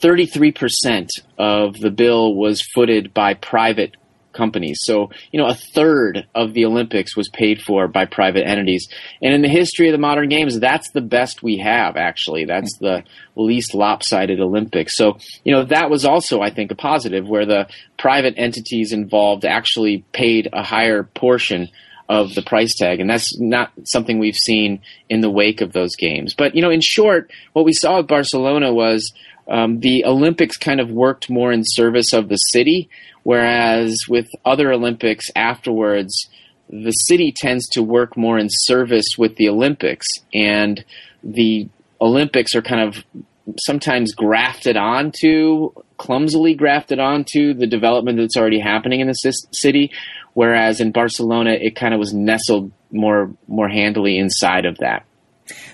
33% 0.00 1.08
of 1.38 1.74
the 1.74 1.90
bill 1.90 2.34
was 2.34 2.62
footed 2.74 3.12
by 3.12 3.34
private 3.34 3.94
companies. 4.32 4.78
So, 4.82 5.10
you 5.32 5.40
know, 5.40 5.46
a 5.46 5.54
third 5.54 6.26
of 6.34 6.54
the 6.54 6.64
Olympics 6.64 7.16
was 7.16 7.28
paid 7.28 7.60
for 7.62 7.88
by 7.88 8.06
private 8.06 8.46
entities. 8.46 8.88
And 9.22 9.34
in 9.34 9.42
the 9.42 9.48
history 9.48 9.88
of 9.88 9.92
the 9.92 9.98
modern 9.98 10.28
games, 10.28 10.58
that's 10.58 10.90
the 10.92 11.00
best 11.00 11.42
we 11.42 11.58
have, 11.58 11.96
actually. 11.96 12.44
That's 12.44 12.76
the 12.78 13.04
least 13.36 13.74
lopsided 13.74 14.40
Olympics. 14.40 14.96
So, 14.96 15.18
you 15.44 15.52
know, 15.52 15.64
that 15.64 15.90
was 15.90 16.04
also, 16.04 16.40
I 16.40 16.50
think, 16.50 16.70
a 16.70 16.76
positive 16.76 17.28
where 17.28 17.46
the 17.46 17.68
private 17.98 18.34
entities 18.36 18.92
involved 18.92 19.44
actually 19.44 20.04
paid 20.12 20.48
a 20.52 20.62
higher 20.62 21.02
portion 21.02 21.68
of 22.08 22.34
the 22.34 22.42
price 22.42 22.74
tag. 22.74 22.98
And 22.98 23.08
that's 23.08 23.38
not 23.38 23.70
something 23.84 24.18
we've 24.18 24.34
seen 24.34 24.82
in 25.08 25.20
the 25.20 25.30
wake 25.30 25.60
of 25.60 25.72
those 25.72 25.94
games. 25.94 26.34
But, 26.34 26.56
you 26.56 26.60
know, 26.60 26.70
in 26.70 26.80
short, 26.82 27.30
what 27.52 27.64
we 27.64 27.72
saw 27.72 28.00
at 28.00 28.08
Barcelona 28.08 28.72
was 28.72 29.12
um, 29.50 29.80
the 29.80 30.04
Olympics 30.04 30.56
kind 30.56 30.80
of 30.80 30.90
worked 30.90 31.28
more 31.28 31.52
in 31.52 31.62
service 31.64 32.12
of 32.12 32.28
the 32.28 32.36
city, 32.36 32.88
whereas 33.24 33.98
with 34.08 34.28
other 34.44 34.72
Olympics 34.72 35.26
afterwards, 35.34 36.28
the 36.68 36.92
city 36.92 37.34
tends 37.36 37.68
to 37.70 37.82
work 37.82 38.16
more 38.16 38.38
in 38.38 38.46
service 38.48 39.06
with 39.18 39.34
the 39.36 39.48
Olympics, 39.48 40.06
and 40.32 40.84
the 41.24 41.68
Olympics 42.00 42.54
are 42.54 42.62
kind 42.62 42.80
of 42.80 43.04
sometimes 43.58 44.14
grafted 44.14 44.76
onto, 44.76 45.70
clumsily 45.98 46.54
grafted 46.54 47.00
onto 47.00 47.52
the 47.52 47.66
development 47.66 48.18
that's 48.18 48.36
already 48.36 48.60
happening 48.60 49.00
in 49.00 49.08
the 49.08 49.14
city, 49.14 49.90
whereas 50.34 50.80
in 50.80 50.92
Barcelona 50.92 51.50
it 51.50 51.74
kind 51.74 51.92
of 51.92 51.98
was 51.98 52.14
nestled 52.14 52.70
more 52.92 53.32
more 53.48 53.68
handily 53.68 54.16
inside 54.16 54.64
of 54.64 54.78
that. 54.78 55.04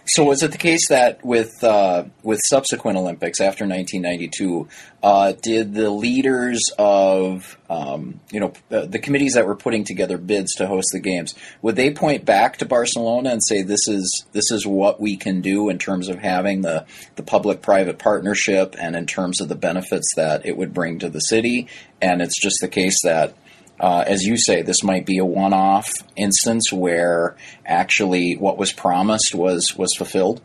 So 0.07 0.25
was 0.25 0.43
it 0.43 0.53
the 0.53 0.59
case 0.59 0.89
that 0.89 1.25
with 1.25 1.63
uh, 1.63 2.05
with 2.23 2.41
subsequent 2.49 2.99
Olympics 2.99 3.41
after 3.41 3.67
1992, 3.67 4.69
uh, 5.03 5.33
did 5.43 5.75
the 5.75 5.91
leaders 5.91 6.61
of 6.79 7.57
um, 7.69 8.21
you 8.31 8.41
know 8.41 8.53
uh, 8.71 8.87
the 8.87 8.99
committees 8.99 9.35
that 9.35 9.47
were 9.47 9.57
putting 9.57 9.85
together 9.85 10.19
bids 10.19 10.55
to 10.55 10.67
host 10.67 10.89
the 10.93 11.01
games 11.01 11.35
would 11.63 11.77
they 11.77 11.93
point 11.93 12.25
back 12.25 12.59
to 12.59 12.65
Barcelona 12.65 13.31
and 13.31 13.43
say 13.45 13.63
this 13.63 13.89
is 13.89 14.25
this 14.33 14.51
is 14.51 14.67
what 14.67 15.01
we 15.01 15.17
can 15.17 15.41
do 15.41 15.69
in 15.69 15.79
terms 15.79 16.09
of 16.09 16.19
having 16.19 16.63
the 16.63 16.87
the 17.17 17.23
public 17.23 17.63
private 17.63 17.99
partnership 17.99 18.75
and 18.79 18.97
in 18.97 19.07
terms 19.07 19.41
of 19.41 19.49
the 19.49 19.55
benefits 19.55 20.09
that 20.17 20.47
it 20.47 20.57
would 20.57 20.73
bring 20.73 20.99
to 20.99 21.09
the 21.09 21.21
city, 21.21 21.69
and 22.01 22.23
it's 22.23 22.41
just 22.41 22.59
the 22.61 22.69
case 22.69 22.99
that 23.03 23.35
uh, 23.81 24.05
as 24.07 24.23
you 24.23 24.37
say, 24.39 24.63
this 24.63 24.83
might 24.83 25.07
be 25.07 25.19
a 25.19 25.25
one-off 25.25 25.89
instance 26.17 26.73
where 26.73 27.37
actually 27.65 28.37
what 28.39 28.59
was 28.59 28.73
promised 28.73 29.35
was 29.35 29.75
was 29.77 29.95
fulfilled. 29.95 30.41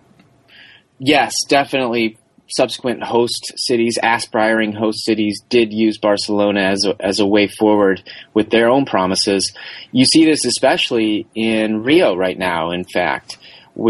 Yes, 0.99 1.33
definitely. 1.47 2.17
Subsequent 2.57 3.01
host 3.01 3.53
cities, 3.55 3.97
aspiring 4.03 4.73
host 4.73 5.05
cities, 5.05 5.41
did 5.47 5.71
use 5.71 5.97
Barcelona 5.97 6.59
as 6.63 6.85
a, 6.85 6.95
as 6.99 7.21
a 7.21 7.25
way 7.25 7.47
forward 7.47 8.03
with 8.33 8.49
their 8.49 8.69
own 8.69 8.85
promises. 8.85 9.53
You 9.93 10.03
see 10.03 10.25
this 10.25 10.43
especially 10.43 11.27
in 11.33 11.83
Rio 11.83 12.13
right 12.13 12.37
now. 12.37 12.71
In 12.71 12.83
fact, 12.83 13.37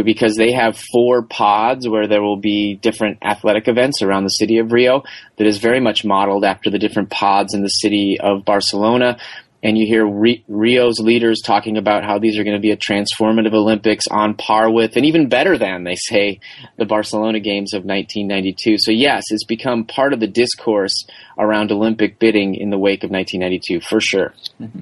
because 0.03 0.35
they 0.35 0.51
have 0.51 0.77
four 0.91 1.23
pods 1.23 1.87
where 1.87 2.07
there 2.07 2.21
will 2.21 2.37
be 2.37 2.75
different 2.75 3.17
athletic 3.21 3.67
events 3.67 4.01
around 4.01 4.23
the 4.23 4.29
city 4.29 4.57
of 4.57 4.71
Rio 4.71 5.03
that 5.37 5.47
is 5.47 5.57
very 5.57 5.79
much 5.79 6.05
modeled 6.05 6.45
after 6.45 6.69
the 6.69 6.79
different 6.79 7.09
pods 7.09 7.53
in 7.53 7.61
the 7.61 7.69
city 7.69 8.17
of 8.19 8.45
Barcelona. 8.45 9.17
And 9.63 9.77
you 9.77 9.85
hear 9.85 10.05
Rio's 10.47 10.99
leaders 10.99 11.41
talking 11.45 11.77
about 11.77 12.03
how 12.03 12.17
these 12.17 12.39
are 12.39 12.43
going 12.43 12.55
to 12.55 12.61
be 12.61 12.71
a 12.71 12.77
transformative 12.77 13.53
Olympics 13.53 14.07
on 14.09 14.33
par 14.33 14.71
with, 14.71 14.95
and 14.95 15.05
even 15.05 15.29
better 15.29 15.55
than, 15.55 15.83
they 15.83 15.95
say, 15.95 16.39
the 16.77 16.85
Barcelona 16.85 17.39
Games 17.39 17.75
of 17.75 17.85
1992. 17.85 18.77
So, 18.79 18.91
yes, 18.91 19.25
it's 19.29 19.45
become 19.45 19.85
part 19.85 20.13
of 20.13 20.19
the 20.19 20.25
discourse 20.25 21.05
around 21.37 21.71
Olympic 21.71 22.17
bidding 22.17 22.55
in 22.55 22.71
the 22.71 22.79
wake 22.79 23.03
of 23.03 23.11
1992, 23.11 23.81
for 23.87 24.01
sure. 24.01 24.33
Mm-hmm. 24.59 24.79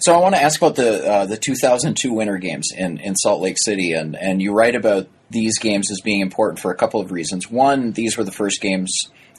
So 0.00 0.14
I 0.14 0.18
want 0.18 0.34
to 0.34 0.42
ask 0.42 0.60
about 0.60 0.76
the 0.76 1.06
uh, 1.06 1.26
the 1.26 1.36
2002 1.36 2.12
Winter 2.12 2.38
Games 2.38 2.70
in, 2.76 2.98
in 2.98 3.16
Salt 3.16 3.40
Lake 3.40 3.56
City, 3.58 3.92
and 3.92 4.16
and 4.16 4.40
you 4.40 4.52
write 4.52 4.74
about 4.74 5.08
these 5.30 5.58
games 5.58 5.90
as 5.90 6.00
being 6.00 6.20
important 6.20 6.58
for 6.58 6.70
a 6.70 6.76
couple 6.76 7.00
of 7.00 7.12
reasons. 7.12 7.50
One, 7.50 7.92
these 7.92 8.16
were 8.18 8.24
the 8.24 8.32
first 8.32 8.60
games 8.60 8.92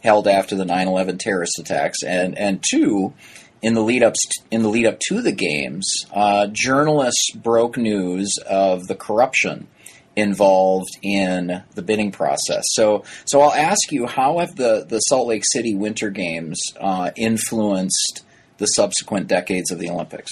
held 0.04 0.28
after 0.28 0.56
the 0.56 0.66
9/11 0.66 1.20
terrorist 1.20 1.60
attacks, 1.60 2.04
and 2.04 2.38
and 2.38 2.64
two, 2.70 3.14
in 3.62 3.74
the 3.74 3.82
lead 3.82 4.04
ups 4.04 4.20
in 4.50 4.64
the 4.64 4.70
lead 4.70 4.86
up 4.86 5.00
to 5.08 5.22
the 5.22 5.32
games, 5.32 6.06
uh, 6.14 6.48
journalists 6.52 7.32
broke 7.36 7.78
news 7.78 8.38
of 8.50 8.88
the 8.88 8.96
corruption 8.96 9.68
involved 10.16 10.98
in 11.02 11.64
the 11.76 11.82
bidding 11.82 12.12
process. 12.12 12.64
So, 12.72 13.04
so 13.26 13.42
I'll 13.42 13.54
ask 13.54 13.92
you, 13.92 14.08
how 14.08 14.40
have 14.40 14.56
the 14.56 14.86
the 14.88 15.00
Salt 15.00 15.28
Lake 15.28 15.44
City 15.52 15.76
Winter 15.76 16.10
Games 16.10 16.60
uh, 16.80 17.12
influenced 17.16 18.24
the 18.62 18.68
subsequent 18.68 19.28
decades 19.28 19.72
of 19.72 19.80
the 19.80 19.90
Olympics? 19.90 20.32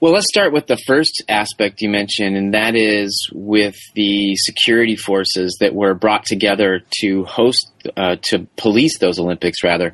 Well, 0.00 0.12
let's 0.12 0.28
start 0.28 0.52
with 0.52 0.68
the 0.68 0.76
first 0.86 1.24
aspect 1.28 1.82
you 1.82 1.88
mentioned, 1.88 2.36
and 2.36 2.54
that 2.54 2.76
is 2.76 3.28
with 3.34 3.74
the 3.94 4.36
security 4.36 4.94
forces 4.94 5.56
that 5.60 5.74
were 5.74 5.92
brought 5.94 6.24
together 6.24 6.82
to 7.00 7.24
host, 7.24 7.68
uh, 7.96 8.14
to 8.22 8.46
police 8.56 8.98
those 8.98 9.18
Olympics, 9.18 9.64
rather. 9.64 9.92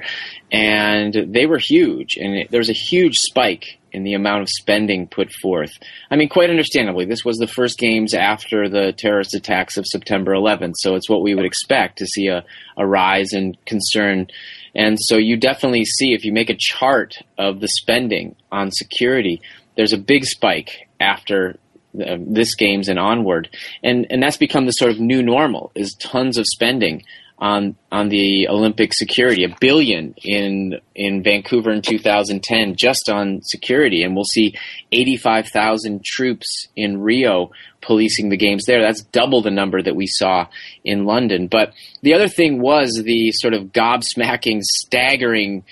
And 0.52 1.14
they 1.28 1.46
were 1.46 1.58
huge, 1.58 2.16
and 2.20 2.34
it, 2.34 2.50
there 2.50 2.60
was 2.60 2.68
a 2.68 2.74
huge 2.74 3.16
spike 3.16 3.78
in 3.92 4.02
the 4.02 4.12
amount 4.12 4.42
of 4.42 4.48
spending 4.50 5.06
put 5.06 5.32
forth. 5.40 5.72
I 6.10 6.16
mean, 6.16 6.28
quite 6.28 6.50
understandably, 6.50 7.06
this 7.06 7.24
was 7.24 7.38
the 7.38 7.46
first 7.46 7.78
games 7.78 8.12
after 8.12 8.68
the 8.68 8.92
terrorist 8.92 9.34
attacks 9.34 9.78
of 9.78 9.86
September 9.86 10.32
11th, 10.32 10.74
so 10.76 10.96
it's 10.96 11.08
what 11.08 11.22
we 11.22 11.34
would 11.34 11.46
expect 11.46 11.98
to 11.98 12.06
see 12.06 12.26
a, 12.26 12.44
a 12.76 12.86
rise 12.86 13.32
in 13.32 13.56
concern 13.64 14.26
and 14.74 14.98
so 15.00 15.16
you 15.16 15.36
definitely 15.36 15.84
see 15.84 16.12
if 16.12 16.24
you 16.24 16.32
make 16.32 16.50
a 16.50 16.56
chart 16.58 17.18
of 17.38 17.60
the 17.60 17.68
spending 17.68 18.36
on 18.50 18.70
security, 18.70 19.40
there's 19.76 19.92
a 19.92 19.98
big 19.98 20.24
spike 20.24 20.88
after 21.00 21.56
uh, 22.00 22.16
this 22.18 22.54
games 22.54 22.88
and 22.88 22.98
onward, 22.98 23.48
and 23.82 24.06
and 24.10 24.22
that's 24.22 24.36
become 24.36 24.66
the 24.66 24.72
sort 24.72 24.90
of 24.90 24.98
new 24.98 25.22
normal 25.22 25.70
is 25.74 25.94
tons 26.00 26.38
of 26.38 26.46
spending 26.46 27.02
on 27.38 27.76
on 27.90 28.08
the 28.08 28.48
Olympic 28.48 28.94
security, 28.94 29.44
a 29.44 29.56
billion 29.60 30.14
in 30.22 30.80
in 30.94 31.22
Vancouver 31.22 31.72
in 31.72 31.82
2010 31.82 32.76
just 32.76 33.08
on 33.08 33.40
security, 33.42 34.02
and 34.02 34.14
we'll 34.14 34.24
see 34.24 34.54
85,000 34.92 36.04
troops 36.04 36.68
in 36.76 37.00
Rio 37.00 37.50
policing 37.80 38.28
the 38.28 38.36
games 38.36 38.64
there. 38.66 38.80
That's 38.80 39.02
double 39.02 39.42
the 39.42 39.50
number 39.50 39.82
that 39.82 39.96
we 39.96 40.06
saw 40.06 40.46
in 40.84 41.04
London. 41.04 41.48
But 41.48 41.72
the 42.02 42.14
other 42.14 42.28
thing 42.28 42.60
was 42.60 43.02
the 43.04 43.32
sort 43.32 43.54
of 43.54 43.72
gobsmacking, 43.72 44.60
staggering. 44.62 45.64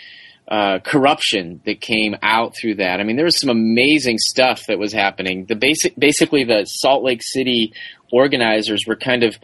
Uh, 0.49 0.81
corruption 0.81 1.63
that 1.65 1.81
came 1.81 2.15
out 2.21 2.53
through 2.61 2.75
that. 2.75 3.01
I 3.01 3.05
mean, 3.05 3.17
there 3.17 3.25
was 3.25 3.41
some 3.41 3.49
amazing 3.49 4.19
stuff 4.19 4.67
that 4.67 4.79
was 4.79 4.93
happening. 4.93 5.47
The 5.47 5.55
basic, 5.55 5.95
basically, 5.97 6.45
the 6.45 6.65
Salt 6.67 7.03
Lake 7.03 7.23
City 7.23 7.73
organizers 8.13 8.85
were 8.87 8.97
kind 8.97 9.23
of 9.23 9.39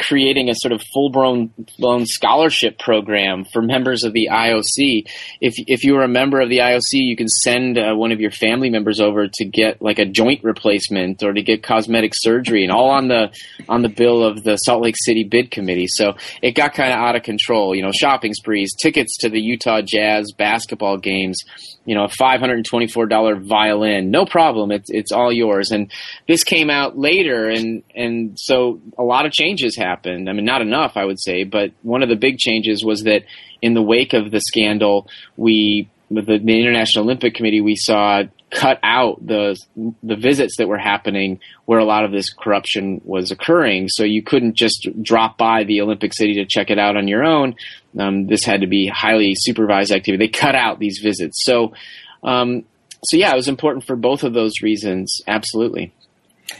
creating 0.00 0.50
a 0.50 0.54
sort 0.54 0.72
of 0.72 0.82
full 0.92 1.10
blown 1.10 2.06
scholarship 2.06 2.78
program 2.78 3.44
for 3.52 3.62
members 3.62 4.04
of 4.04 4.12
the 4.12 4.28
IOC. 4.30 5.08
If 5.40 5.54
if 5.56 5.84
you 5.84 5.96
are 5.96 6.02
a 6.02 6.08
member 6.08 6.40
of 6.40 6.48
the 6.48 6.58
IOC, 6.58 6.82
you 6.92 7.16
can 7.16 7.28
send 7.28 7.78
uh, 7.78 7.94
one 7.94 8.12
of 8.12 8.20
your 8.20 8.30
family 8.30 8.70
members 8.70 9.00
over 9.00 9.28
to 9.28 9.44
get 9.44 9.80
like 9.80 9.98
a 9.98 10.04
joint 10.04 10.42
replacement 10.42 11.22
or 11.22 11.32
to 11.32 11.42
get 11.42 11.62
cosmetic 11.62 12.12
surgery, 12.14 12.64
and 12.64 12.72
all 12.72 12.90
on 12.90 13.08
the 13.08 13.30
on 13.68 13.82
the 13.82 13.88
bill 13.88 14.24
of 14.24 14.42
the 14.42 14.56
Salt 14.56 14.82
Lake 14.82 14.96
City 14.98 15.24
bid 15.24 15.50
committee. 15.50 15.88
So 15.88 16.14
it 16.42 16.52
got 16.52 16.74
kind 16.74 16.92
of 16.92 16.98
out 16.98 17.16
of 17.16 17.22
control. 17.22 17.74
You 17.74 17.82
know, 17.82 17.92
shopping 17.92 18.34
sprees, 18.34 18.74
tickets 18.74 19.16
to 19.18 19.28
the 19.28 19.40
Utah 19.40 19.80
Jazz 19.82 20.32
basketball 20.32 20.98
games 20.98 21.42
you 21.88 21.94
know, 21.94 22.04
a 22.04 22.08
$524 22.08 23.48
violin, 23.48 24.10
no 24.10 24.26
problem. 24.26 24.70
It's, 24.70 24.90
it's 24.90 25.10
all 25.10 25.32
yours. 25.32 25.70
And 25.70 25.90
this 26.26 26.44
came 26.44 26.68
out 26.68 26.98
later. 26.98 27.48
And, 27.48 27.82
and 27.94 28.38
so 28.38 28.82
a 28.98 29.02
lot 29.02 29.24
of 29.24 29.32
changes 29.32 29.67
happened. 29.76 30.28
I 30.28 30.32
mean, 30.32 30.44
not 30.44 30.62
enough, 30.62 30.96
I 30.96 31.04
would 31.04 31.20
say, 31.20 31.44
but 31.44 31.72
one 31.82 32.02
of 32.02 32.08
the 32.08 32.16
big 32.16 32.38
changes 32.38 32.84
was 32.84 33.02
that 33.02 33.22
in 33.60 33.74
the 33.74 33.82
wake 33.82 34.12
of 34.12 34.30
the 34.30 34.40
scandal, 34.40 35.08
we, 35.36 35.88
the, 36.10 36.22
the 36.22 36.60
International 36.60 37.04
Olympic 37.04 37.34
Committee, 37.34 37.60
we 37.60 37.76
saw 37.76 38.22
cut 38.50 38.78
out 38.82 39.24
the 39.26 39.58
the 40.02 40.16
visits 40.16 40.56
that 40.56 40.68
were 40.68 40.78
happening 40.78 41.38
where 41.66 41.78
a 41.78 41.84
lot 41.84 42.04
of 42.04 42.12
this 42.12 42.32
corruption 42.32 43.00
was 43.04 43.30
occurring. 43.30 43.88
So 43.88 44.04
you 44.04 44.22
couldn't 44.22 44.56
just 44.56 44.88
drop 45.02 45.36
by 45.36 45.64
the 45.64 45.80
Olympic 45.82 46.14
City 46.14 46.34
to 46.36 46.46
check 46.46 46.70
it 46.70 46.78
out 46.78 46.96
on 46.96 47.08
your 47.08 47.24
own. 47.24 47.56
Um, 47.98 48.26
this 48.26 48.44
had 48.44 48.62
to 48.62 48.66
be 48.66 48.86
highly 48.86 49.34
supervised 49.36 49.92
activity. 49.92 50.26
They 50.26 50.32
cut 50.32 50.54
out 50.54 50.78
these 50.78 51.00
visits. 51.02 51.44
So, 51.44 51.74
um, 52.22 52.64
so 53.04 53.16
yeah, 53.16 53.32
it 53.32 53.36
was 53.36 53.48
important 53.48 53.84
for 53.84 53.96
both 53.96 54.24
of 54.24 54.32
those 54.32 54.62
reasons. 54.62 55.20
Absolutely. 55.26 55.92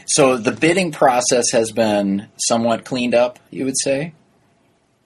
So 0.09 0.37
the 0.37 0.51
bidding 0.51 0.91
process 0.91 1.51
has 1.51 1.71
been 1.71 2.29
somewhat 2.35 2.83
cleaned 2.83 3.13
up, 3.13 3.37
you 3.51 3.65
would 3.65 3.77
say, 3.77 4.13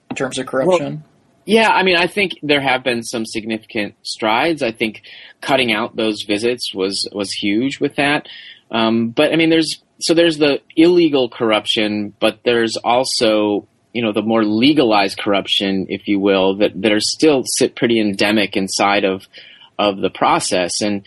in 0.08 0.16
terms 0.16 0.38
of 0.38 0.46
corruption. 0.46 0.94
Well, 0.94 1.02
yeah, 1.44 1.68
I 1.68 1.82
mean, 1.82 1.96
I 1.96 2.06
think 2.06 2.32
there 2.42 2.62
have 2.62 2.82
been 2.82 3.02
some 3.02 3.26
significant 3.26 3.96
strides. 4.02 4.62
I 4.62 4.72
think 4.72 5.02
cutting 5.42 5.72
out 5.72 5.94
those 5.94 6.24
visits 6.26 6.72
was 6.74 7.06
was 7.12 7.30
huge 7.32 7.80
with 7.80 7.96
that. 7.96 8.28
Um, 8.70 9.10
but 9.10 9.30
I 9.30 9.36
mean, 9.36 9.50
there's 9.50 9.82
so 10.00 10.14
there's 10.14 10.38
the 10.38 10.62
illegal 10.74 11.28
corruption, 11.28 12.14
but 12.18 12.40
there's 12.46 12.78
also 12.82 13.68
you 13.92 14.02
know 14.02 14.12
the 14.12 14.22
more 14.22 14.42
legalized 14.42 15.18
corruption, 15.18 15.84
if 15.90 16.08
you 16.08 16.18
will, 16.18 16.56
that 16.56 16.80
that 16.80 16.92
are 16.92 17.00
still 17.00 17.42
sit 17.58 17.76
pretty 17.76 18.00
endemic 18.00 18.56
inside 18.56 19.04
of 19.04 19.26
of 19.78 19.98
the 19.98 20.10
process. 20.10 20.80
And 20.80 21.04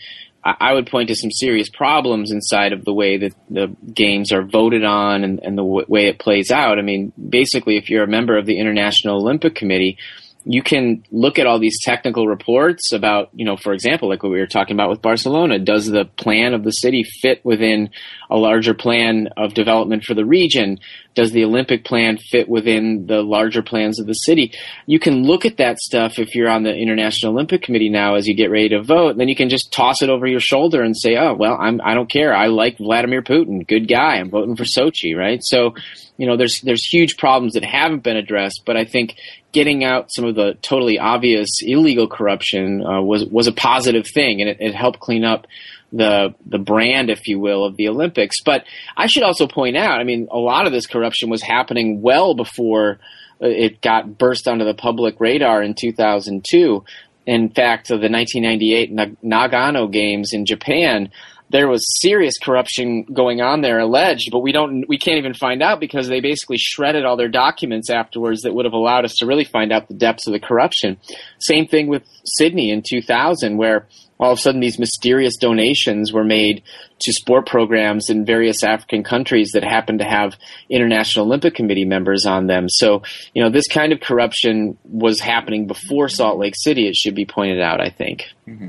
I 0.60 0.72
would 0.72 0.86
point 0.86 1.08
to 1.08 1.14
some 1.14 1.30
serious 1.30 1.68
problems 1.68 2.30
inside 2.30 2.72
of 2.72 2.84
the 2.84 2.92
way 2.92 3.16
that 3.18 3.34
the 3.50 3.74
games 3.92 4.32
are 4.32 4.42
voted 4.42 4.84
on 4.84 5.24
and, 5.24 5.40
and 5.42 5.56
the 5.58 5.62
w- 5.62 5.86
way 5.88 6.06
it 6.06 6.18
plays 6.18 6.50
out. 6.50 6.78
I 6.78 6.82
mean, 6.82 7.12
basically, 7.28 7.76
if 7.76 7.90
you're 7.90 8.04
a 8.04 8.08
member 8.08 8.36
of 8.36 8.46
the 8.46 8.58
International 8.58 9.16
Olympic 9.16 9.54
Committee, 9.54 9.98
you 10.44 10.62
can 10.62 11.04
look 11.10 11.38
at 11.38 11.46
all 11.46 11.58
these 11.58 11.78
technical 11.82 12.26
reports 12.26 12.92
about, 12.92 13.28
you 13.34 13.44
know, 13.44 13.56
for 13.56 13.72
example, 13.72 14.08
like 14.08 14.22
what 14.22 14.32
we 14.32 14.38
were 14.38 14.46
talking 14.46 14.74
about 14.74 14.88
with 14.88 15.02
Barcelona. 15.02 15.58
Does 15.58 15.86
the 15.86 16.04
plan 16.04 16.54
of 16.54 16.64
the 16.64 16.70
city 16.70 17.02
fit 17.02 17.44
within 17.44 17.90
a 18.30 18.36
larger 18.36 18.72
plan 18.72 19.28
of 19.36 19.52
development 19.52 20.04
for 20.04 20.14
the 20.14 20.24
region? 20.24 20.78
Does 21.14 21.32
the 21.32 21.44
Olympic 21.44 21.84
plan 21.84 22.16
fit 22.16 22.48
within 22.48 23.06
the 23.06 23.22
larger 23.22 23.62
plans 23.62 24.00
of 24.00 24.06
the 24.06 24.14
city? 24.14 24.52
You 24.86 24.98
can 24.98 25.24
look 25.24 25.44
at 25.44 25.58
that 25.58 25.78
stuff 25.78 26.18
if 26.18 26.34
you're 26.34 26.48
on 26.48 26.62
the 26.62 26.74
International 26.74 27.32
Olympic 27.32 27.62
Committee 27.62 27.90
now 27.90 28.14
as 28.14 28.26
you 28.26 28.34
get 28.34 28.50
ready 28.50 28.70
to 28.70 28.82
vote. 28.82 29.18
Then 29.18 29.28
you 29.28 29.36
can 29.36 29.48
just 29.48 29.72
toss 29.72 30.00
it 30.02 30.08
over 30.08 30.26
your 30.26 30.40
shoulder 30.40 30.82
and 30.82 30.96
say, 30.96 31.16
oh, 31.16 31.34
well, 31.34 31.58
I'm, 31.60 31.80
I 31.82 31.94
don't 31.94 32.10
care. 32.10 32.34
I 32.34 32.46
like 32.46 32.78
Vladimir 32.78 33.22
Putin. 33.22 33.66
Good 33.66 33.88
guy. 33.88 34.16
I'm 34.16 34.30
voting 34.30 34.56
for 34.56 34.64
Sochi, 34.64 35.16
right? 35.16 35.40
So, 35.42 35.74
you 36.18 36.26
know, 36.26 36.36
there's, 36.36 36.60
there's 36.62 36.84
huge 36.84 37.16
problems 37.16 37.54
that 37.54 37.64
haven't 37.64 38.02
been 38.02 38.16
addressed, 38.16 38.62
but 38.66 38.76
I 38.76 38.84
think 38.84 39.16
getting 39.52 39.84
out 39.84 40.12
some 40.12 40.24
of 40.24 40.34
the 40.34 40.54
totally 40.62 40.98
obvious 40.98 41.48
illegal 41.62 42.08
corruption 42.08 42.84
uh, 42.84 43.00
was 43.00 43.24
was 43.24 43.46
a 43.46 43.52
positive 43.52 44.06
thing, 44.06 44.40
and 44.40 44.50
it, 44.50 44.58
it, 44.60 44.74
helped 44.74 45.00
clean 45.00 45.24
up 45.24 45.46
the 45.92 46.34
the 46.44 46.58
brand, 46.58 47.08
if 47.08 47.28
you 47.28 47.38
will, 47.38 47.64
of 47.64 47.76
the 47.76 47.88
Olympics. 47.88 48.42
But 48.42 48.64
I 48.96 49.06
should 49.06 49.22
also 49.22 49.46
point 49.46 49.76
out, 49.76 50.00
I 50.00 50.04
mean, 50.04 50.28
a 50.30 50.38
lot 50.38 50.66
of 50.66 50.72
this 50.72 50.86
corruption 50.86 51.30
was 51.30 51.40
happening 51.40 52.02
well 52.02 52.34
before 52.34 52.98
uh, 53.40 53.46
it 53.46 53.80
got 53.80 54.18
burst 54.18 54.48
onto 54.48 54.64
the 54.64 54.74
public 54.74 55.20
radar 55.20 55.62
in 55.62 55.74
2002. 55.74 56.84
In 57.26 57.50
fact, 57.50 57.88
the 57.88 57.94
1998 57.94 59.22
Nagano 59.22 59.90
Games 59.90 60.32
in 60.32 60.46
Japan 60.46 61.10
there 61.50 61.68
was 61.68 62.00
serious 62.00 62.34
corruption 62.38 63.04
going 63.04 63.40
on 63.40 63.62
there 63.62 63.78
alleged, 63.78 64.30
but 64.30 64.40
we 64.40 64.52
don't 64.52 64.86
we 64.88 64.98
can't 64.98 65.18
even 65.18 65.34
find 65.34 65.62
out 65.62 65.80
because 65.80 66.08
they 66.08 66.20
basically 66.20 66.58
shredded 66.58 67.04
all 67.04 67.16
their 67.16 67.28
documents 67.28 67.90
afterwards 67.90 68.42
that 68.42 68.54
would 68.54 68.64
have 68.64 68.74
allowed 68.74 69.04
us 69.04 69.14
to 69.16 69.26
really 69.26 69.44
find 69.44 69.72
out 69.72 69.88
the 69.88 69.94
depths 69.94 70.26
of 70.26 70.32
the 70.32 70.40
corruption. 70.40 70.98
Same 71.38 71.66
thing 71.66 71.88
with 71.88 72.02
Sydney 72.24 72.70
in 72.70 72.82
2000 72.86 73.56
where 73.56 73.86
all 74.20 74.32
of 74.32 74.38
a 74.38 74.40
sudden 74.40 74.60
these 74.60 74.78
mysterious 74.78 75.36
donations 75.36 76.12
were 76.12 76.24
made 76.24 76.62
to 77.00 77.12
sport 77.12 77.46
programs 77.46 78.10
in 78.10 78.24
various 78.24 78.64
African 78.64 79.04
countries 79.04 79.52
that 79.52 79.62
happened 79.62 80.00
to 80.00 80.04
have 80.04 80.36
International 80.68 81.24
Olympic 81.26 81.54
Committee 81.54 81.84
members 81.84 82.26
on 82.26 82.46
them. 82.48 82.68
So, 82.68 83.02
you 83.32 83.42
know, 83.42 83.50
this 83.50 83.68
kind 83.68 83.92
of 83.92 84.00
corruption 84.00 84.76
was 84.84 85.20
happening 85.20 85.66
before 85.66 86.08
Salt 86.08 86.38
Lake 86.38 86.54
City, 86.56 86.88
it 86.88 86.96
should 86.96 87.14
be 87.14 87.26
pointed 87.26 87.60
out, 87.60 87.80
I 87.80 87.90
think. 87.90 88.24
Mm-hmm. 88.46 88.68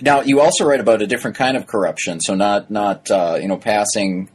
Now, 0.00 0.20
you 0.22 0.40
also 0.40 0.64
write 0.64 0.80
about 0.80 1.02
a 1.02 1.06
different 1.06 1.36
kind 1.36 1.56
of 1.56 1.66
corruption. 1.66 2.20
So, 2.20 2.34
not 2.34 2.70
not 2.70 3.10
uh, 3.10 3.38
you 3.40 3.48
know 3.48 3.56
passing 3.56 4.28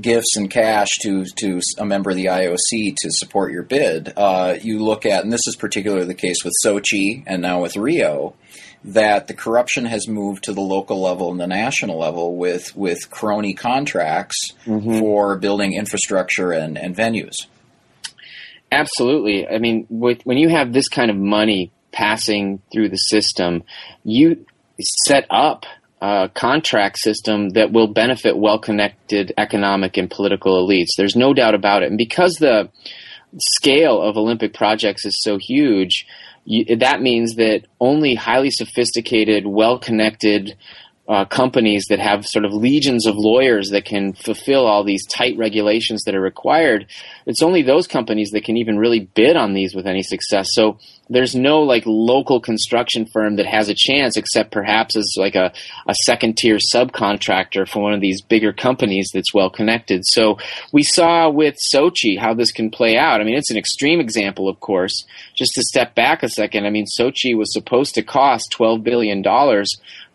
gifts 0.00 0.36
and 0.36 0.50
cash 0.50 0.88
to 1.02 1.24
to 1.24 1.60
a 1.78 1.84
member 1.84 2.10
of 2.10 2.16
the 2.16 2.26
IOC 2.26 2.94
to 2.98 3.10
support 3.10 3.52
your 3.52 3.62
bid. 3.62 4.12
Uh, 4.16 4.56
you 4.60 4.80
look 4.80 5.06
at, 5.06 5.24
and 5.24 5.32
this 5.32 5.46
is 5.46 5.56
particularly 5.56 6.06
the 6.06 6.14
case 6.14 6.44
with 6.44 6.52
Sochi 6.64 7.22
and 7.26 7.42
now 7.42 7.62
with 7.62 7.76
Rio, 7.76 8.34
that 8.84 9.26
the 9.26 9.34
corruption 9.34 9.84
has 9.86 10.06
moved 10.06 10.44
to 10.44 10.52
the 10.52 10.60
local 10.60 11.00
level 11.00 11.30
and 11.30 11.40
the 11.40 11.46
national 11.46 11.98
level 11.98 12.36
with 12.36 12.76
with 12.76 13.10
crony 13.10 13.54
contracts 13.54 14.52
mm-hmm. 14.64 14.98
for 14.98 15.36
building 15.36 15.74
infrastructure 15.74 16.52
and, 16.52 16.78
and 16.78 16.96
venues. 16.96 17.34
Absolutely. 18.70 19.48
I 19.48 19.58
mean, 19.58 19.86
with, 19.88 20.22
when 20.24 20.38
you 20.38 20.48
have 20.48 20.72
this 20.72 20.88
kind 20.88 21.10
of 21.10 21.16
money 21.16 21.70
passing 21.92 22.60
through 22.72 22.88
the 22.88 22.96
system, 22.96 23.62
you 24.04 24.44
set 24.80 25.26
up 25.30 25.64
a 26.00 26.30
contract 26.34 26.98
system 26.98 27.50
that 27.50 27.72
will 27.72 27.88
benefit 27.88 28.36
well 28.36 28.58
connected 28.58 29.32
economic 29.38 29.96
and 29.96 30.10
political 30.10 30.66
elites. 30.66 30.90
There's 30.96 31.16
no 31.16 31.32
doubt 31.32 31.54
about 31.54 31.82
it. 31.82 31.88
And 31.88 31.98
because 31.98 32.34
the 32.34 32.68
scale 33.38 34.00
of 34.00 34.16
Olympic 34.16 34.54
projects 34.54 35.04
is 35.04 35.16
so 35.22 35.38
huge, 35.38 36.06
you, 36.44 36.76
that 36.76 37.00
means 37.00 37.36
that 37.36 37.66
only 37.80 38.14
highly 38.14 38.50
sophisticated, 38.50 39.46
well 39.46 39.78
connected, 39.78 40.56
uh, 41.08 41.24
companies 41.24 41.86
that 41.88 42.00
have 42.00 42.26
sort 42.26 42.44
of 42.44 42.52
legions 42.52 43.06
of 43.06 43.14
lawyers 43.16 43.70
that 43.70 43.84
can 43.84 44.12
fulfill 44.12 44.66
all 44.66 44.84
these 44.84 45.06
tight 45.06 45.36
regulations 45.38 46.02
that 46.04 46.14
are 46.14 46.20
required, 46.20 46.86
it's 47.26 47.42
only 47.42 47.62
those 47.62 47.86
companies 47.86 48.30
that 48.30 48.44
can 48.44 48.56
even 48.56 48.78
really 48.78 49.00
bid 49.00 49.36
on 49.36 49.54
these 49.54 49.74
with 49.74 49.86
any 49.86 50.02
success. 50.02 50.48
So 50.52 50.78
there's 51.08 51.34
no 51.34 51.62
like 51.62 51.84
local 51.86 52.40
construction 52.40 53.06
firm 53.06 53.36
that 53.36 53.46
has 53.46 53.68
a 53.68 53.74
chance 53.74 54.16
except 54.16 54.50
perhaps 54.50 54.96
as 54.96 55.14
like 55.16 55.34
a, 55.34 55.52
a 55.86 55.94
second 56.04 56.36
tier 56.36 56.58
subcontractor 56.74 57.68
for 57.68 57.82
one 57.82 57.92
of 57.92 58.00
these 58.00 58.22
bigger 58.22 58.52
companies 58.52 59.10
that's 59.12 59.32
well 59.32 59.50
connected. 59.50 60.02
So 60.04 60.38
we 60.72 60.82
saw 60.82 61.28
with 61.28 61.56
Sochi 61.72 62.18
how 62.18 62.34
this 62.34 62.52
can 62.52 62.70
play 62.70 62.96
out. 62.96 63.20
I 63.20 63.24
mean, 63.24 63.36
it's 63.36 63.50
an 63.50 63.56
extreme 63.56 64.00
example, 64.00 64.48
of 64.48 64.60
course. 64.60 65.04
Just 65.34 65.52
to 65.54 65.62
step 65.62 65.94
back 65.94 66.22
a 66.22 66.28
second, 66.28 66.66
I 66.66 66.70
mean, 66.70 66.86
Sochi 66.98 67.36
was 67.36 67.52
supposed 67.52 67.94
to 67.94 68.02
cost 68.02 68.54
$12 68.58 68.82
billion 68.82 69.22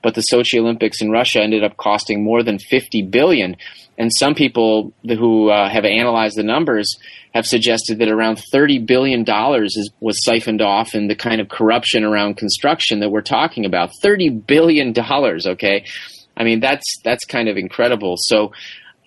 but 0.01 0.15
the 0.15 0.21
Sochi 0.21 0.59
Olympics 0.59 1.01
in 1.01 1.11
Russia 1.11 1.41
ended 1.41 1.63
up 1.63 1.77
costing 1.77 2.23
more 2.23 2.43
than 2.43 2.59
50 2.59 3.03
billion. 3.03 3.55
And 4.01 4.11
some 4.11 4.33
people 4.33 4.93
who 5.07 5.51
uh, 5.51 5.69
have 5.69 5.85
analyzed 5.85 6.35
the 6.35 6.41
numbers 6.41 6.97
have 7.35 7.45
suggested 7.45 7.99
that 7.99 8.09
around 8.09 8.37
30 8.51 8.79
billion 8.79 9.23
dollars 9.23 9.77
was 9.99 10.25
siphoned 10.25 10.59
off 10.59 10.95
in 10.95 11.07
the 11.07 11.13
kind 11.13 11.39
of 11.39 11.49
corruption 11.49 12.03
around 12.03 12.37
construction 12.37 12.99
that 13.01 13.11
we're 13.11 13.21
talking 13.21 13.63
about. 13.63 13.91
30 14.01 14.29
billion 14.29 14.91
dollars, 14.91 15.45
okay? 15.45 15.85
I 16.35 16.43
mean, 16.43 16.61
that's 16.61 16.83
that's 17.03 17.25
kind 17.25 17.47
of 17.47 17.57
incredible. 17.57 18.15
So, 18.17 18.53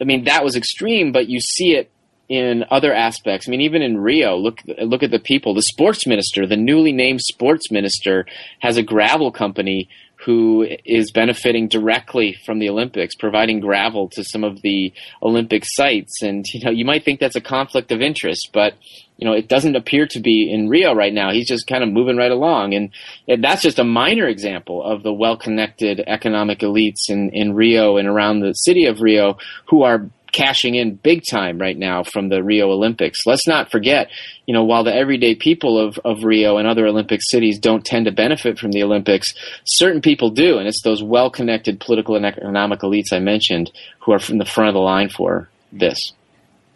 I 0.01 0.05
mean, 0.05 0.27
that 0.27 0.45
was 0.45 0.55
extreme, 0.55 1.11
but 1.11 1.29
you 1.29 1.41
see 1.41 1.75
it 1.75 1.91
in 2.29 2.65
other 2.71 2.95
aspects. 2.95 3.49
I 3.49 3.51
mean, 3.51 3.63
even 3.63 3.83
in 3.83 3.99
Rio, 3.99 4.37
look 4.37 4.61
look 4.81 5.03
at 5.03 5.11
the 5.11 5.19
people. 5.19 5.55
The 5.55 5.63
sports 5.63 6.07
minister, 6.07 6.47
the 6.47 6.57
newly 6.57 6.93
named 6.93 7.21
sports 7.21 7.69
minister, 7.69 8.27
has 8.61 8.77
a 8.77 8.83
gravel 8.85 9.33
company 9.33 9.89
who 10.25 10.67
is 10.85 11.11
benefiting 11.13 11.69
directly 11.69 12.37
from 12.47 12.59
the 12.59 12.69
Olympics, 12.69 13.15
providing 13.15 13.61
gravel 13.61 14.09
to 14.09 14.25
some 14.25 14.43
of 14.43 14.63
the 14.63 14.93
Olympic 15.23 15.65
sites. 15.67 16.23
And, 16.23 16.45
you 16.53 16.65
know, 16.65 16.71
you 16.71 16.85
might 16.85 17.05
think 17.05 17.21
that's 17.21 17.37
a 17.37 17.43
conflict 17.43 17.93
of 17.93 18.01
interest, 18.01 18.49
but, 18.53 18.75
you 19.19 19.27
know, 19.27 19.35
it 19.35 19.49
doesn't 19.49 19.77
appear 19.77 20.07
to 20.07 20.21
be 20.21 20.51
in 20.51 20.69
Rio 20.69 20.95
right 20.95 21.13
now. 21.13 21.31
He's 21.31 21.49
just 21.49 21.67
kind 21.67 21.85
of 21.85 21.91
moving 21.91 22.17
right 22.17 22.31
along. 22.31 22.75
And 22.75 23.43
that's 23.43 23.63
just 23.63 23.79
a 23.79 23.85
minor 23.85 24.27
example 24.27 24.83
of 24.83 25.03
the 25.03 25.13
well 25.13 25.37
connected 25.37 26.03
economic 26.07 26.61
elites 26.61 27.09
in, 27.09 27.31
in 27.31 27.53
Rio 27.55 27.99
and 27.99 28.09
around 28.09 28.41
the 28.41 28.53
city 28.53 28.87
of 28.87 29.03
Rio 29.03 29.37
who 29.69 29.83
are 29.83 30.09
cashing 30.35 30.75
in 30.75 30.97
big 30.97 31.23
time 31.31 31.59
right 31.59 31.79
now 31.79 32.03
from 32.03 32.29
the 32.29 32.43
Rio 32.43 32.71
Olympics. 32.71 33.21
Let's 33.25 33.47
not 33.47 33.71
forget, 33.71 34.11
you 34.47 34.53
know, 34.53 34.65
while 34.65 34.83
the 34.83 34.95
everyday 34.95 35.35
people 35.37 35.79
of, 35.79 35.99
of 36.05 36.25
Rio 36.25 36.59
and 36.59 36.67
other 36.67 36.87
Olympic 36.87 37.21
cities 37.23 37.59
don't 37.59 37.85
tend 37.85 38.07
to 38.07 38.13
benefit 38.13 38.59
from 38.59 38.73
the 38.73 38.83
Olympics, 38.83 39.33
certain 39.65 40.03
people 40.03 40.31
do, 40.31 40.59
and 40.59 40.67
it's 40.67 40.83
those 40.83 41.03
well 41.03 41.31
connected 41.31 41.81
political 41.81 42.17
and 42.17 42.27
economic 42.27 42.81
elites 42.81 43.13
I 43.13 43.21
mentioned 43.21 43.71
who 44.01 44.13
are 44.13 44.19
from 44.19 44.39
the 44.39 44.45
front 44.45 44.69
of 44.69 44.75
the 44.75 44.81
line 44.81 45.09
for 45.09 45.49
this. 45.73 46.13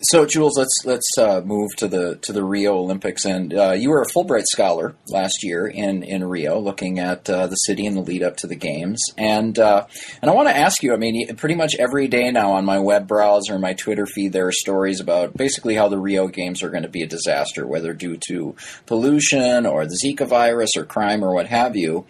So, 0.01 0.27
Jules, 0.27 0.57
let's 0.57 0.85
let's 0.85 1.19
uh, 1.19 1.41
move 1.45 1.75
to 1.79 1.89
the 1.89 2.17
to 2.23 2.33
the 2.33 2.45
Rio 2.45 2.77
Olympics, 2.77 3.25
and 3.25 3.53
uh, 3.53 3.73
you 3.73 3.91
were 3.91 4.01
a 4.01 4.07
Fulbright 4.07 4.45
scholar 4.45 4.95
last 5.09 5.43
year 5.43 5.67
in, 5.67 6.05
in 6.05 6.23
Rio, 6.23 6.61
looking 6.61 7.01
at 7.01 7.29
uh, 7.29 7.49
the 7.49 7.57
city 7.57 7.85
in 7.85 7.97
the 7.97 8.01
lead 8.01 8.23
up 8.23 8.37
to 8.37 8.47
the 8.47 8.55
games, 8.55 9.03
and 9.17 9.59
uh, 9.59 9.87
and 10.23 10.31
I 10.31 10.35
want 10.35 10.49
to 10.51 10.57
ask 10.57 10.85
you. 10.85 10.93
I 10.93 10.99
mean, 10.99 11.35
pretty 11.35 11.57
much 11.57 11.75
every 11.81 12.07
day 12.07 12.31
now 12.31 12.53
on 12.53 12.65
my 12.65 12.79
web 12.79 13.09
browser, 13.09 13.59
my 13.59 13.75
Twitter 13.75 14.07
feed, 14.07 14.33
there 14.33 14.47
are 14.47 14.53
stories 14.53 15.01
about 15.01 15.37
basically 15.37 15.75
how 15.75 15.89
the 15.89 15.99
Rio 15.99 16.29
Games 16.29 16.63
are 16.63 16.71
going 16.71 16.85
to 16.85 16.89
be 16.89 17.03
a 17.03 17.09
disaster, 17.09 17.67
whether 17.67 17.93
due 17.93 18.19
to 18.29 18.55
pollution 18.87 19.67
or 19.67 19.85
the 19.85 19.99
Zika 20.01 20.29
virus 20.29 20.77
or 20.77 20.85
crime 20.85 21.25
or 21.25 21.35
what 21.35 21.49
have 21.49 21.75
you. 21.75 22.07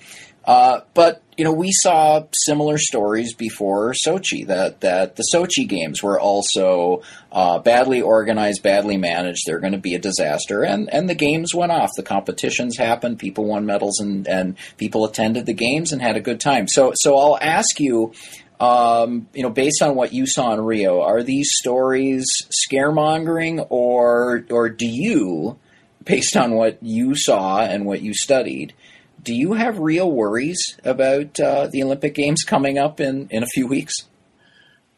Uh, 0.48 0.80
but 0.94 1.22
you 1.36 1.44
know, 1.44 1.52
we 1.52 1.70
saw 1.70 2.24
similar 2.32 2.78
stories 2.78 3.34
before 3.34 3.92
Sochi 3.92 4.46
that 4.46 4.80
that 4.80 5.16
the 5.16 5.24
Sochi 5.32 5.68
games 5.68 6.02
were 6.02 6.18
also 6.18 7.02
uh, 7.30 7.58
badly 7.58 8.00
organized, 8.00 8.62
badly 8.62 8.96
managed. 8.96 9.42
They're 9.44 9.60
going 9.60 9.74
to 9.74 9.78
be 9.78 9.94
a 9.94 9.98
disaster, 9.98 10.64
and 10.64 10.88
and 10.90 11.06
the 11.06 11.14
games 11.14 11.54
went 11.54 11.70
off. 11.70 11.90
The 11.94 12.02
competitions 12.02 12.78
happened. 12.78 13.18
People 13.18 13.44
won 13.44 13.66
medals, 13.66 14.00
and 14.00 14.26
and 14.26 14.56
people 14.78 15.04
attended 15.04 15.44
the 15.44 15.52
games 15.52 15.92
and 15.92 16.00
had 16.00 16.16
a 16.16 16.20
good 16.20 16.40
time. 16.40 16.66
So 16.66 16.92
so 16.94 17.16
I'll 17.16 17.38
ask 17.40 17.78
you. 17.78 18.14
Um, 18.60 19.28
you 19.34 19.44
know, 19.44 19.50
based 19.50 19.82
on 19.82 19.94
what 19.94 20.12
you 20.12 20.26
saw 20.26 20.52
in 20.52 20.60
Rio, 20.60 21.00
are 21.00 21.22
these 21.22 21.48
stories 21.60 22.26
scaremongering, 22.50 23.64
or 23.70 24.44
or 24.50 24.68
do 24.68 24.88
you, 24.88 25.60
based 26.02 26.36
on 26.36 26.54
what 26.54 26.82
you 26.82 27.14
saw 27.14 27.60
and 27.60 27.86
what 27.86 28.02
you 28.02 28.14
studied, 28.14 28.74
do 29.22 29.34
you 29.34 29.54
have 29.54 29.78
real 29.78 30.10
worries 30.10 30.58
about 30.84 31.38
uh, 31.40 31.66
the 31.66 31.82
Olympic 31.82 32.14
Games 32.14 32.44
coming 32.44 32.78
up 32.78 33.00
in, 33.00 33.28
in 33.30 33.42
a 33.42 33.46
few 33.46 33.66
weeks? 33.66 33.94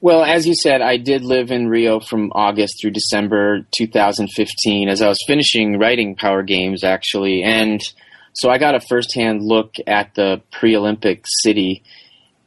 Well, 0.03 0.25
as 0.25 0.47
you 0.47 0.55
said, 0.55 0.81
I 0.81 0.97
did 0.97 1.25
live 1.25 1.51
in 1.51 1.69
Rio 1.69 2.01
from 2.01 2.33
August 2.35 2.81
through 2.81 2.93
December 2.93 3.67
2015 3.73 4.89
as 4.89 5.03
I 5.03 5.09
was 5.09 5.19
finishing 5.27 5.79
writing 5.79 6.17
Power 6.17 6.43
Games, 6.43 6.85
actually. 6.85 7.43
And 7.43 7.83
so 8.33 8.49
I 8.49 8.57
got 8.57 8.75
a 8.75 8.81
firsthand 8.81 9.43
look 9.43 9.75
at 9.87 10.15
the 10.15 10.41
pre 10.53 10.75
Olympic 10.75 11.25
city. 11.27 11.83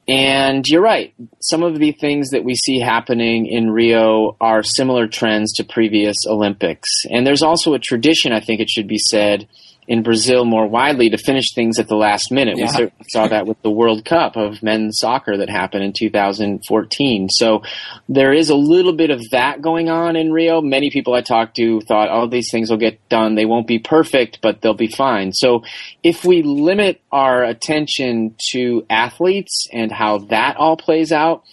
And 0.07 0.67
you're 0.67 0.81
right. 0.81 1.13
Some 1.41 1.61
of 1.63 1.77
the 1.77 1.91
things 1.91 2.31
that 2.31 2.43
we 2.43 2.55
see 2.55 2.79
happening 2.79 3.45
in 3.45 3.69
Rio 3.69 4.35
are 4.41 4.63
similar 4.63 5.07
trends 5.07 5.53
to 5.53 5.63
previous 5.63 6.17
Olympics. 6.27 6.89
And 7.09 7.25
there's 7.25 7.43
also 7.43 7.73
a 7.73 7.79
tradition, 7.79 8.33
I 8.33 8.39
think 8.39 8.61
it 8.61 8.69
should 8.69 8.87
be 8.87 8.97
said, 8.97 9.47
in 9.87 10.03
Brazil 10.03 10.45
more 10.45 10.67
widely 10.67 11.09
to 11.09 11.17
finish 11.17 11.53
things 11.53 11.79
at 11.79 11.87
the 11.87 11.95
last 11.95 12.31
minute. 12.31 12.57
Yeah. 12.57 12.65
We 12.65 12.69
certainly 12.69 13.05
saw 13.09 13.27
that 13.27 13.45
with 13.45 13.61
the 13.61 13.71
World 13.71 14.05
Cup 14.05 14.35
of 14.35 14.63
men's 14.63 14.99
soccer 14.99 15.37
that 15.37 15.49
happened 15.49 15.83
in 15.83 15.93
2014. 15.93 17.29
So 17.29 17.63
there 18.07 18.33
is 18.33 18.49
a 18.49 18.55
little 18.55 18.93
bit 18.93 19.09
of 19.09 19.21
that 19.31 19.61
going 19.61 19.89
on 19.89 20.15
in 20.15 20.31
Rio. 20.31 20.61
Many 20.61 20.89
people 20.89 21.13
I 21.13 21.21
talked 21.21 21.55
to 21.57 21.81
thought, 21.81 22.09
oh, 22.11 22.27
these 22.27 22.49
things 22.51 22.69
will 22.69 22.77
get 22.77 23.07
done. 23.09 23.35
They 23.35 23.45
won't 23.45 23.67
be 23.67 23.79
perfect, 23.79 24.39
but 24.41 24.61
they'll 24.61 24.73
be 24.73 24.87
fine. 24.87 25.33
So 25.33 25.63
if 26.03 26.23
we 26.23 26.41
limit 26.43 27.01
our 27.11 27.43
attention 27.43 28.35
to 28.51 28.85
athletes 28.89 29.67
and 29.71 29.91
how 29.91 30.19
that 30.29 30.57
all 30.57 30.77
plays 30.77 31.11
out, 31.11 31.43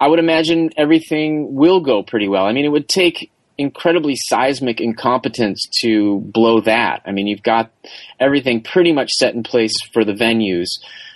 I 0.00 0.06
would 0.06 0.20
imagine 0.20 0.70
everything 0.76 1.54
will 1.54 1.80
go 1.80 2.02
pretty 2.02 2.28
well. 2.28 2.46
I 2.46 2.52
mean, 2.52 2.64
it 2.64 2.68
would 2.68 2.88
take 2.88 3.32
incredibly 3.58 4.14
seismic 4.16 4.80
incompetence 4.80 5.68
to 5.80 6.20
blow 6.20 6.60
that. 6.60 7.02
I 7.04 7.12
mean, 7.12 7.26
you've 7.26 7.42
got 7.42 7.70
everything 8.20 8.62
pretty 8.62 8.92
much 8.92 9.12
set 9.12 9.34
in 9.34 9.42
place 9.42 9.74
for 9.92 10.04
the 10.04 10.12
venues. 10.12 10.68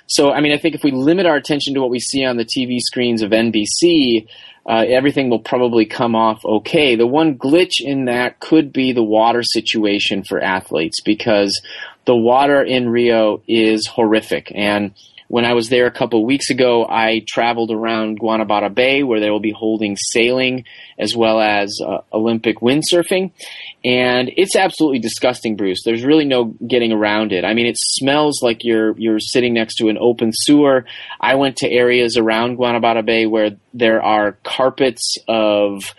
So, 0.07 0.32
I 0.32 0.40
mean, 0.40 0.53
I 0.53 0.59
think 0.59 0.74
if 0.74 0.82
we 0.82 0.90
limit 0.90 1.24
our 1.24 1.36
attention 1.36 1.74
to 1.74 1.80
what 1.80 1.90
we 1.90 2.01
see 2.01 2.24
on 2.24 2.36
the 2.36 2.45
TV 2.45 2.80
screens 2.80 3.22
of 3.22 3.30
NBC, 3.30 4.26
uh, 4.66 4.84
everything 4.88 5.30
will 5.30 5.40
probably 5.40 5.86
come 5.86 6.14
off 6.14 6.45
okay. 6.45 6.97
The 6.97 7.07
one 7.07 7.38
glitch 7.38 7.80
in 7.80 8.05
that 8.07 8.40
could 8.40 8.72
be 8.72 8.93
the 8.93 9.03
water 9.03 9.43
situation 9.43 10.22
for 10.22 10.40
athletes 10.40 11.01
because 11.01 11.61
the 12.05 12.16
water 12.16 12.62
in 12.62 12.88
Rio 12.88 13.43
is 13.49 13.86
horrific. 13.86 14.53
And 14.55 14.93
when 15.33 15.47
I 15.47 15.55
was 15.55 15.70
there 15.70 15.87
a 15.87 15.91
couple 15.91 16.22
weeks 16.26 16.51
ago, 16.51 16.87
I 16.87 17.24
traveled 17.26 17.70
around 17.70 18.20
Guanabara 18.20 18.74
Bay 18.74 19.03
where 19.03 19.18
they 19.18 19.30
will 19.30 19.41
be 19.41 19.51
holding 19.51 19.97
sailing 19.97 20.66
as 20.99 21.16
well 21.16 21.41
as 21.41 21.74
uh, 21.83 22.03
Olympic 22.12 22.59
windsurfing. 22.59 23.33
And 23.83 24.30
it's 24.37 24.55
absolutely 24.55 24.99
disgusting, 24.99 25.57
Bruce. 25.57 25.85
There's 25.87 26.05
really 26.05 26.26
no 26.26 26.55
getting 26.68 26.93
around 26.93 27.33
it. 27.33 27.47
I 27.47 27.55
mean, 27.55 27.64
it 27.64 27.78
smells 27.78 28.43
like 28.43 28.62
you're, 28.62 28.95
you're 28.99 29.20
sitting 29.20 29.55
next 29.55 29.76
to 29.76 29.89
an 29.89 29.97
open 29.99 30.33
sewer. 30.35 30.85
I 31.18 31.37
went 31.37 31.57
to 31.57 31.70
areas 31.70 32.18
around 32.18 32.59
Guanabara 32.59 33.03
Bay 33.03 33.24
where 33.24 33.53
there 33.72 34.03
are 34.03 34.37
carpets 34.45 35.14
of 35.28 35.95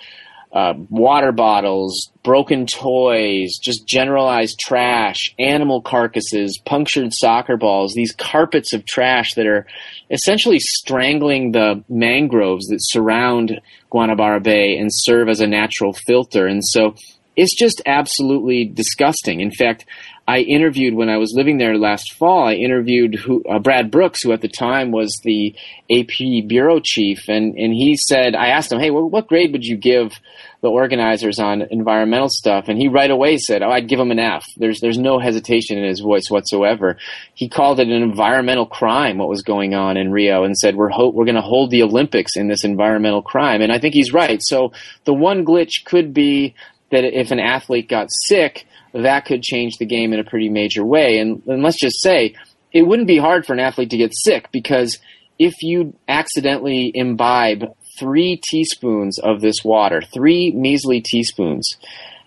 uh, 0.54 0.74
water 0.90 1.32
bottles, 1.32 2.12
broken 2.24 2.68
toys, 2.68 3.58
just 3.62 3.88
generalized 3.88 4.60
trash, 4.60 5.34
animal 5.40 5.82
carcasses, 5.82 6.60
punctured 6.64 7.12
soccer 7.12 7.58
balls, 7.58 7.94
these 7.96 8.14
carpets 8.14 8.72
of 8.72 8.86
trash 8.86 9.34
that 9.34 9.48
are 9.48 9.66
essentially 10.12 10.60
strangling 10.60 11.52
the 11.52 11.84
mangroves 11.90 12.68
that 12.68 12.78
surround 12.82 13.60
Guanabara 13.92 14.44
Bay 14.44 14.78
and 14.78 14.90
serve 14.94 15.28
as 15.28 15.40
a 15.40 15.48
natural 15.48 15.94
filter. 16.06 16.46
And 16.46 16.64
so 16.64 16.96
it's 17.36 17.58
just 17.58 17.82
absolutely 17.88 18.66
disgusting. 18.66 19.40
In 19.40 19.52
fact, 19.52 19.86
I 20.26 20.40
interviewed 20.40 20.94
when 20.94 21.10
I 21.10 21.18
was 21.18 21.34
living 21.36 21.58
there 21.58 21.78
last 21.78 22.14
fall. 22.14 22.48
I 22.48 22.54
interviewed 22.54 23.16
who, 23.16 23.44
uh, 23.44 23.60
Brad 23.60 23.92
Brooks, 23.92 24.22
who 24.22 24.32
at 24.32 24.40
the 24.40 24.48
time 24.48 24.92
was 24.92 25.20
the 25.24 25.54
AP 25.92 26.48
bureau 26.48 26.80
chief, 26.82 27.28
and 27.28 27.56
and 27.58 27.74
he 27.74 27.98
said, 27.98 28.34
I 28.34 28.48
asked 28.48 28.72
him, 28.72 28.80
hey, 28.80 28.90
well, 28.90 29.10
what 29.10 29.28
grade 29.28 29.52
would 29.52 29.66
you 29.66 29.76
give 29.76 30.14
the 30.62 30.70
organizers 30.70 31.40
on 31.40 31.64
environmental 31.64 32.30
stuff? 32.30 32.70
And 32.70 32.78
he 32.78 32.88
right 32.88 33.12
away 33.12 33.38
said, 33.38 33.62
oh, 33.64 33.70
I'd 33.70 33.90
give 33.90 34.00
him 34.00 34.12
an 34.12 34.20
F. 34.20 34.46
There's 34.56 34.80
there's 34.80 34.98
no 34.98 35.20
hesitation 35.20 35.78
in 35.78 35.84
his 35.84 36.00
voice 36.00 36.30
whatsoever. 36.30 36.98
He 37.34 37.50
called 37.50 37.82
it 37.82 37.90
an 37.90 38.02
environmental 38.02 38.66
crime 38.66 39.18
what 39.18 39.28
was 39.28 39.42
going 39.42 39.74
on 39.74 39.98
in 39.98 40.14
Rio, 40.14 40.46
and 40.46 40.58
said 40.58 40.78
we're 40.78 40.90
ho- 40.90 41.12
we're 41.14 41.26
going 41.26 41.36
to 41.36 41.42
hold 41.42 41.70
the 41.70 41.84
Olympics 41.84 42.38
in 42.38 42.48
this 42.48 42.64
environmental 42.64 43.22
crime. 43.22 43.62
And 43.62 43.74
I 43.74 43.80
think 43.80 43.94
he's 43.94 44.14
right. 44.14 44.42
So 44.42 44.72
the 45.04 45.14
one 45.14 45.44
glitch 45.44 45.84
could 45.84 46.14
be 46.14 46.56
that 46.92 47.04
if 47.04 47.32
an 47.32 47.40
athlete 47.40 47.90
got 47.90 48.08
sick 48.10 48.66
that 48.94 49.26
could 49.26 49.44
change 49.44 49.78
the 49.78 49.86
game 49.86 50.14
in 50.14 50.20
a 50.20 50.24
pretty 50.24 50.50
major 50.50 50.86
way. 50.86 51.18
And, 51.18 51.42
and 51.48 51.64
let's 51.64 51.80
just 51.80 52.02
say 52.02 52.36
it 52.72 52.84
wouldn't 52.84 53.08
be 53.08 53.18
hard 53.18 53.46
for 53.46 53.54
an 53.54 53.60
athlete 53.60 53.90
to 53.92 53.98
get 53.98 54.14
sick 54.14 54.50
because 54.52 55.00
if 55.40 55.54
you 55.62 55.96
accidentally 56.08 56.92
imbibe 56.94 57.66
three 58.00 58.42
teaspoons 58.50 59.20
of 59.20 59.42
this 59.42 59.64
water, 59.64 60.02
three 60.02 60.52
measly 60.52 61.02
teaspoons, 61.02 61.76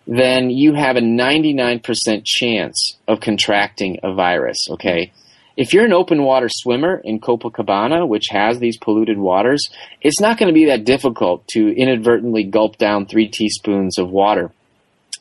then 0.07 0.51
you 0.51 0.75
have 0.75 0.97
a 0.97 1.01
99% 1.01 1.83
chance 2.25 2.97
of 3.09 3.21
contracting 3.21 3.99
a 4.03 4.15
virus, 4.15 4.59
okay? 4.71 5.13
If 5.57 5.73
you're 5.73 5.87
an 5.87 5.93
open 5.93 6.23
water 6.23 6.49
swimmer 6.51 7.01
in 7.03 7.19
Copacabana, 7.19 8.07
which 8.07 8.27
has 8.31 8.59
these 8.59 8.77
polluted 8.77 9.19
waters, 9.19 9.71
it's 10.03 10.21
not 10.21 10.39
going 10.39 10.49
to 10.49 10.55
be 10.55 10.67
that 10.67 10.85
difficult 10.85 11.47
to 11.49 11.75
inadvertently 11.75 12.45
gulp 12.45 12.77
down 12.77 13.07
three 13.07 13.29
teaspoons 13.29 13.99
of 13.99 14.11
water. 14.11 14.53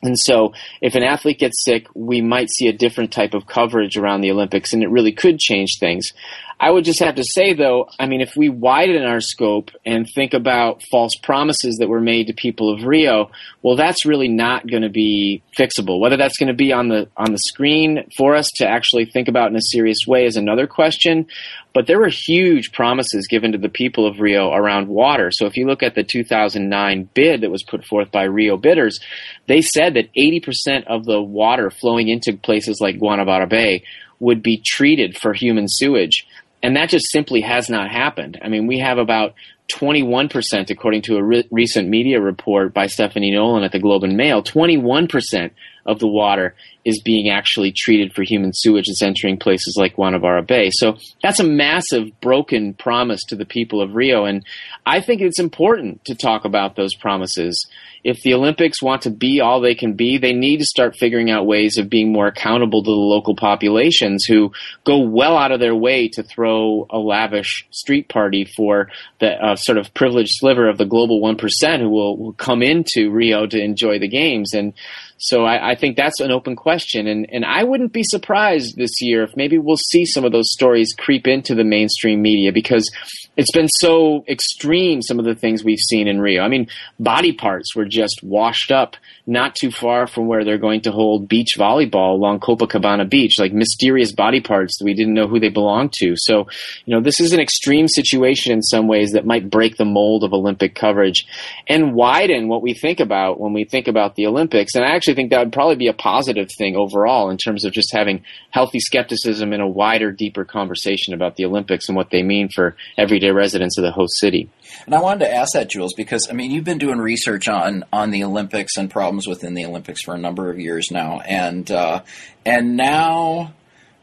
And 0.06 0.18
so, 0.18 0.54
if 0.80 0.94
an 0.94 1.02
athlete 1.02 1.38
gets 1.38 1.64
sick, 1.64 1.88
we 1.94 2.20
might 2.20 2.50
see 2.50 2.68
a 2.68 2.72
different 2.72 3.12
type 3.12 3.34
of 3.34 3.46
coverage 3.46 3.96
around 3.96 4.20
the 4.20 4.30
Olympics, 4.30 4.72
and 4.72 4.82
it 4.82 4.90
really 4.90 5.12
could 5.12 5.38
change 5.38 5.78
things. 5.78 6.12
I 6.58 6.70
would 6.70 6.84
just 6.84 7.00
have 7.00 7.16
to 7.16 7.24
say, 7.24 7.52
though, 7.52 7.90
I 7.98 8.06
mean, 8.06 8.22
if 8.22 8.32
we 8.34 8.48
widen 8.48 9.04
our 9.04 9.20
scope 9.20 9.70
and 9.84 10.06
think 10.14 10.32
about 10.32 10.82
false 10.90 11.12
promises 11.22 11.76
that 11.76 11.88
were 11.88 12.00
made 12.00 12.28
to 12.28 12.32
people 12.32 12.72
of 12.72 12.84
Rio, 12.84 13.30
well, 13.60 13.76
that's 13.76 14.06
really 14.06 14.28
not 14.28 14.66
going 14.66 14.82
to 14.82 14.88
be 14.88 15.42
fixable. 15.58 16.00
Whether 16.00 16.16
that's 16.16 16.38
going 16.38 16.48
to 16.48 16.54
be 16.54 16.72
on 16.72 16.88
the 16.88 17.08
on 17.14 17.32
the 17.32 17.38
screen 17.38 18.08
for 18.16 18.34
us 18.34 18.50
to 18.56 18.66
actually 18.66 19.04
think 19.04 19.28
about 19.28 19.50
in 19.50 19.56
a 19.56 19.60
serious 19.60 19.98
way 20.06 20.24
is 20.24 20.36
another 20.36 20.66
question. 20.66 21.26
But 21.74 21.86
there 21.86 21.98
were 21.98 22.08
huge 22.08 22.72
promises 22.72 23.26
given 23.28 23.52
to 23.52 23.58
the 23.58 23.68
people 23.68 24.06
of 24.06 24.18
Rio 24.18 24.50
around 24.50 24.88
water. 24.88 25.30
So 25.30 25.44
if 25.44 25.58
you 25.58 25.66
look 25.66 25.82
at 25.82 25.94
the 25.94 26.04
2009 26.04 27.10
bid 27.12 27.42
that 27.42 27.50
was 27.50 27.64
put 27.64 27.84
forth 27.84 28.10
by 28.10 28.22
Rio 28.22 28.56
bidders, 28.56 28.98
they 29.46 29.60
said 29.60 29.92
that 29.94 30.08
80% 30.16 30.86
of 30.86 31.04
the 31.04 31.20
water 31.20 31.70
flowing 31.70 32.08
into 32.08 32.32
places 32.32 32.80
like 32.80 32.96
Guanabara 32.96 33.46
Bay 33.46 33.82
would 34.18 34.42
be 34.42 34.62
treated 34.64 35.16
for 35.18 35.32
human 35.32 35.68
sewage. 35.68 36.26
And 36.66 36.74
that 36.74 36.88
just 36.88 37.12
simply 37.12 37.42
has 37.42 37.70
not 37.70 37.92
happened. 37.92 38.40
I 38.42 38.48
mean, 38.48 38.66
we 38.66 38.80
have 38.80 38.98
about 38.98 39.34
21%, 39.72 40.68
according 40.68 41.02
to 41.02 41.16
a 41.16 41.22
re- 41.22 41.48
recent 41.52 41.88
media 41.88 42.20
report 42.20 42.74
by 42.74 42.88
Stephanie 42.88 43.30
Nolen 43.30 43.62
at 43.62 43.70
the 43.70 43.78
Globe 43.78 44.02
and 44.02 44.16
Mail, 44.16 44.42
21% 44.42 45.52
of 45.86 46.00
the 46.00 46.08
water 46.08 46.56
is 46.84 47.00
being 47.00 47.30
actually 47.30 47.72
treated 47.72 48.12
for 48.12 48.24
human 48.24 48.52
sewage 48.52 48.86
that's 48.88 49.00
entering 49.00 49.38
places 49.38 49.76
like 49.78 49.94
Guanabara 49.94 50.44
Bay. 50.44 50.70
So 50.72 50.96
that's 51.22 51.38
a 51.38 51.44
massive 51.44 52.08
broken 52.20 52.74
promise 52.74 53.22
to 53.28 53.36
the 53.36 53.46
people 53.46 53.80
of 53.80 53.94
Rio. 53.94 54.24
And 54.24 54.44
I 54.84 55.00
think 55.00 55.20
it's 55.20 55.38
important 55.38 56.04
to 56.06 56.16
talk 56.16 56.44
about 56.44 56.74
those 56.74 56.96
promises. 56.96 57.64
If 58.06 58.22
the 58.22 58.34
Olympics 58.34 58.80
want 58.80 59.02
to 59.02 59.10
be 59.10 59.40
all 59.40 59.60
they 59.60 59.74
can 59.74 59.94
be, 59.94 60.16
they 60.16 60.32
need 60.32 60.58
to 60.58 60.64
start 60.64 60.94
figuring 60.96 61.28
out 61.28 61.44
ways 61.44 61.76
of 61.76 61.90
being 61.90 62.12
more 62.12 62.28
accountable 62.28 62.80
to 62.84 62.88
the 62.88 62.96
local 62.96 63.34
populations 63.34 64.24
who 64.24 64.52
go 64.84 64.98
well 64.98 65.36
out 65.36 65.50
of 65.50 65.58
their 65.58 65.74
way 65.74 66.06
to 66.10 66.22
throw 66.22 66.86
a 66.88 66.98
lavish 66.98 67.66
street 67.72 68.08
party 68.08 68.44
for 68.44 68.88
the 69.18 69.32
uh, 69.44 69.56
sort 69.56 69.76
of 69.76 69.92
privileged 69.92 70.30
sliver 70.34 70.68
of 70.68 70.78
the 70.78 70.84
global 70.84 71.20
1% 71.20 71.80
who 71.80 71.90
will, 71.90 72.16
will 72.16 72.32
come 72.34 72.62
into 72.62 73.10
Rio 73.10 73.44
to 73.44 73.60
enjoy 73.60 73.98
the 73.98 74.06
games. 74.06 74.54
And 74.54 74.72
so 75.18 75.44
I, 75.44 75.70
I, 75.70 75.74
think 75.74 75.96
that's 75.96 76.20
an 76.20 76.30
open 76.30 76.56
question, 76.56 77.06
and 77.06 77.26
and 77.32 77.44
I 77.44 77.64
wouldn't 77.64 77.92
be 77.92 78.02
surprised 78.04 78.76
this 78.76 79.00
year 79.00 79.22
if 79.22 79.36
maybe 79.36 79.56
we'll 79.56 79.78
see 79.78 80.04
some 80.04 80.24
of 80.24 80.32
those 80.32 80.52
stories 80.52 80.94
creep 80.98 81.26
into 81.26 81.54
the 81.54 81.64
mainstream 81.64 82.20
media 82.20 82.52
because 82.52 82.90
it's 83.36 83.52
been 83.52 83.68
so 83.68 84.24
extreme. 84.28 85.00
Some 85.00 85.18
of 85.18 85.24
the 85.24 85.34
things 85.34 85.64
we've 85.64 85.78
seen 85.78 86.06
in 86.06 86.20
Rio. 86.20 86.42
I 86.42 86.48
mean, 86.48 86.68
body 87.00 87.32
parts 87.32 87.74
were 87.74 87.86
just 87.86 88.22
washed 88.22 88.70
up 88.70 88.96
not 89.26 89.54
too 89.54 89.70
far 89.70 90.06
from 90.06 90.26
where 90.26 90.44
they're 90.44 90.58
going 90.58 90.82
to 90.82 90.92
hold 90.92 91.28
beach 91.28 91.54
volleyball 91.56 92.12
along 92.12 92.40
Copacabana 92.40 93.08
Beach, 93.08 93.38
like 93.38 93.52
mysterious 93.52 94.12
body 94.12 94.40
parts 94.40 94.78
that 94.78 94.84
we 94.84 94.94
didn't 94.94 95.14
know 95.14 95.26
who 95.26 95.40
they 95.40 95.48
belonged 95.48 95.92
to. 95.94 96.14
So, 96.16 96.46
you 96.84 96.94
know, 96.94 97.00
this 97.00 97.20
is 97.20 97.32
an 97.32 97.40
extreme 97.40 97.88
situation 97.88 98.52
in 98.52 98.62
some 98.62 98.86
ways 98.86 99.12
that 99.12 99.26
might 99.26 99.50
break 99.50 99.76
the 99.76 99.84
mold 99.84 100.24
of 100.24 100.32
Olympic 100.32 100.74
coverage 100.74 101.26
and 101.66 101.94
widen 101.94 102.48
what 102.48 102.62
we 102.62 102.74
think 102.74 103.00
about 103.00 103.40
when 103.40 103.52
we 103.52 103.64
think 103.64 103.88
about 103.88 104.14
the 104.14 104.26
Olympics. 104.26 104.74
And 104.74 104.84
I 104.84 104.94
actually 104.94 105.05
think 105.14 105.30
that 105.30 105.40
would 105.40 105.52
probably 105.52 105.76
be 105.76 105.88
a 105.88 105.92
positive 105.92 106.48
thing 106.56 106.76
overall 106.76 107.30
in 107.30 107.36
terms 107.36 107.64
of 107.64 107.72
just 107.72 107.92
having 107.92 108.24
healthy 108.50 108.80
skepticism 108.80 109.52
and 109.52 109.62
a 109.62 109.66
wider, 109.66 110.12
deeper 110.12 110.44
conversation 110.44 111.14
about 111.14 111.36
the 111.36 111.44
Olympics 111.44 111.88
and 111.88 111.96
what 111.96 112.10
they 112.10 112.22
mean 112.22 112.48
for 112.48 112.76
everyday 112.96 113.30
residents 113.30 113.78
of 113.78 113.84
the 113.84 113.92
host 113.92 114.18
city. 114.18 114.50
And 114.84 114.94
I 114.94 115.00
wanted 115.00 115.26
to 115.26 115.34
ask 115.34 115.52
that, 115.52 115.68
Jules, 115.68 115.94
because 115.94 116.28
I 116.30 116.32
mean, 116.32 116.50
you've 116.50 116.64
been 116.64 116.78
doing 116.78 116.98
research 116.98 117.48
on 117.48 117.84
on 117.92 118.10
the 118.10 118.24
Olympics 118.24 118.76
and 118.76 118.90
problems 118.90 119.26
within 119.26 119.54
the 119.54 119.64
Olympics 119.64 120.02
for 120.02 120.14
a 120.14 120.18
number 120.18 120.50
of 120.50 120.58
years 120.58 120.88
now, 120.90 121.20
and 121.20 121.70
uh, 121.70 122.02
and 122.44 122.76
now, 122.76 123.54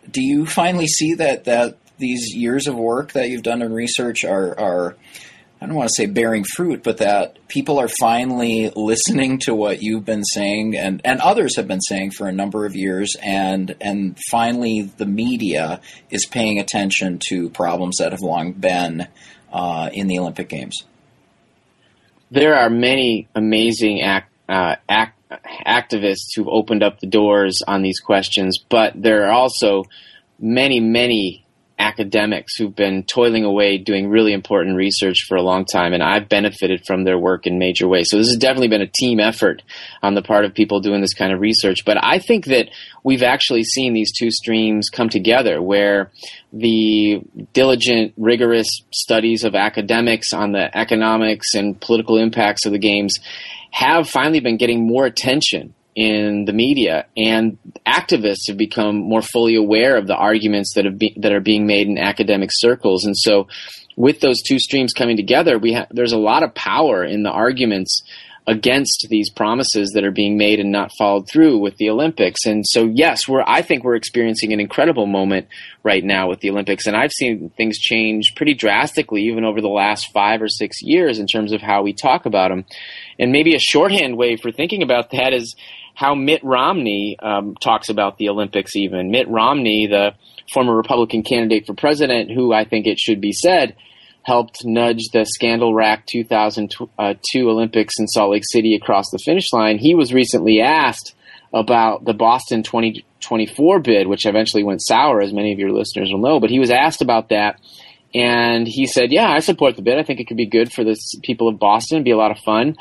do 0.10 0.22
you 0.22 0.46
finally 0.46 0.88
see 0.88 1.14
that 1.16 1.46
that 1.46 1.78
these 1.98 2.34
years 2.36 2.68
of 2.68 2.76
work 2.76 3.14
that 3.14 3.30
you've 3.30 3.44
done 3.44 3.62
in 3.62 3.74
research 3.74 4.24
are 4.24 4.60
are 4.60 4.96
I 5.64 5.66
don't 5.66 5.76
want 5.76 5.88
to 5.88 5.96
say 5.96 6.08
bearing 6.08 6.44
fruit, 6.44 6.84
but 6.84 6.98
that 6.98 7.48
people 7.48 7.80
are 7.80 7.88
finally 7.88 8.70
listening 8.76 9.40
to 9.44 9.56
what 9.56 9.82
you've 9.82 10.04
been 10.04 10.26
saying 10.26 10.76
and, 10.76 11.00
and 11.06 11.22
others 11.22 11.56
have 11.56 11.70
been 11.70 11.80
saying 11.80 12.12
for 12.12 12.28
a 12.28 12.34
number 12.34 12.66
of 12.66 12.76
years, 12.76 13.16
and 13.24 13.74
and 13.80 14.20
finally 14.30 14.82
the 14.98 15.06
media 15.06 15.80
is 16.10 16.26
paying 16.26 16.60
attention 16.60 17.18
to 17.30 17.50
problems 17.50 17.96
that 18.00 18.12
have 18.12 18.20
long 18.20 18.52
been 18.52 19.08
uh, 19.54 19.90
in 19.94 20.08
the 20.08 20.20
Olympic 20.20 20.50
Games? 20.50 20.84
There 22.30 22.56
are 22.56 22.70
many 22.70 23.30
amazing 23.34 24.02
act, 24.02 24.34
uh, 24.50 24.76
act, 24.90 25.18
activists 25.66 26.36
who've 26.36 26.50
opened 26.50 26.84
up 26.84 27.00
the 27.00 27.08
doors 27.08 27.62
on 27.66 27.84
these 27.84 28.02
questions, 28.02 28.58
but 28.58 29.02
there 29.02 29.28
are 29.28 29.32
also 29.32 29.86
many, 30.40 30.82
many 30.82 31.43
academics 31.84 32.56
who've 32.56 32.76
been 32.76 33.04
toiling 33.04 33.44
away 33.44 33.78
doing 33.78 34.10
really 34.10 34.32
important 34.32 34.78
research 34.78 35.26
for 35.28 35.36
a 35.36 35.42
long 35.42 35.66
time, 35.66 35.94
and 35.94 36.02
I've 36.02 36.30
benefited 36.30 36.86
from 36.88 37.04
their 37.04 37.20
work 37.20 37.46
in 37.46 37.60
major 37.60 37.88
ways. 37.88 38.10
So 38.10 38.18
this 38.18 38.28
has 38.28 38.38
definitely 38.38 38.70
been 38.70 38.82
a 38.82 38.88
team 38.88 39.20
effort 39.20 39.62
on 40.02 40.16
the 40.16 40.22
part 40.22 40.46
of 40.46 40.54
people 40.54 40.80
doing 40.80 41.02
this 41.02 41.14
kind 41.14 41.34
of 41.34 41.42
research. 41.42 41.84
But 41.86 41.98
I 42.02 42.20
think 42.20 42.46
that 42.46 42.70
we've 43.04 43.22
actually 43.22 43.64
seen 43.64 43.94
these 43.94 44.14
two 44.18 44.32
streams 44.32 44.90
come 44.90 45.10
together 45.10 45.62
where 45.62 46.12
the 46.54 47.22
diligent, 47.52 48.14
rigorous 48.18 48.70
studies 48.94 49.44
of 49.44 49.54
academics 49.54 50.32
on 50.32 50.54
the 50.54 50.76
economics 50.76 51.54
and 51.54 51.80
political 51.80 52.18
impacts 52.18 52.66
of 52.66 52.72
the 52.72 52.80
games 52.80 53.20
have 53.72 54.08
finally 54.08 54.40
been 54.40 54.58
getting 54.58 54.88
more 54.88 55.06
attention 55.06 55.74
in 55.96 56.46
the 56.46 56.54
media, 56.54 57.06
and 57.16 57.58
activists 57.86 58.48
have 58.48 58.58
become 58.58 58.96
more 58.96 59.22
fully 59.22 59.56
aware 59.56 59.98
of 59.98 60.08
the 60.08 60.16
arguments 60.16 60.74
that 60.76 60.86
have 60.86 60.98
be, 60.98 61.16
that 61.18 61.32
are 61.32 61.42
being 61.42 61.68
made 61.68 61.88
in 61.88 61.98
academic 61.98 62.50
circles. 62.52 63.06
And 63.06 63.18
so, 63.18 63.48
with 63.96 64.22
those 64.22 64.42
two 64.42 64.58
streams 64.58 64.92
coming 64.94 65.18
together, 65.18 65.60
we 65.60 65.74
ha- 65.74 65.88
there's 65.92 66.14
a 66.14 66.18
lot 66.18 66.42
of 66.44 66.56
power 66.56 67.04
in 67.04 67.24
the 67.24 67.30
arguments 67.30 68.02
against 68.46 69.08
these 69.10 69.30
promises 69.30 69.92
that 69.94 70.04
are 70.04 70.12
being 70.12 70.38
made 70.38 70.60
and 70.60 70.72
not 70.72 70.92
followed 70.98 71.30
through 71.30 71.58
with 71.58 71.78
the 71.78 71.90
Olympics. 71.90 72.46
And 72.46 72.66
so, 72.68 72.92
yes, 72.94 73.28
we're 73.28 73.44
I 73.46 73.62
think 73.62 73.84
we're 73.84 73.96
experiencing 73.96 74.52
an 74.52 74.60
incredible 74.60 75.06
moment 75.06 75.48
right 75.84 76.04
now 76.04 76.28
with 76.28 76.42
the 76.42 76.50
Olympics, 76.50 76.88
and 76.88 76.96
I've 76.96 77.12
seen 77.12 77.52
things 77.56 77.78
change 77.78 78.34
pretty 78.36 78.54
drastically 78.54 79.24
even 79.24 79.46
over 79.46 79.62
the 79.62 79.68
last 79.68 80.12
five 80.12 80.42
or 80.42 80.50
six 80.50 80.82
years 80.82 81.20
in 81.20 81.28
terms 81.28 81.54
of 81.54 81.62
how 81.62 81.84
we 81.84 81.94
talk 81.94 82.26
about 82.26 82.50
them. 82.50 82.66
And 83.18 83.32
maybe 83.32 83.56
a 83.56 83.60
shorthand 83.60 84.18
way 84.18 84.36
for 84.36 84.52
thinking 84.52 84.84
about 84.84 85.12
that 85.12 85.34
is 85.34 85.56
how 85.96 86.16
Mitt 86.16 86.44
Romney 86.44 87.18
um, 87.22 87.56
talks 87.56 87.90
about 87.90 88.18
the 88.18 88.30
Olympics. 88.30 88.76
Even 88.76 89.12
Mitt 89.12 89.28
Romney, 89.28 89.88
the 89.88 90.14
former 90.54 90.76
Republican 90.76 91.24
candidate 91.24 91.66
for 91.66 91.74
president, 91.74 92.32
who 92.32 92.54
I 92.54 92.66
think 92.66 92.88
it 92.88 93.00
should 93.00 93.22
be 93.22 93.32
said 93.32 93.76
helped 94.24 94.64
nudge 94.64 95.10
the 95.12 95.26
scandal 95.26 95.74
rack 95.74 96.06
2002 96.06 97.50
Olympics 97.50 98.00
in 98.00 98.08
Salt 98.08 98.32
Lake 98.32 98.44
City 98.46 98.76
across 98.76 99.06
the 99.12 99.20
finish 99.20 99.52
line. 99.54 99.78
He 99.78 99.96
was 99.96 100.14
recently 100.14 100.62
asked 100.62 101.14
about 101.54 102.06
the 102.06 102.14
Boston 102.14 102.64
2024 102.64 103.80
bid, 103.80 104.08
which 104.08 104.26
eventually 104.26 104.64
went 104.64 104.82
sour, 104.82 105.22
as 105.22 105.34
many 105.34 105.54
of 105.54 105.60
your 105.60 105.72
listeners 105.72 106.10
will 106.12 106.22
know. 106.22 106.40
But 106.40 106.50
he 106.50 106.60
was 106.60 106.72
asked 106.72 107.02
about 107.02 107.30
that, 107.30 107.60
and 108.14 108.68
he 108.68 108.88
said, 108.88 109.12
"Yeah, 109.12 109.30
I 109.30 109.40
support 109.40 109.76
the 109.76 109.82
bid. 109.82 110.00
I 110.00 110.04
think 110.04 110.20
it 110.20 110.28
could 110.28 110.38
be 110.38 110.48
good 110.48 110.72
for 110.72 110.84
the 110.84 110.98
people 111.22 111.48
of 111.48 111.60
Boston. 111.60 111.98
It'd 111.98 112.06
be 112.06 112.12
a 112.12 112.18
lot 112.18 112.32
of 112.32 112.40
fun." 112.40 112.78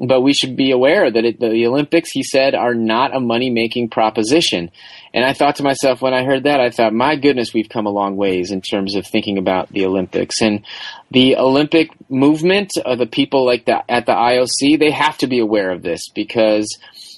But 0.00 0.22
we 0.22 0.32
should 0.32 0.56
be 0.56 0.72
aware 0.72 1.08
that 1.08 1.24
it, 1.24 1.38
the 1.38 1.66
Olympics, 1.66 2.10
he 2.10 2.24
said, 2.24 2.54
are 2.54 2.74
not 2.74 3.14
a 3.14 3.20
money 3.20 3.50
making 3.50 3.90
proposition. 3.90 4.70
And 5.12 5.24
I 5.24 5.32
thought 5.32 5.56
to 5.56 5.62
myself 5.62 6.02
when 6.02 6.12
I 6.12 6.24
heard 6.24 6.44
that, 6.44 6.58
I 6.58 6.70
thought, 6.70 6.92
my 6.92 7.14
goodness, 7.14 7.54
we've 7.54 7.68
come 7.68 7.86
a 7.86 7.90
long 7.90 8.16
ways 8.16 8.50
in 8.50 8.60
terms 8.60 8.96
of 8.96 9.06
thinking 9.06 9.38
about 9.38 9.70
the 9.70 9.86
Olympics. 9.86 10.42
And 10.42 10.64
the 11.12 11.36
Olympic 11.36 11.90
movement, 12.10 12.72
uh, 12.84 12.96
the 12.96 13.06
people 13.06 13.46
like 13.46 13.66
that 13.66 13.84
at 13.88 14.06
the 14.06 14.12
IOC, 14.12 14.80
they 14.80 14.90
have 14.90 15.16
to 15.18 15.28
be 15.28 15.38
aware 15.38 15.70
of 15.70 15.82
this 15.82 16.08
because 16.08 16.66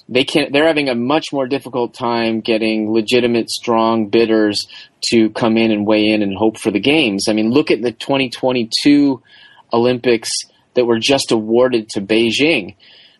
they 0.07 0.23
can't. 0.23 0.53
they're 0.53 0.67
having 0.67 0.89
a 0.89 0.95
much 0.95 1.33
more 1.33 1.47
difficult 1.47 1.93
time 1.93 2.41
getting 2.41 2.91
legitimate 2.93 3.49
strong 3.49 4.07
bidders 4.07 4.67
to 5.09 5.29
come 5.31 5.57
in 5.57 5.71
and 5.71 5.85
weigh 5.85 6.09
in 6.09 6.21
and 6.21 6.37
hope 6.37 6.57
for 6.57 6.71
the 6.71 6.79
games. 6.79 7.25
I 7.27 7.33
mean, 7.33 7.51
look 7.51 7.71
at 7.71 7.81
the 7.81 7.91
2022 7.91 9.21
Olympics 9.73 10.31
that 10.77 10.85
were 10.85 10.99
just 10.99 11.31
awarded 11.31 11.89
to 11.89 12.01
Beijing. 12.01 12.75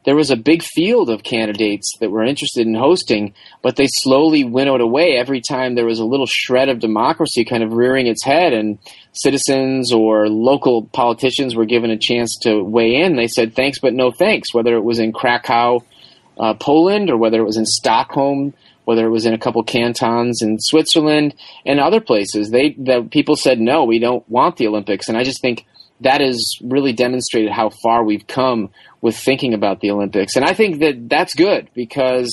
There 0.05 0.15
was 0.15 0.31
a 0.31 0.37
big 0.37 0.63
field 0.63 1.09
of 1.09 1.23
candidates 1.23 1.91
that 1.99 2.11
were 2.11 2.23
interested 2.23 2.65
in 2.65 2.75
hosting, 2.75 3.33
but 3.61 3.75
they 3.75 3.87
slowly 3.89 4.45
winnowed 4.45 4.79
away 4.79 5.17
every 5.17 5.41
time 5.41 5.75
there 5.75 5.85
was 5.85 5.99
a 5.99 6.05
little 6.05 6.27
shred 6.29 6.69
of 6.69 6.79
democracy 6.79 7.43
kind 7.43 7.61
of 7.61 7.73
rearing 7.73 8.07
its 8.07 8.23
head 8.23 8.53
and 8.53 8.79
citizens 9.11 9.91
or 9.91 10.29
local 10.29 10.85
politicians 10.93 11.55
were 11.55 11.65
given 11.65 11.91
a 11.91 11.97
chance 11.97 12.37
to 12.43 12.63
weigh 12.63 13.01
in. 13.01 13.17
They 13.17 13.27
said 13.27 13.53
thanks, 13.53 13.79
but 13.79 13.93
no 13.93 14.11
thanks, 14.11 14.53
whether 14.53 14.75
it 14.77 14.83
was 14.83 14.99
in 14.99 15.11
Krakow 15.11 15.81
uh, 16.39 16.53
Poland 16.53 17.09
or 17.09 17.17
whether 17.17 17.39
it 17.39 17.45
was 17.45 17.57
in 17.57 17.65
Stockholm, 17.65 18.53
whether 18.85 19.05
it 19.05 19.11
was 19.11 19.25
in 19.25 19.33
a 19.33 19.37
couple 19.37 19.61
cantons 19.63 20.41
in 20.41 20.57
Switzerland 20.59 21.35
and 21.65 21.79
other 21.79 21.99
places. 21.99 22.49
They 22.49 22.69
the 22.77 23.07
people 23.11 23.35
said 23.35 23.59
no, 23.59 23.83
we 23.83 23.99
don't 23.99 24.27
want 24.29 24.55
the 24.55 24.67
Olympics, 24.67 25.09
and 25.09 25.17
I 25.17 25.23
just 25.23 25.41
think 25.41 25.65
that 26.01 26.21
has 26.21 26.57
really 26.63 26.93
demonstrated 26.93 27.51
how 27.51 27.69
far 27.83 28.03
we've 28.03 28.27
come 28.27 28.69
with 29.01 29.17
thinking 29.17 29.53
about 29.53 29.79
the 29.81 29.91
Olympics, 29.91 30.35
and 30.35 30.45
I 30.45 30.53
think 30.53 30.79
that 30.79 31.09
that's 31.09 31.33
good 31.35 31.69
because 31.73 32.31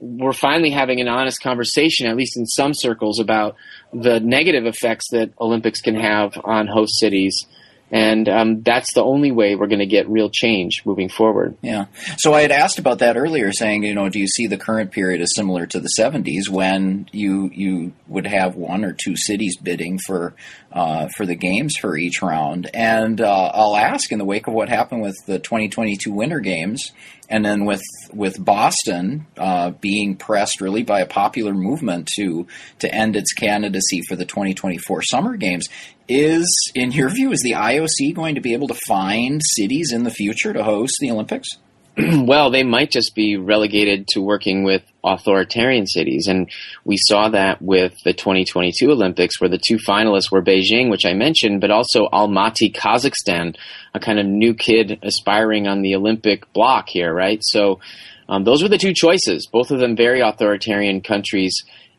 we're 0.00 0.32
finally 0.32 0.70
having 0.70 1.00
an 1.00 1.08
honest 1.08 1.40
conversation, 1.40 2.06
at 2.06 2.16
least 2.16 2.36
in 2.36 2.46
some 2.46 2.72
circles, 2.74 3.20
about 3.20 3.56
the 3.92 4.20
negative 4.20 4.66
effects 4.66 5.06
that 5.12 5.32
Olympics 5.40 5.80
can 5.80 5.94
have 5.94 6.38
on 6.44 6.66
host 6.66 6.98
cities 6.98 7.46
and 7.94 8.28
um, 8.28 8.62
that's 8.62 8.92
the 8.92 9.04
only 9.04 9.30
way 9.30 9.54
we're 9.54 9.68
going 9.68 9.78
to 9.78 9.86
get 9.86 10.08
real 10.08 10.28
change 10.28 10.82
moving 10.84 11.08
forward. 11.08 11.56
Yeah. 11.62 11.84
So 12.18 12.34
I 12.34 12.42
had 12.42 12.50
asked 12.50 12.80
about 12.80 12.98
that 12.98 13.16
earlier, 13.16 13.52
saying, 13.52 13.84
you 13.84 13.94
know, 13.94 14.08
do 14.08 14.18
you 14.18 14.26
see 14.26 14.48
the 14.48 14.56
current 14.56 14.90
period 14.90 15.20
as 15.20 15.32
similar 15.36 15.64
to 15.66 15.78
the 15.78 15.88
'70s 15.96 16.48
when 16.48 17.08
you 17.12 17.50
you 17.54 17.92
would 18.08 18.26
have 18.26 18.56
one 18.56 18.84
or 18.84 18.92
two 18.92 19.16
cities 19.16 19.56
bidding 19.56 20.00
for 20.04 20.34
uh, 20.72 21.06
for 21.16 21.24
the 21.24 21.36
games 21.36 21.76
for 21.80 21.96
each 21.96 22.20
round? 22.20 22.68
And 22.74 23.20
uh, 23.20 23.50
I'll 23.54 23.76
ask 23.76 24.10
in 24.10 24.18
the 24.18 24.24
wake 24.24 24.48
of 24.48 24.54
what 24.54 24.68
happened 24.68 25.00
with 25.00 25.14
the 25.26 25.38
2022 25.38 26.10
Winter 26.10 26.40
Games, 26.40 26.90
and 27.34 27.44
then 27.44 27.64
with 27.64 27.82
with 28.12 28.42
Boston 28.42 29.26
uh, 29.36 29.70
being 29.70 30.14
pressed 30.14 30.60
really 30.60 30.84
by 30.84 31.00
a 31.00 31.06
popular 31.06 31.52
movement 31.52 32.08
to 32.14 32.46
to 32.78 32.94
end 32.94 33.16
its 33.16 33.32
candidacy 33.32 34.02
for 34.08 34.14
the 34.14 34.24
2024 34.24 35.02
Summer 35.02 35.36
Games 35.36 35.68
is, 36.08 36.46
in 36.76 36.92
your 36.92 37.08
view, 37.08 37.32
is 37.32 37.40
the 37.40 37.52
IOC 37.52 38.14
going 38.14 38.36
to 38.36 38.40
be 38.40 38.52
able 38.52 38.68
to 38.68 38.78
find 38.86 39.40
cities 39.42 39.90
in 39.92 40.04
the 40.04 40.12
future 40.12 40.52
to 40.52 40.62
host 40.62 40.94
the 41.00 41.10
Olympics? 41.10 41.48
well, 42.26 42.50
they 42.50 42.64
might 42.64 42.90
just 42.90 43.14
be 43.14 43.36
relegated 43.36 44.08
to 44.08 44.20
working 44.20 44.64
with 44.64 44.82
authoritarian 45.04 45.86
cities. 45.86 46.26
And 46.26 46.50
we 46.84 46.96
saw 46.98 47.28
that 47.28 47.62
with 47.62 47.94
the 48.04 48.12
2022 48.12 48.90
Olympics, 48.90 49.40
where 49.40 49.50
the 49.50 49.60
two 49.64 49.76
finalists 49.76 50.30
were 50.30 50.42
Beijing, 50.42 50.90
which 50.90 51.06
I 51.06 51.14
mentioned, 51.14 51.60
but 51.60 51.70
also 51.70 52.08
Almaty, 52.08 52.74
Kazakhstan, 52.74 53.56
a 53.94 54.00
kind 54.00 54.18
of 54.18 54.26
new 54.26 54.54
kid 54.54 54.98
aspiring 55.02 55.68
on 55.68 55.82
the 55.82 55.94
Olympic 55.94 56.52
block 56.52 56.88
here, 56.88 57.14
right? 57.14 57.38
So 57.42 57.80
um, 58.28 58.42
those 58.44 58.62
were 58.62 58.68
the 58.68 58.78
two 58.78 58.94
choices, 58.94 59.46
both 59.46 59.70
of 59.70 59.78
them 59.78 59.96
very 59.96 60.20
authoritarian 60.20 61.00
countries 61.00 61.54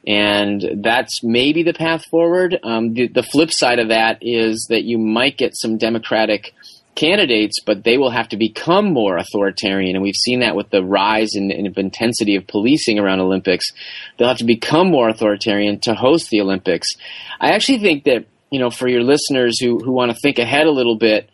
and 0.08 0.64
that's 0.84 1.24
maybe 1.24 1.64
the 1.64 1.74
path 1.74 2.06
forward. 2.06 2.60
Um, 2.64 2.94
the, 2.94 3.08
the, 3.08 3.24
flip 3.24 3.52
side 3.52 3.80
of 3.80 3.88
that 3.88 4.20
is 4.22 4.68
that 4.70 4.84
you 4.84 4.98
might 5.00 5.38
get 5.38 5.58
some 5.58 5.78
Democratic 5.78 6.54
candidates, 6.96 7.58
but 7.66 7.84
they 7.84 7.98
will 7.98 8.10
have 8.10 8.30
to 8.30 8.38
become 8.38 8.92
more 8.92 9.18
authoritarian, 9.18 9.96
and 9.96 10.04
we've 10.04 10.16
seen 10.16 10.40
that 10.40 10.56
with 10.56 10.70
the 10.70 10.84
rise 10.84 11.30
in, 11.36 11.52
in 11.52 11.72
intensity 11.78 12.36
of 12.36 12.48
policing 12.48 13.00
around 13.00 13.20
Olympics. 13.20 13.66
They'll 14.18 14.30
have 14.30 14.38
to 14.38 14.46
become 14.46 14.90
more 14.90 15.10
authoritarian 15.10 15.80
to 15.82 15.94
host 15.94 16.30
the 16.30 16.42
Olympics. 16.42 16.88
I 17.40 17.52
actually 17.52 17.80
think 17.80 18.06
that 18.06 18.26
you 18.52 18.60
know, 18.60 18.70
for 18.70 18.88
your 18.88 19.04
listeners 19.04 19.60
who 19.60 19.80
who 19.80 19.92
want 19.92 20.12
to 20.12 20.18
think 20.22 20.40
ahead 20.40 20.68
a 20.68 20.72
little 20.72 20.98
bit. 20.98 21.30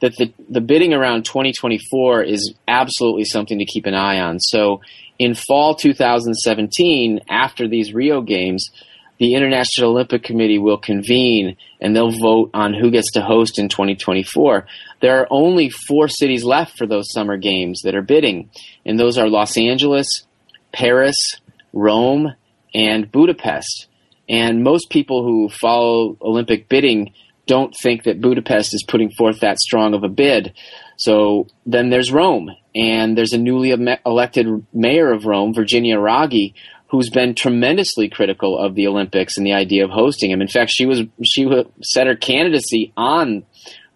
That 0.00 0.14
the, 0.18 0.30
the 0.50 0.60
bidding 0.60 0.92
around 0.92 1.24
2024 1.24 2.22
is 2.24 2.52
absolutely 2.68 3.24
something 3.24 3.58
to 3.60 3.64
keep 3.64 3.86
an 3.86 3.94
eye 3.94 4.20
on. 4.20 4.40
So, 4.40 4.82
in 5.18 5.32
fall 5.34 5.74
2017, 5.74 7.20
after 7.30 7.66
these 7.66 7.94
Rio 7.94 8.20
Games, 8.20 8.68
the 9.18 9.34
International 9.34 9.92
Olympic 9.92 10.22
Committee 10.22 10.58
will 10.58 10.76
convene 10.76 11.56
and 11.80 11.96
they'll 11.96 12.10
vote 12.10 12.50
on 12.52 12.74
who 12.74 12.90
gets 12.90 13.12
to 13.12 13.22
host 13.22 13.58
in 13.58 13.70
2024. 13.70 14.66
There 15.00 15.20
are 15.20 15.28
only 15.30 15.70
four 15.70 16.08
cities 16.08 16.44
left 16.44 16.76
for 16.78 16.86
those 16.86 17.12
summer 17.12 17.36
games 17.36 17.82
that 17.84 17.94
are 17.94 18.02
bidding, 18.02 18.50
and 18.84 18.98
those 18.98 19.18
are 19.18 19.28
Los 19.28 19.56
Angeles, 19.56 20.08
Paris, 20.72 21.16
Rome, 21.72 22.34
and 22.74 23.10
Budapest. 23.10 23.86
And 24.28 24.62
most 24.62 24.90
people 24.90 25.22
who 25.22 25.48
follow 25.48 26.16
Olympic 26.20 26.68
bidding 26.68 27.12
don't 27.46 27.74
think 27.80 28.04
that 28.04 28.20
Budapest 28.20 28.74
is 28.74 28.84
putting 28.86 29.10
forth 29.10 29.40
that 29.40 29.58
strong 29.58 29.94
of 29.94 30.02
a 30.02 30.08
bid. 30.08 30.52
So 30.96 31.46
then 31.64 31.90
there's 31.90 32.10
Rome, 32.10 32.50
and 32.74 33.16
there's 33.16 33.32
a 33.32 33.38
newly 33.38 33.70
elected 34.04 34.66
mayor 34.72 35.12
of 35.12 35.26
Rome, 35.26 35.54
Virginia 35.54 35.96
Raggi, 35.96 36.54
who's 36.88 37.10
been 37.10 37.34
tremendously 37.34 38.08
critical 38.08 38.58
of 38.58 38.74
the 38.74 38.86
Olympics 38.86 39.36
and 39.36 39.46
the 39.46 39.52
idea 39.52 39.84
of 39.84 39.90
hosting 39.90 40.30
them. 40.30 40.40
In 40.40 40.48
fact, 40.48 40.70
she 40.70 40.86
was 40.86 41.02
she 41.24 41.46
set 41.82 42.06
her 42.06 42.16
candidacy 42.16 42.92
on 42.96 43.44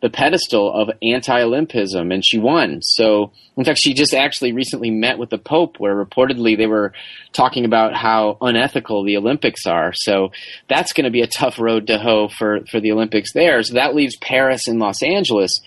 the 0.00 0.10
pedestal 0.10 0.72
of 0.72 0.90
anti-Olympism, 1.02 2.12
and 2.12 2.24
she 2.24 2.38
won. 2.38 2.80
So, 2.82 3.32
in 3.56 3.64
fact, 3.64 3.78
she 3.78 3.92
just 3.92 4.14
actually 4.14 4.52
recently 4.52 4.90
met 4.90 5.18
with 5.18 5.30
the 5.30 5.38
Pope, 5.38 5.78
where 5.78 5.94
reportedly 5.94 6.56
they 6.56 6.66
were 6.66 6.92
talking 7.32 7.64
about 7.64 7.94
how 7.94 8.38
unethical 8.40 9.04
the 9.04 9.16
Olympics 9.16 9.66
are. 9.66 9.92
So, 9.94 10.32
that's 10.68 10.92
going 10.92 11.04
to 11.04 11.10
be 11.10 11.22
a 11.22 11.26
tough 11.26 11.58
road 11.58 11.86
to 11.88 11.98
hoe 11.98 12.28
for 12.28 12.60
for 12.70 12.80
the 12.80 12.92
Olympics 12.92 13.32
there. 13.32 13.62
So 13.62 13.74
that 13.74 13.94
leaves 13.94 14.16
Paris 14.16 14.66
and 14.66 14.78
Los 14.78 15.02
Angeles, 15.02 15.60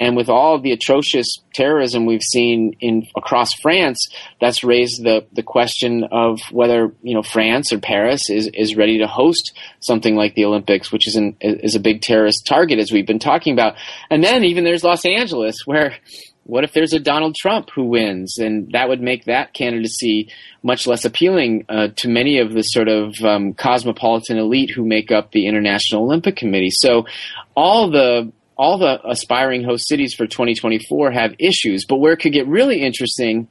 and 0.00 0.16
with 0.16 0.30
all 0.30 0.58
the 0.58 0.72
atrocious 0.72 1.28
terrorism 1.54 2.06
we've 2.06 2.22
seen 2.22 2.74
in 2.80 3.06
across 3.14 3.52
France, 3.60 4.08
that's 4.40 4.64
raised 4.64 5.04
the, 5.04 5.26
the 5.32 5.42
question 5.42 6.04
of 6.10 6.40
whether 6.50 6.92
you 7.02 7.14
know 7.14 7.22
France 7.22 7.70
or 7.70 7.78
Paris 7.78 8.30
is, 8.30 8.48
is 8.54 8.76
ready 8.76 8.98
to 8.98 9.06
host 9.06 9.56
something 9.80 10.16
like 10.16 10.34
the 10.34 10.46
Olympics, 10.46 10.90
which 10.90 11.06
is 11.06 11.16
an, 11.16 11.36
is 11.40 11.74
a 11.74 11.80
big 11.80 12.00
terrorist 12.00 12.46
target 12.46 12.78
as 12.78 12.90
we've 12.90 13.06
been 13.06 13.18
talking 13.18 13.52
about. 13.52 13.74
And 14.08 14.24
then 14.24 14.42
even 14.44 14.64
there's 14.64 14.82
Los 14.82 15.04
Angeles, 15.04 15.66
where 15.66 15.94
what 16.44 16.64
if 16.64 16.72
there's 16.72 16.94
a 16.94 16.98
Donald 16.98 17.36
Trump 17.36 17.68
who 17.74 17.84
wins, 17.84 18.38
and 18.38 18.72
that 18.72 18.88
would 18.88 19.02
make 19.02 19.26
that 19.26 19.52
candidacy 19.52 20.32
much 20.62 20.86
less 20.86 21.04
appealing 21.04 21.66
uh, 21.68 21.88
to 21.96 22.08
many 22.08 22.38
of 22.38 22.52
the 22.52 22.62
sort 22.62 22.88
of 22.88 23.14
um, 23.22 23.52
cosmopolitan 23.52 24.38
elite 24.38 24.70
who 24.70 24.84
make 24.84 25.12
up 25.12 25.30
the 25.30 25.46
International 25.46 26.04
Olympic 26.04 26.36
Committee. 26.36 26.70
So 26.72 27.04
all 27.54 27.90
the 27.90 28.32
all 28.60 28.76
the 28.76 29.00
aspiring 29.08 29.64
host 29.64 29.88
cities 29.88 30.12
for 30.12 30.26
2024 30.26 31.12
have 31.12 31.34
issues. 31.38 31.86
But 31.86 31.96
where 31.96 32.12
it 32.12 32.18
could 32.18 32.34
get 32.34 32.46
really 32.46 32.82
interesting 32.82 33.48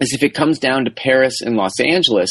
is 0.00 0.12
if 0.12 0.24
it 0.24 0.34
comes 0.34 0.58
down 0.58 0.84
to 0.84 0.90
Paris 0.90 1.40
and 1.40 1.56
Los 1.56 1.78
Angeles. 1.78 2.28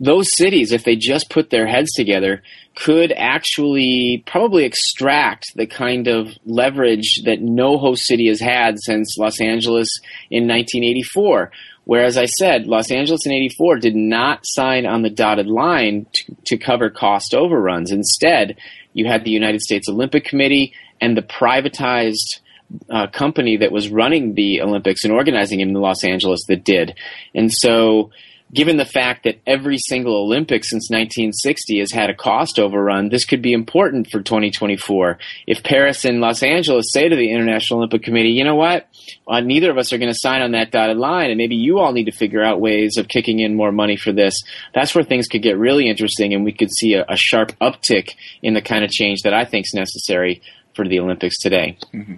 Those 0.00 0.34
cities, 0.36 0.72
if 0.72 0.82
they 0.82 0.96
just 0.96 1.30
put 1.30 1.50
their 1.50 1.68
heads 1.68 1.92
together, 1.92 2.42
could 2.74 3.12
actually 3.12 4.24
probably 4.26 4.64
extract 4.64 5.54
the 5.54 5.66
kind 5.66 6.08
of 6.08 6.36
leverage 6.44 7.22
that 7.24 7.40
no 7.40 7.78
host 7.78 8.04
city 8.04 8.26
has 8.26 8.40
had 8.40 8.80
since 8.80 9.16
Los 9.16 9.40
Angeles 9.40 9.88
in 10.28 10.48
1984. 10.48 11.52
Whereas 11.84 12.16
I 12.16 12.24
said, 12.24 12.66
Los 12.66 12.90
Angeles 12.90 13.26
in 13.26 13.32
84 13.32 13.76
did 13.76 13.94
not 13.94 14.40
sign 14.42 14.86
on 14.86 15.02
the 15.02 15.10
dotted 15.10 15.46
line 15.46 16.06
to, 16.14 16.36
to 16.46 16.56
cover 16.56 16.90
cost 16.90 17.32
overruns. 17.32 17.92
Instead, 17.92 18.56
you 18.92 19.06
had 19.06 19.24
the 19.24 19.30
United 19.30 19.60
States 19.60 19.88
Olympic 19.88 20.24
Committee 20.24 20.72
and 21.02 21.16
the 21.16 21.22
privatized 21.22 22.40
uh, 22.88 23.08
company 23.08 23.58
that 23.58 23.72
was 23.72 23.90
running 23.90 24.34
the 24.34 24.62
Olympics 24.62 25.04
and 25.04 25.12
organizing 25.12 25.58
them 25.58 25.70
in 25.70 25.74
Los 25.74 26.04
Angeles 26.04 26.44
that 26.48 26.64
did. 26.64 26.96
And 27.34 27.52
so 27.52 28.10
given 28.54 28.76
the 28.76 28.84
fact 28.84 29.24
that 29.24 29.40
every 29.46 29.78
single 29.78 30.14
Olympic 30.14 30.64
since 30.64 30.90
1960 30.90 31.78
has 31.78 31.90
had 31.90 32.10
a 32.10 32.14
cost 32.14 32.58
overrun, 32.58 33.08
this 33.08 33.24
could 33.24 33.40
be 33.40 33.52
important 33.52 34.08
for 34.10 34.20
2024. 34.20 35.18
If 35.46 35.62
Paris 35.62 36.04
and 36.04 36.20
Los 36.20 36.42
Angeles 36.42 36.92
say 36.92 37.08
to 37.08 37.16
the 37.16 37.30
International 37.30 37.78
Olympic 37.78 38.02
Committee, 38.02 38.30
you 38.30 38.44
know 38.44 38.54
what, 38.54 38.88
uh, 39.26 39.40
neither 39.40 39.70
of 39.70 39.78
us 39.78 39.92
are 39.92 39.98
going 39.98 40.12
to 40.12 40.18
sign 40.18 40.42
on 40.42 40.52
that 40.52 40.70
dotted 40.70 40.98
line, 40.98 41.30
and 41.30 41.38
maybe 41.38 41.56
you 41.56 41.78
all 41.78 41.92
need 41.92 42.04
to 42.04 42.12
figure 42.12 42.44
out 42.44 42.60
ways 42.60 42.96
of 42.98 43.08
kicking 43.08 43.40
in 43.40 43.54
more 43.54 43.72
money 43.72 43.96
for 43.96 44.12
this, 44.12 44.38
that's 44.74 44.94
where 44.94 45.04
things 45.04 45.28
could 45.28 45.42
get 45.42 45.56
really 45.56 45.88
interesting, 45.88 46.34
and 46.34 46.44
we 46.44 46.52
could 46.52 46.70
see 46.70 46.94
a, 46.94 47.04
a 47.08 47.16
sharp 47.16 47.52
uptick 47.60 48.14
in 48.42 48.52
the 48.52 48.62
kind 48.62 48.84
of 48.84 48.90
change 48.90 49.22
that 49.22 49.34
I 49.34 49.46
think 49.46 49.66
is 49.66 49.74
necessary 49.74 50.42
for 50.74 50.86
the 50.86 51.00
Olympics 51.00 51.38
today. 51.38 51.78
Mm-hmm. 51.92 52.16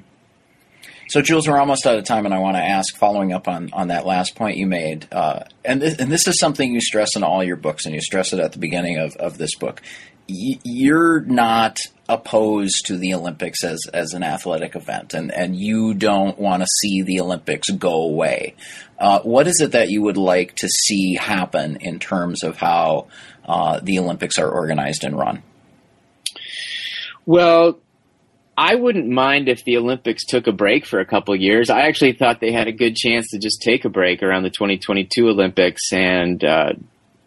So, 1.09 1.21
Jules, 1.21 1.47
we're 1.47 1.59
almost 1.59 1.87
out 1.87 1.99
of 1.99 2.05
time, 2.05 2.25
and 2.25 2.35
I 2.35 2.39
want 2.39 2.57
to 2.57 2.63
ask, 2.63 2.97
following 2.97 3.33
up 3.33 3.47
on, 3.47 3.71
on 3.73 3.89
that 3.89 4.07
last 4.07 4.35
point 4.35 4.57
you 4.57 4.67
made, 4.67 5.07
uh, 5.13 5.45
and, 5.65 5.83
this, 5.83 5.99
and 5.99 6.11
this 6.11 6.27
is 6.27 6.39
something 6.39 6.73
you 6.73 6.81
stress 6.81 7.15
in 7.15 7.23
all 7.23 7.45
your 7.45 7.57
books, 7.57 7.85
and 7.85 7.95
you 7.95 8.01
stress 8.01 8.33
it 8.33 8.41
at 8.41 8.53
the 8.53 8.59
beginning 8.59 8.99
of, 8.99 9.15
of 9.17 9.37
this 9.37 9.55
book. 9.55 9.83
Y- 10.29 10.59
you're 10.65 11.21
not 11.21 11.79
opposed 12.09 12.87
to 12.87 12.97
the 12.97 13.13
Olympics 13.13 13.63
as, 13.63 13.87
as 13.93 14.15
an 14.15 14.23
athletic 14.23 14.75
event, 14.77 15.13
and, 15.13 15.31
and 15.31 15.55
you 15.55 15.93
don't 15.93 16.39
want 16.39 16.63
to 16.63 16.69
see 16.81 17.03
the 17.03 17.21
Olympics 17.21 17.69
go 17.71 18.03
away. 18.03 18.55
Uh, 18.99 19.21
what 19.21 19.47
is 19.47 19.61
it 19.61 19.73
that 19.73 19.91
you 19.91 20.01
would 20.01 20.17
like 20.17 20.55
to 20.57 20.69
see 20.69 21.17
happen 21.17 21.77
in 21.77 21.99
terms 21.99 22.43
of 22.43 22.57
how 22.57 23.09
uh, 23.45 23.79
the 23.83 23.99
Olympics 23.99 24.39
are 24.39 24.49
organized 24.49 25.05
and 25.05 25.19
run? 25.19 25.43
Well, 27.27 27.79
I 28.57 28.75
wouldn't 28.77 29.09
mind 29.09 29.49
if 29.49 29.65
the 29.65 29.77
Olympics 29.77 30.25
took 30.25 30.47
a 30.47 30.53
break 30.53 30.87
for 30.87 31.01
a 31.01 31.07
couple 31.07 31.35
years. 31.35 31.71
I 31.71 31.83
actually 31.83 32.13
thought 32.13 32.41
they 32.41 32.53
had 32.53 32.69
a 32.69 32.73
good 32.73 32.95
chance 32.95 33.31
to 33.31 33.39
just 33.39 33.63
take 33.63 33.85
a 33.85 33.89
break 33.89 34.23
around 34.23 34.45
the 34.45 34.51
2022 34.51 35.29
Olympics 35.29 35.93
and 35.93 36.43
uh, 36.45 36.75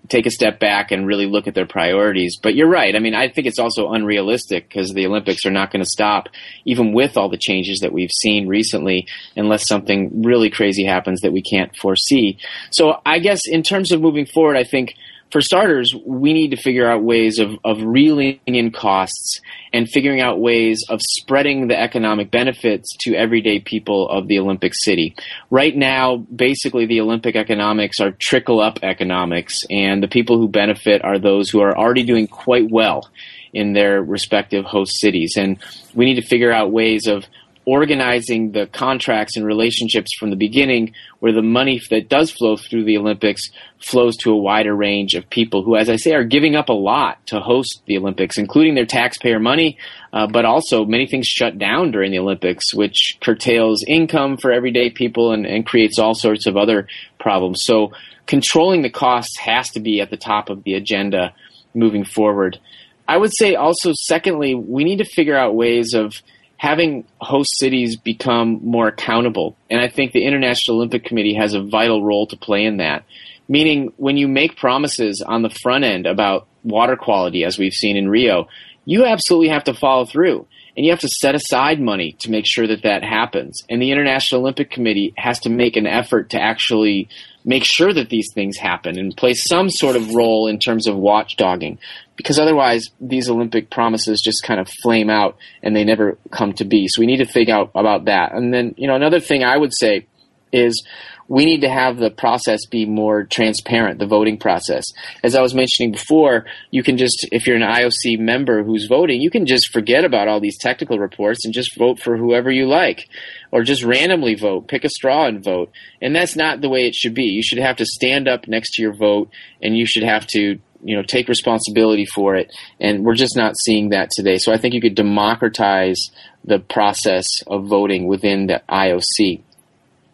take 0.09 0.25
a 0.25 0.31
step 0.31 0.59
back 0.59 0.91
and 0.91 1.05
really 1.05 1.25
look 1.25 1.47
at 1.47 1.53
their 1.53 1.65
priorities. 1.65 2.37
But 2.41 2.55
you're 2.55 2.69
right. 2.69 2.95
I 2.95 2.99
mean, 2.99 3.13
I 3.13 3.27
think 3.27 3.47
it's 3.47 3.59
also 3.59 3.91
unrealistic 3.91 4.69
because 4.69 4.93
the 4.93 5.05
Olympics 5.05 5.45
are 5.45 5.51
not 5.51 5.71
going 5.71 5.83
to 5.83 5.89
stop, 5.89 6.29
even 6.65 6.93
with 6.93 7.17
all 7.17 7.29
the 7.29 7.37
changes 7.37 7.79
that 7.79 7.93
we've 7.93 8.11
seen 8.21 8.47
recently, 8.47 9.07
unless 9.35 9.67
something 9.67 10.23
really 10.23 10.49
crazy 10.49 10.85
happens 10.85 11.21
that 11.21 11.33
we 11.33 11.41
can't 11.41 11.75
foresee. 11.75 12.37
So 12.71 13.01
I 13.05 13.19
guess 13.19 13.41
in 13.45 13.63
terms 13.63 13.91
of 13.91 14.01
moving 14.01 14.25
forward, 14.25 14.57
I 14.57 14.63
think 14.63 14.95
for 15.31 15.41
starters, 15.41 15.93
we 16.05 16.33
need 16.33 16.51
to 16.51 16.57
figure 16.57 16.89
out 16.89 17.03
ways 17.03 17.39
of, 17.39 17.51
of 17.63 17.81
reeling 17.81 18.39
in 18.45 18.71
costs 18.71 19.41
and 19.73 19.87
figuring 19.89 20.21
out 20.21 20.39
ways 20.39 20.83
of 20.89 21.01
spreading 21.01 21.67
the 21.67 21.79
economic 21.79 22.31
benefits 22.31 22.95
to 23.01 23.15
everyday 23.15 23.59
people 23.59 24.09
of 24.09 24.27
the 24.27 24.39
Olympic 24.39 24.73
city. 24.73 25.15
Right 25.49 25.75
now, 25.75 26.17
basically, 26.17 26.85
the 26.85 27.01
Olympic 27.01 27.35
economics 27.35 27.99
are 27.99 28.11
trickle 28.19 28.61
up 28.61 28.79
economics, 28.83 29.57
and 29.69 30.01
the 30.01 30.07
people 30.07 30.37
who 30.37 30.47
benefit 30.47 31.03
are 31.03 31.19
those 31.19 31.49
who 31.49 31.61
are 31.61 31.77
already 31.77 32.03
doing 32.03 32.27
quite 32.27 32.69
well 32.69 33.09
in 33.53 33.73
their 33.73 34.01
respective 34.01 34.65
host 34.65 34.99
cities. 34.99 35.33
And 35.37 35.57
we 35.93 36.05
need 36.05 36.21
to 36.21 36.27
figure 36.27 36.51
out 36.51 36.71
ways 36.71 37.07
of 37.07 37.25
organizing 37.67 38.53
the 38.53 38.65
contracts 38.65 39.35
and 39.35 39.45
relationships 39.45 40.09
from 40.17 40.29
the 40.29 40.37
beginning 40.37 40.93
where 41.19 41.33
the 41.33 41.41
money 41.41 41.81
that 41.89 42.07
does 42.07 42.31
flow 42.31 42.55
through 42.55 42.85
the 42.85 42.97
Olympics 42.97 43.49
flows 43.85 44.15
to 44.15 44.31
a 44.31 44.37
wider 44.37 44.73
range 44.73 45.15
of 45.15 45.29
people 45.29 45.63
who, 45.63 45.75
as 45.75 45.89
I 45.89 45.97
say, 45.97 46.13
are 46.13 46.23
giving 46.23 46.55
up 46.55 46.69
a 46.69 46.73
lot 46.73 47.17
to 47.27 47.41
host 47.41 47.81
the 47.85 47.97
Olympics, 47.97 48.37
including 48.37 48.75
their 48.75 48.85
taxpayer 48.85 49.37
money, 49.37 49.77
uh, 50.13 50.27
but 50.27 50.45
also 50.45 50.85
many 50.85 51.07
things 51.07 51.27
shut 51.27 51.57
down 51.57 51.91
during 51.91 52.11
the 52.11 52.19
Olympics, 52.19 52.73
which 52.73 53.17
curtails 53.19 53.83
income 53.85 54.37
for 54.37 54.49
everyday 54.49 54.89
people 54.89 55.33
and, 55.33 55.45
and 55.45 55.65
creates 55.65 55.99
all 55.99 56.15
sorts 56.15 56.47
of 56.47 56.55
other 56.55 56.87
problems. 57.19 57.63
So 57.65 57.91
controlling 58.27 58.81
the 58.81 58.89
costs 58.89 59.37
has 59.39 59.69
to 59.71 59.81
be 59.81 59.99
at 59.99 60.09
the 60.09 60.15
top 60.15 60.49
of 60.49 60.63
the 60.63 60.75
agenda 60.75 61.33
moving 61.75 62.05
forward. 62.05 62.61
I 63.09 63.17
would 63.17 63.31
say 63.37 63.55
also, 63.55 63.91
secondly, 63.93 64.55
we 64.55 64.85
need 64.85 64.99
to 64.99 65.05
figure 65.05 65.35
out 65.35 65.53
ways 65.53 65.93
of 65.93 66.13
having 66.57 67.05
host 67.21 67.57
cities 67.57 67.95
become 67.95 68.59
more 68.63 68.87
accountable. 68.87 69.55
And 69.69 69.79
I 69.79 69.87
think 69.87 70.11
the 70.11 70.25
International 70.25 70.77
Olympic 70.77 71.05
Committee 71.05 71.35
has 71.35 71.53
a 71.53 71.61
vital 71.61 72.03
role 72.03 72.27
to 72.27 72.37
play 72.37 72.65
in 72.65 72.77
that. 72.77 73.05
Meaning, 73.47 73.93
when 73.97 74.17
you 74.17 74.27
make 74.27 74.57
promises 74.57 75.23
on 75.25 75.41
the 75.41 75.49
front 75.49 75.85
end 75.85 76.05
about 76.05 76.47
water 76.63 76.97
quality, 76.97 77.45
as 77.45 77.57
we've 77.57 77.73
seen 77.73 77.95
in 77.95 78.09
Rio, 78.09 78.49
you 78.83 79.05
absolutely 79.05 79.49
have 79.49 79.63
to 79.65 79.73
follow 79.73 80.05
through. 80.05 80.45
And 80.75 80.85
you 80.85 80.91
have 80.91 80.99
to 80.99 81.09
set 81.09 81.33
aside 81.33 81.79
money 81.79 82.13
to 82.19 82.29
make 82.29 82.45
sure 82.45 82.67
that 82.67 82.83
that 82.83 83.03
happens. 83.03 83.63
And 83.69 83.81
the 83.81 83.91
International 83.91 84.41
Olympic 84.41 84.69
Committee 84.69 85.13
has 85.17 85.39
to 85.41 85.49
make 85.49 85.75
an 85.75 85.87
effort 85.87 86.31
to 86.31 86.41
actually 86.41 87.09
make 87.43 87.63
sure 87.63 87.93
that 87.93 88.09
these 88.09 88.31
things 88.33 88.57
happen 88.57 88.99
and 88.99 89.15
play 89.15 89.33
some 89.33 89.69
sort 89.69 89.95
of 89.95 90.13
role 90.13 90.47
in 90.47 90.59
terms 90.59 90.85
of 90.85 90.95
watchdogging 90.95 91.77
because 92.17 92.39
otherwise 92.39 92.83
these 92.99 93.29
Olympic 93.29 93.69
promises 93.69 94.21
just 94.21 94.43
kind 94.43 94.59
of 94.59 94.67
flame 94.81 95.09
out 95.09 95.37
and 95.63 95.75
they 95.75 95.83
never 95.83 96.17
come 96.31 96.51
to 96.53 96.65
be. 96.65 96.87
So 96.87 96.99
we 96.99 97.05
need 97.05 97.17
to 97.17 97.25
figure 97.25 97.55
out 97.55 97.71
about 97.75 98.05
that. 98.05 98.33
And 98.33 98.53
then, 98.53 98.73
you 98.77 98.87
know, 98.87 98.95
another 98.95 99.19
thing 99.19 99.43
I 99.43 99.55
would 99.55 99.73
say 99.73 100.07
is 100.51 100.83
we 101.27 101.45
need 101.45 101.61
to 101.61 101.69
have 101.69 101.97
the 101.97 102.09
process 102.09 102.65
be 102.65 102.85
more 102.85 103.23
transparent, 103.23 103.99
the 103.99 104.07
voting 104.07 104.37
process. 104.37 104.85
As 105.23 105.35
I 105.35 105.41
was 105.41 105.53
mentioning 105.53 105.91
before, 105.91 106.45
you 106.71 106.83
can 106.83 106.97
just, 106.97 107.27
if 107.31 107.45
you're 107.45 107.57
an 107.57 107.61
IOC 107.61 108.17
member 108.19 108.63
who's 108.63 108.87
voting, 108.87 109.21
you 109.21 109.29
can 109.29 109.45
just 109.45 109.69
forget 109.71 110.05
about 110.05 110.27
all 110.27 110.39
these 110.39 110.57
technical 110.57 110.99
reports 110.99 111.43
and 111.43 111.53
just 111.53 111.77
vote 111.77 111.99
for 111.99 112.17
whoever 112.17 112.49
you 112.49 112.65
like. 112.65 113.09
Or 113.51 113.63
just 113.63 113.83
randomly 113.83 114.35
vote, 114.35 114.67
pick 114.67 114.83
a 114.83 114.89
straw 114.89 115.25
and 115.25 115.43
vote. 115.43 115.71
And 116.01 116.15
that's 116.15 116.35
not 116.35 116.61
the 116.61 116.69
way 116.69 116.87
it 116.87 116.95
should 116.95 117.13
be. 117.13 117.23
You 117.23 117.43
should 117.43 117.59
have 117.59 117.77
to 117.77 117.85
stand 117.85 118.27
up 118.27 118.47
next 118.47 118.73
to 118.73 118.81
your 118.81 118.93
vote 118.93 119.29
and 119.61 119.77
you 119.77 119.85
should 119.85 120.03
have 120.03 120.27
to 120.27 120.59
you 120.83 120.95
know 120.95 121.03
take 121.03 121.27
responsibility 121.27 122.05
for 122.05 122.35
it 122.35 122.51
and 122.79 123.03
we're 123.03 123.15
just 123.15 123.35
not 123.35 123.57
seeing 123.57 123.89
that 123.89 124.09
today 124.11 124.37
so 124.37 124.51
i 124.51 124.57
think 124.57 124.73
you 124.73 124.81
could 124.81 124.95
democratize 124.95 125.99
the 126.43 126.59
process 126.59 127.25
of 127.47 127.65
voting 127.65 128.07
within 128.07 128.47
the 128.47 128.61
ioc 128.69 129.41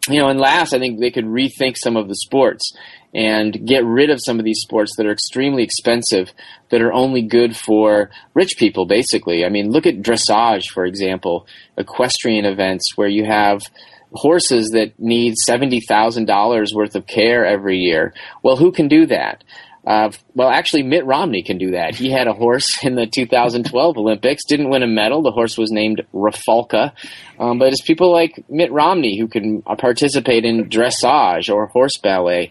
you 0.08 0.18
know 0.18 0.28
and 0.28 0.40
last 0.40 0.72
i 0.72 0.78
think 0.78 1.00
they 1.00 1.10
could 1.10 1.24
rethink 1.24 1.76
some 1.76 1.96
of 1.96 2.08
the 2.08 2.16
sports 2.16 2.72
and 3.14 3.64
get 3.66 3.84
rid 3.84 4.10
of 4.10 4.18
some 4.20 4.40
of 4.40 4.44
these 4.44 4.58
sports 4.60 4.96
that 4.96 5.06
are 5.06 5.12
extremely 5.12 5.62
expensive 5.62 6.32
that 6.70 6.82
are 6.82 6.92
only 6.92 7.22
good 7.22 7.56
for 7.56 8.10
rich 8.34 8.56
people 8.58 8.86
basically 8.86 9.44
i 9.44 9.48
mean 9.48 9.70
look 9.70 9.86
at 9.86 10.02
dressage 10.02 10.64
for 10.72 10.84
example 10.84 11.46
equestrian 11.76 12.44
events 12.44 12.96
where 12.96 13.08
you 13.08 13.24
have 13.24 13.60
horses 14.14 14.70
that 14.70 14.98
need 14.98 15.34
$70,000 15.48 16.74
worth 16.74 16.94
of 16.94 17.06
care 17.06 17.44
every 17.44 17.78
year. 17.78 18.14
Well, 18.42 18.56
who 18.56 18.72
can 18.72 18.88
do 18.88 19.06
that? 19.06 19.44
Uh, 19.86 20.10
well, 20.34 20.48
actually, 20.48 20.82
Mitt 20.82 21.04
Romney 21.04 21.42
can 21.42 21.58
do 21.58 21.72
that. 21.72 21.94
He 21.94 22.10
had 22.10 22.26
a 22.26 22.32
horse 22.32 22.82
in 22.82 22.94
the 22.94 23.06
2012 23.06 23.96
Olympics, 23.98 24.42
didn't 24.48 24.70
win 24.70 24.82
a 24.82 24.86
medal. 24.86 25.22
The 25.22 25.30
horse 25.30 25.58
was 25.58 25.70
named 25.70 26.02
Rafalca. 26.14 26.92
Um, 27.38 27.58
but 27.58 27.72
it's 27.72 27.82
people 27.82 28.10
like 28.10 28.44
Mitt 28.48 28.72
Romney 28.72 29.18
who 29.18 29.28
can 29.28 29.62
participate 29.62 30.44
in 30.44 30.70
dressage 30.70 31.52
or 31.52 31.66
horse 31.66 31.98
ballet. 32.02 32.50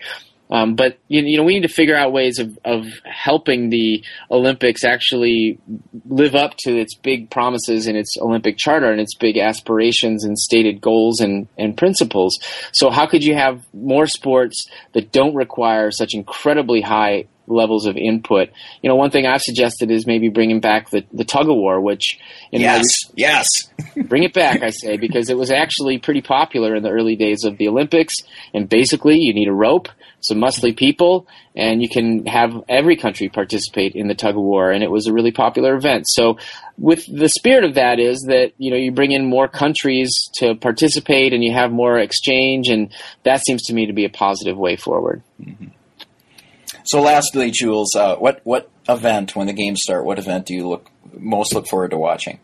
Um, 0.50 0.76
but 0.76 1.00
you, 1.08 1.22
you, 1.24 1.38
know, 1.38 1.44
we 1.44 1.56
need 1.56 1.68
to 1.68 1.74
figure 1.74 1.96
out 1.96 2.12
ways 2.12 2.38
of, 2.38 2.60
of 2.64 2.86
helping 3.06 3.70
the 3.70 4.04
Olympics 4.30 4.84
actually 4.84 5.60
live 6.06 6.36
up 6.36 6.56
to 6.60 6.78
its 6.78 6.96
big 6.96 7.30
promises 7.30 7.88
in 7.88 7.96
its 7.96 8.18
Olympic 8.20 8.58
charter 8.58 8.92
and 8.92 9.02
its 9.02 9.16
big 9.16 9.38
aspirations 9.38 10.24
and 10.24 10.38
stated 10.38 10.80
goals 10.80 11.22
and, 11.22 11.48
and 11.58 11.76
principles. 11.76 12.40
So, 12.72 12.90
how 12.90 13.08
could 13.08 13.24
you 13.24 13.36
have 13.36 13.66
more 13.74 14.06
sports 14.06 14.68
that 14.94 15.12
don't 15.12 15.34
require 15.34 15.92
such 15.92 16.14
incredibly 16.14 16.82
high 16.82 17.26
levels 17.48 17.86
of 17.86 17.98
input. 17.98 18.50
You 18.82 18.90
know, 18.90 18.96
one 18.96 19.12
thing 19.12 19.26
I've 19.26 19.42
suggested 19.42 19.92
is 19.92 20.08
maybe 20.08 20.30
bringing 20.30 20.60
back 20.60 20.90
the, 20.90 21.04
the 21.12 21.26
tug 21.26 21.50
of 21.50 21.56
war, 21.56 21.82
which 21.82 22.20
yes, 22.52 22.86
my, 23.08 23.14
yes, 23.16 23.48
bring 24.08 24.24
it 24.24 24.34
back, 24.34 24.64
I 24.64 24.70
say, 24.70 24.98
because 24.98 25.30
it 25.30 25.38
was 25.38 25.52
actually 25.52 25.98
pretty 26.00 26.22
popular 26.22 26.76
in 26.76 26.84
the 26.84 26.90
early 26.90 27.16
days 27.16 27.44
of 27.44 27.58
the 27.58 27.68
Olympics. 27.68 28.16
And 28.54 28.70
basically, 28.70 29.18
you 29.18 29.34
need 29.34 29.48
a 29.48 29.54
rope, 29.54 29.90
some 30.24 30.38
muscly 30.38 30.76
people, 30.76 31.28
and 31.56 31.82
you 31.82 31.90
can 31.90 32.26
have 32.26 32.64
every 32.68 32.96
country 32.96 33.30
participate 33.30 33.96
in 33.96 34.08
the 34.08 34.16
tug 34.16 34.36
of 34.36 34.42
war. 34.42 34.72
And 34.72 34.84
it 34.84 34.92
was 34.92 35.08
a 35.08 35.14
really 35.14 35.32
popular 35.32 35.76
event. 35.76 36.06
So, 36.08 36.38
with 36.78 37.06
the 37.06 37.30
spirit 37.30 37.64
of 37.64 37.76
that 37.76 38.00
is 38.00 38.26
that 38.28 38.54
you 38.58 38.72
know 38.72 38.78
you 38.78 38.92
bring 38.92 39.12
in 39.12 39.26
more 39.26 39.48
countries 39.48 40.12
to 40.36 40.56
participate, 40.56 41.34
and 41.34 41.44
you 41.44 41.54
have 41.54 41.72
more 41.72 41.98
exchange, 41.98 42.70
and 42.70 42.94
that 43.24 43.44
seems 43.46 43.64
to 43.64 43.74
me 43.74 43.86
to 43.86 43.94
be 43.94 44.06
a 44.06 44.10
positive 44.10 44.58
way 44.58 44.76
forward. 44.76 45.22
Mm-hmm. 45.42 45.68
So, 46.86 47.02
lastly, 47.02 47.52
Jules, 47.52 47.96
uh, 47.96 48.16
what 48.18 48.42
what 48.44 48.70
event 48.90 49.36
when 49.36 49.48
the 49.48 49.54
games 49.54 49.82
start? 49.84 50.06
What 50.06 50.20
event 50.20 50.46
do 50.46 50.54
you 50.54 50.68
look 50.68 50.90
most 51.18 51.54
look 51.54 51.68
forward 51.68 51.92
to 51.92 51.98
watching? 51.98 52.40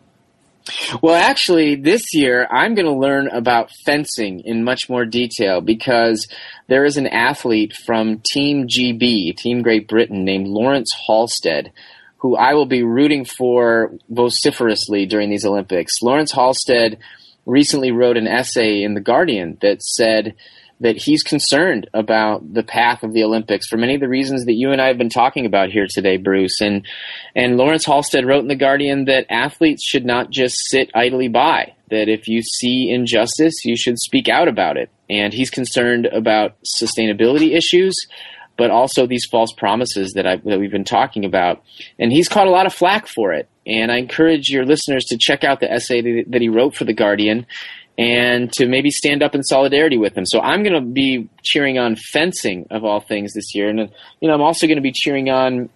Well, 1.02 1.14
actually, 1.14 1.76
this 1.76 2.02
year 2.12 2.46
I'm 2.50 2.74
going 2.74 2.86
to 2.86 2.98
learn 2.98 3.28
about 3.28 3.70
fencing 3.84 4.40
in 4.40 4.64
much 4.64 4.88
more 4.88 5.04
detail 5.04 5.60
because 5.60 6.26
there 6.68 6.84
is 6.84 6.96
an 6.96 7.06
athlete 7.06 7.74
from 7.86 8.20
Team 8.32 8.66
GB, 8.66 9.36
Team 9.36 9.62
Great 9.62 9.88
Britain, 9.88 10.24
named 10.24 10.46
Laurence 10.46 10.90
Halsted, 11.08 11.70
who 12.18 12.36
I 12.36 12.54
will 12.54 12.66
be 12.66 12.82
rooting 12.82 13.24
for 13.24 13.92
vociferously 14.08 15.06
during 15.06 15.30
these 15.30 15.46
Olympics. 15.46 15.94
Laurence 16.02 16.32
Halsted 16.32 16.98
recently 17.46 17.90
wrote 17.90 18.16
an 18.16 18.28
essay 18.28 18.82
in 18.82 18.94
The 18.94 19.00
Guardian 19.00 19.58
that 19.62 19.82
said 19.82 20.34
that 20.80 20.96
he's 20.96 21.22
concerned 21.22 21.88
about 21.92 22.52
the 22.52 22.62
path 22.62 23.02
of 23.02 23.12
the 23.12 23.22
Olympics 23.22 23.68
for 23.68 23.76
many 23.76 23.94
of 23.94 24.00
the 24.00 24.08
reasons 24.08 24.46
that 24.46 24.54
you 24.54 24.72
and 24.72 24.80
I 24.80 24.88
have 24.88 24.98
been 24.98 25.10
talking 25.10 25.46
about 25.46 25.70
here 25.70 25.86
today, 25.88 26.16
Bruce. 26.16 26.60
And 26.60 26.86
and 27.36 27.56
Laurence 27.56 27.86
Halsted 27.86 28.26
wrote 28.26 28.40
in 28.40 28.48
the 28.48 28.56
Guardian 28.56 29.04
that 29.04 29.26
athletes 29.30 29.84
should 29.86 30.04
not 30.04 30.30
just 30.30 30.56
sit 30.70 30.90
idly 30.94 31.28
by. 31.28 31.74
That 31.90 32.08
if 32.08 32.28
you 32.28 32.42
see 32.42 32.90
injustice, 32.90 33.64
you 33.64 33.76
should 33.76 33.98
speak 33.98 34.28
out 34.28 34.48
about 34.48 34.76
it. 34.76 34.90
And 35.08 35.34
he's 35.34 35.50
concerned 35.50 36.06
about 36.06 36.56
sustainability 36.80 37.56
issues, 37.56 37.94
but 38.56 38.70
also 38.70 39.06
these 39.06 39.26
false 39.30 39.52
promises 39.52 40.12
that 40.14 40.26
I 40.26 40.36
that 40.36 40.58
we've 40.58 40.70
been 40.70 40.84
talking 40.84 41.24
about. 41.24 41.62
And 41.98 42.10
he's 42.10 42.28
caught 42.28 42.46
a 42.46 42.50
lot 42.50 42.66
of 42.66 42.72
flack 42.72 43.06
for 43.06 43.32
it. 43.32 43.48
And 43.66 43.92
I 43.92 43.98
encourage 43.98 44.48
your 44.48 44.64
listeners 44.64 45.04
to 45.06 45.18
check 45.18 45.44
out 45.44 45.60
the 45.60 45.70
essay 45.70 46.24
that 46.24 46.40
he 46.40 46.48
wrote 46.48 46.74
for 46.74 46.84
the 46.84 46.94
Guardian 46.94 47.46
and 48.00 48.50
to 48.54 48.66
maybe 48.66 48.90
stand 48.90 49.22
up 49.22 49.34
in 49.34 49.42
solidarity 49.42 49.98
with 49.98 50.14
them. 50.14 50.24
So 50.24 50.40
I'm 50.40 50.62
going 50.62 50.74
to 50.74 50.80
be 50.80 51.28
cheering 51.42 51.78
on 51.78 51.96
fencing 51.96 52.66
of 52.70 52.82
all 52.82 53.00
things 53.00 53.34
this 53.34 53.54
year, 53.54 53.68
and 53.68 53.78
you 54.20 54.28
know 54.28 54.34
I'm 54.34 54.40
also 54.40 54.66
going 54.66 54.78
to 54.78 54.82
be 54.82 54.92
cheering 54.92 55.28
on 55.28 55.68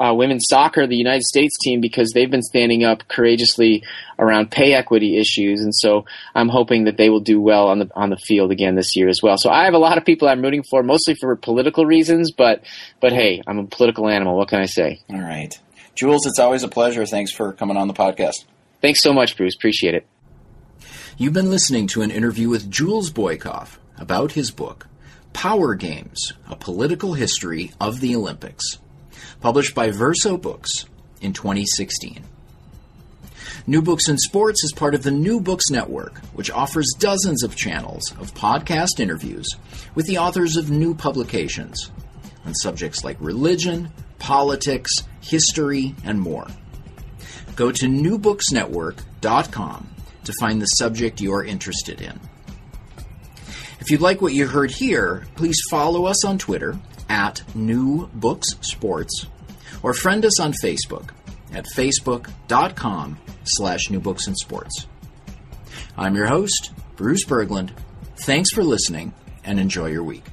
uh, 0.00 0.14
women's 0.14 0.46
soccer, 0.48 0.86
the 0.86 0.96
United 0.96 1.24
States 1.24 1.58
team, 1.62 1.80
because 1.80 2.12
they've 2.14 2.30
been 2.30 2.42
standing 2.42 2.84
up 2.84 3.06
courageously 3.08 3.82
around 4.18 4.52
pay 4.52 4.72
equity 4.72 5.18
issues, 5.18 5.60
and 5.60 5.74
so 5.74 6.04
I'm 6.34 6.48
hoping 6.48 6.84
that 6.84 6.96
they 6.96 7.10
will 7.10 7.20
do 7.20 7.40
well 7.40 7.68
on 7.68 7.80
the 7.80 7.90
on 7.96 8.10
the 8.10 8.18
field 8.18 8.52
again 8.52 8.76
this 8.76 8.94
year 8.96 9.08
as 9.08 9.20
well. 9.20 9.36
So 9.36 9.50
I 9.50 9.64
have 9.64 9.74
a 9.74 9.78
lot 9.78 9.98
of 9.98 10.04
people 10.04 10.28
I'm 10.28 10.42
rooting 10.42 10.62
for, 10.62 10.84
mostly 10.84 11.16
for 11.16 11.34
political 11.34 11.84
reasons, 11.86 12.30
but 12.30 12.62
but 13.00 13.12
hey, 13.12 13.42
I'm 13.48 13.58
a 13.58 13.66
political 13.66 14.08
animal. 14.08 14.36
What 14.36 14.48
can 14.48 14.60
I 14.60 14.66
say? 14.66 15.00
All 15.10 15.20
right, 15.20 15.58
Jules, 15.96 16.24
it's 16.24 16.38
always 16.38 16.62
a 16.62 16.68
pleasure. 16.68 17.04
Thanks 17.04 17.32
for 17.32 17.52
coming 17.52 17.76
on 17.76 17.88
the 17.88 17.94
podcast. 17.94 18.44
Thanks 18.80 19.02
so 19.02 19.12
much, 19.12 19.36
Bruce. 19.36 19.56
Appreciate 19.56 19.94
it. 19.94 20.06
You've 21.16 21.32
been 21.32 21.48
listening 21.48 21.86
to 21.88 22.02
an 22.02 22.10
interview 22.10 22.48
with 22.48 22.68
Jules 22.68 23.12
Boykoff 23.12 23.76
about 23.96 24.32
his 24.32 24.50
book, 24.50 24.88
Power 25.32 25.76
Games 25.76 26.32
A 26.48 26.56
Political 26.56 27.14
History 27.14 27.70
of 27.80 28.00
the 28.00 28.16
Olympics, 28.16 28.78
published 29.40 29.76
by 29.76 29.92
Verso 29.92 30.36
Books 30.36 30.86
in 31.20 31.32
2016. 31.32 32.24
New 33.64 33.80
Books 33.80 34.08
in 34.08 34.18
Sports 34.18 34.64
is 34.64 34.72
part 34.72 34.96
of 34.96 35.04
the 35.04 35.12
New 35.12 35.38
Books 35.38 35.70
Network, 35.70 36.18
which 36.34 36.50
offers 36.50 36.92
dozens 36.98 37.44
of 37.44 37.54
channels 37.54 38.10
of 38.18 38.34
podcast 38.34 38.98
interviews 38.98 39.46
with 39.94 40.06
the 40.06 40.18
authors 40.18 40.56
of 40.56 40.68
new 40.68 40.96
publications 40.96 41.92
on 42.44 42.56
subjects 42.56 43.04
like 43.04 43.18
religion, 43.20 43.92
politics, 44.18 44.90
history, 45.20 45.94
and 46.04 46.20
more. 46.20 46.48
Go 47.54 47.70
to 47.70 47.86
newbooksnetwork.com 47.86 49.90
to 50.26 50.32
find 50.40 50.60
the 50.60 50.66
subject 50.66 51.20
you're 51.20 51.44
interested 51.44 52.00
in. 52.00 52.18
If 53.80 53.90
you'd 53.90 54.00
like 54.00 54.22
what 54.22 54.32
you 54.32 54.46
heard 54.46 54.70
here, 54.70 55.26
please 55.36 55.60
follow 55.70 56.06
us 56.06 56.24
on 56.24 56.38
Twitter 56.38 56.78
at 57.08 57.42
New 57.54 58.08
Books 58.14 58.48
Sports 58.60 59.26
or 59.82 59.92
friend 59.92 60.24
us 60.24 60.40
on 60.40 60.52
Facebook 60.52 61.10
at 61.52 61.66
facebook.com 61.76 63.18
slash 63.44 63.90
New 63.90 64.00
and 64.26 64.36
Sports. 64.36 64.86
I'm 65.96 66.14
your 66.14 66.26
host, 66.26 66.72
Bruce 66.96 67.24
Berglund. 67.24 67.70
Thanks 68.16 68.50
for 68.52 68.64
listening 68.64 69.12
and 69.44 69.60
enjoy 69.60 69.86
your 69.86 70.02
week. 70.02 70.24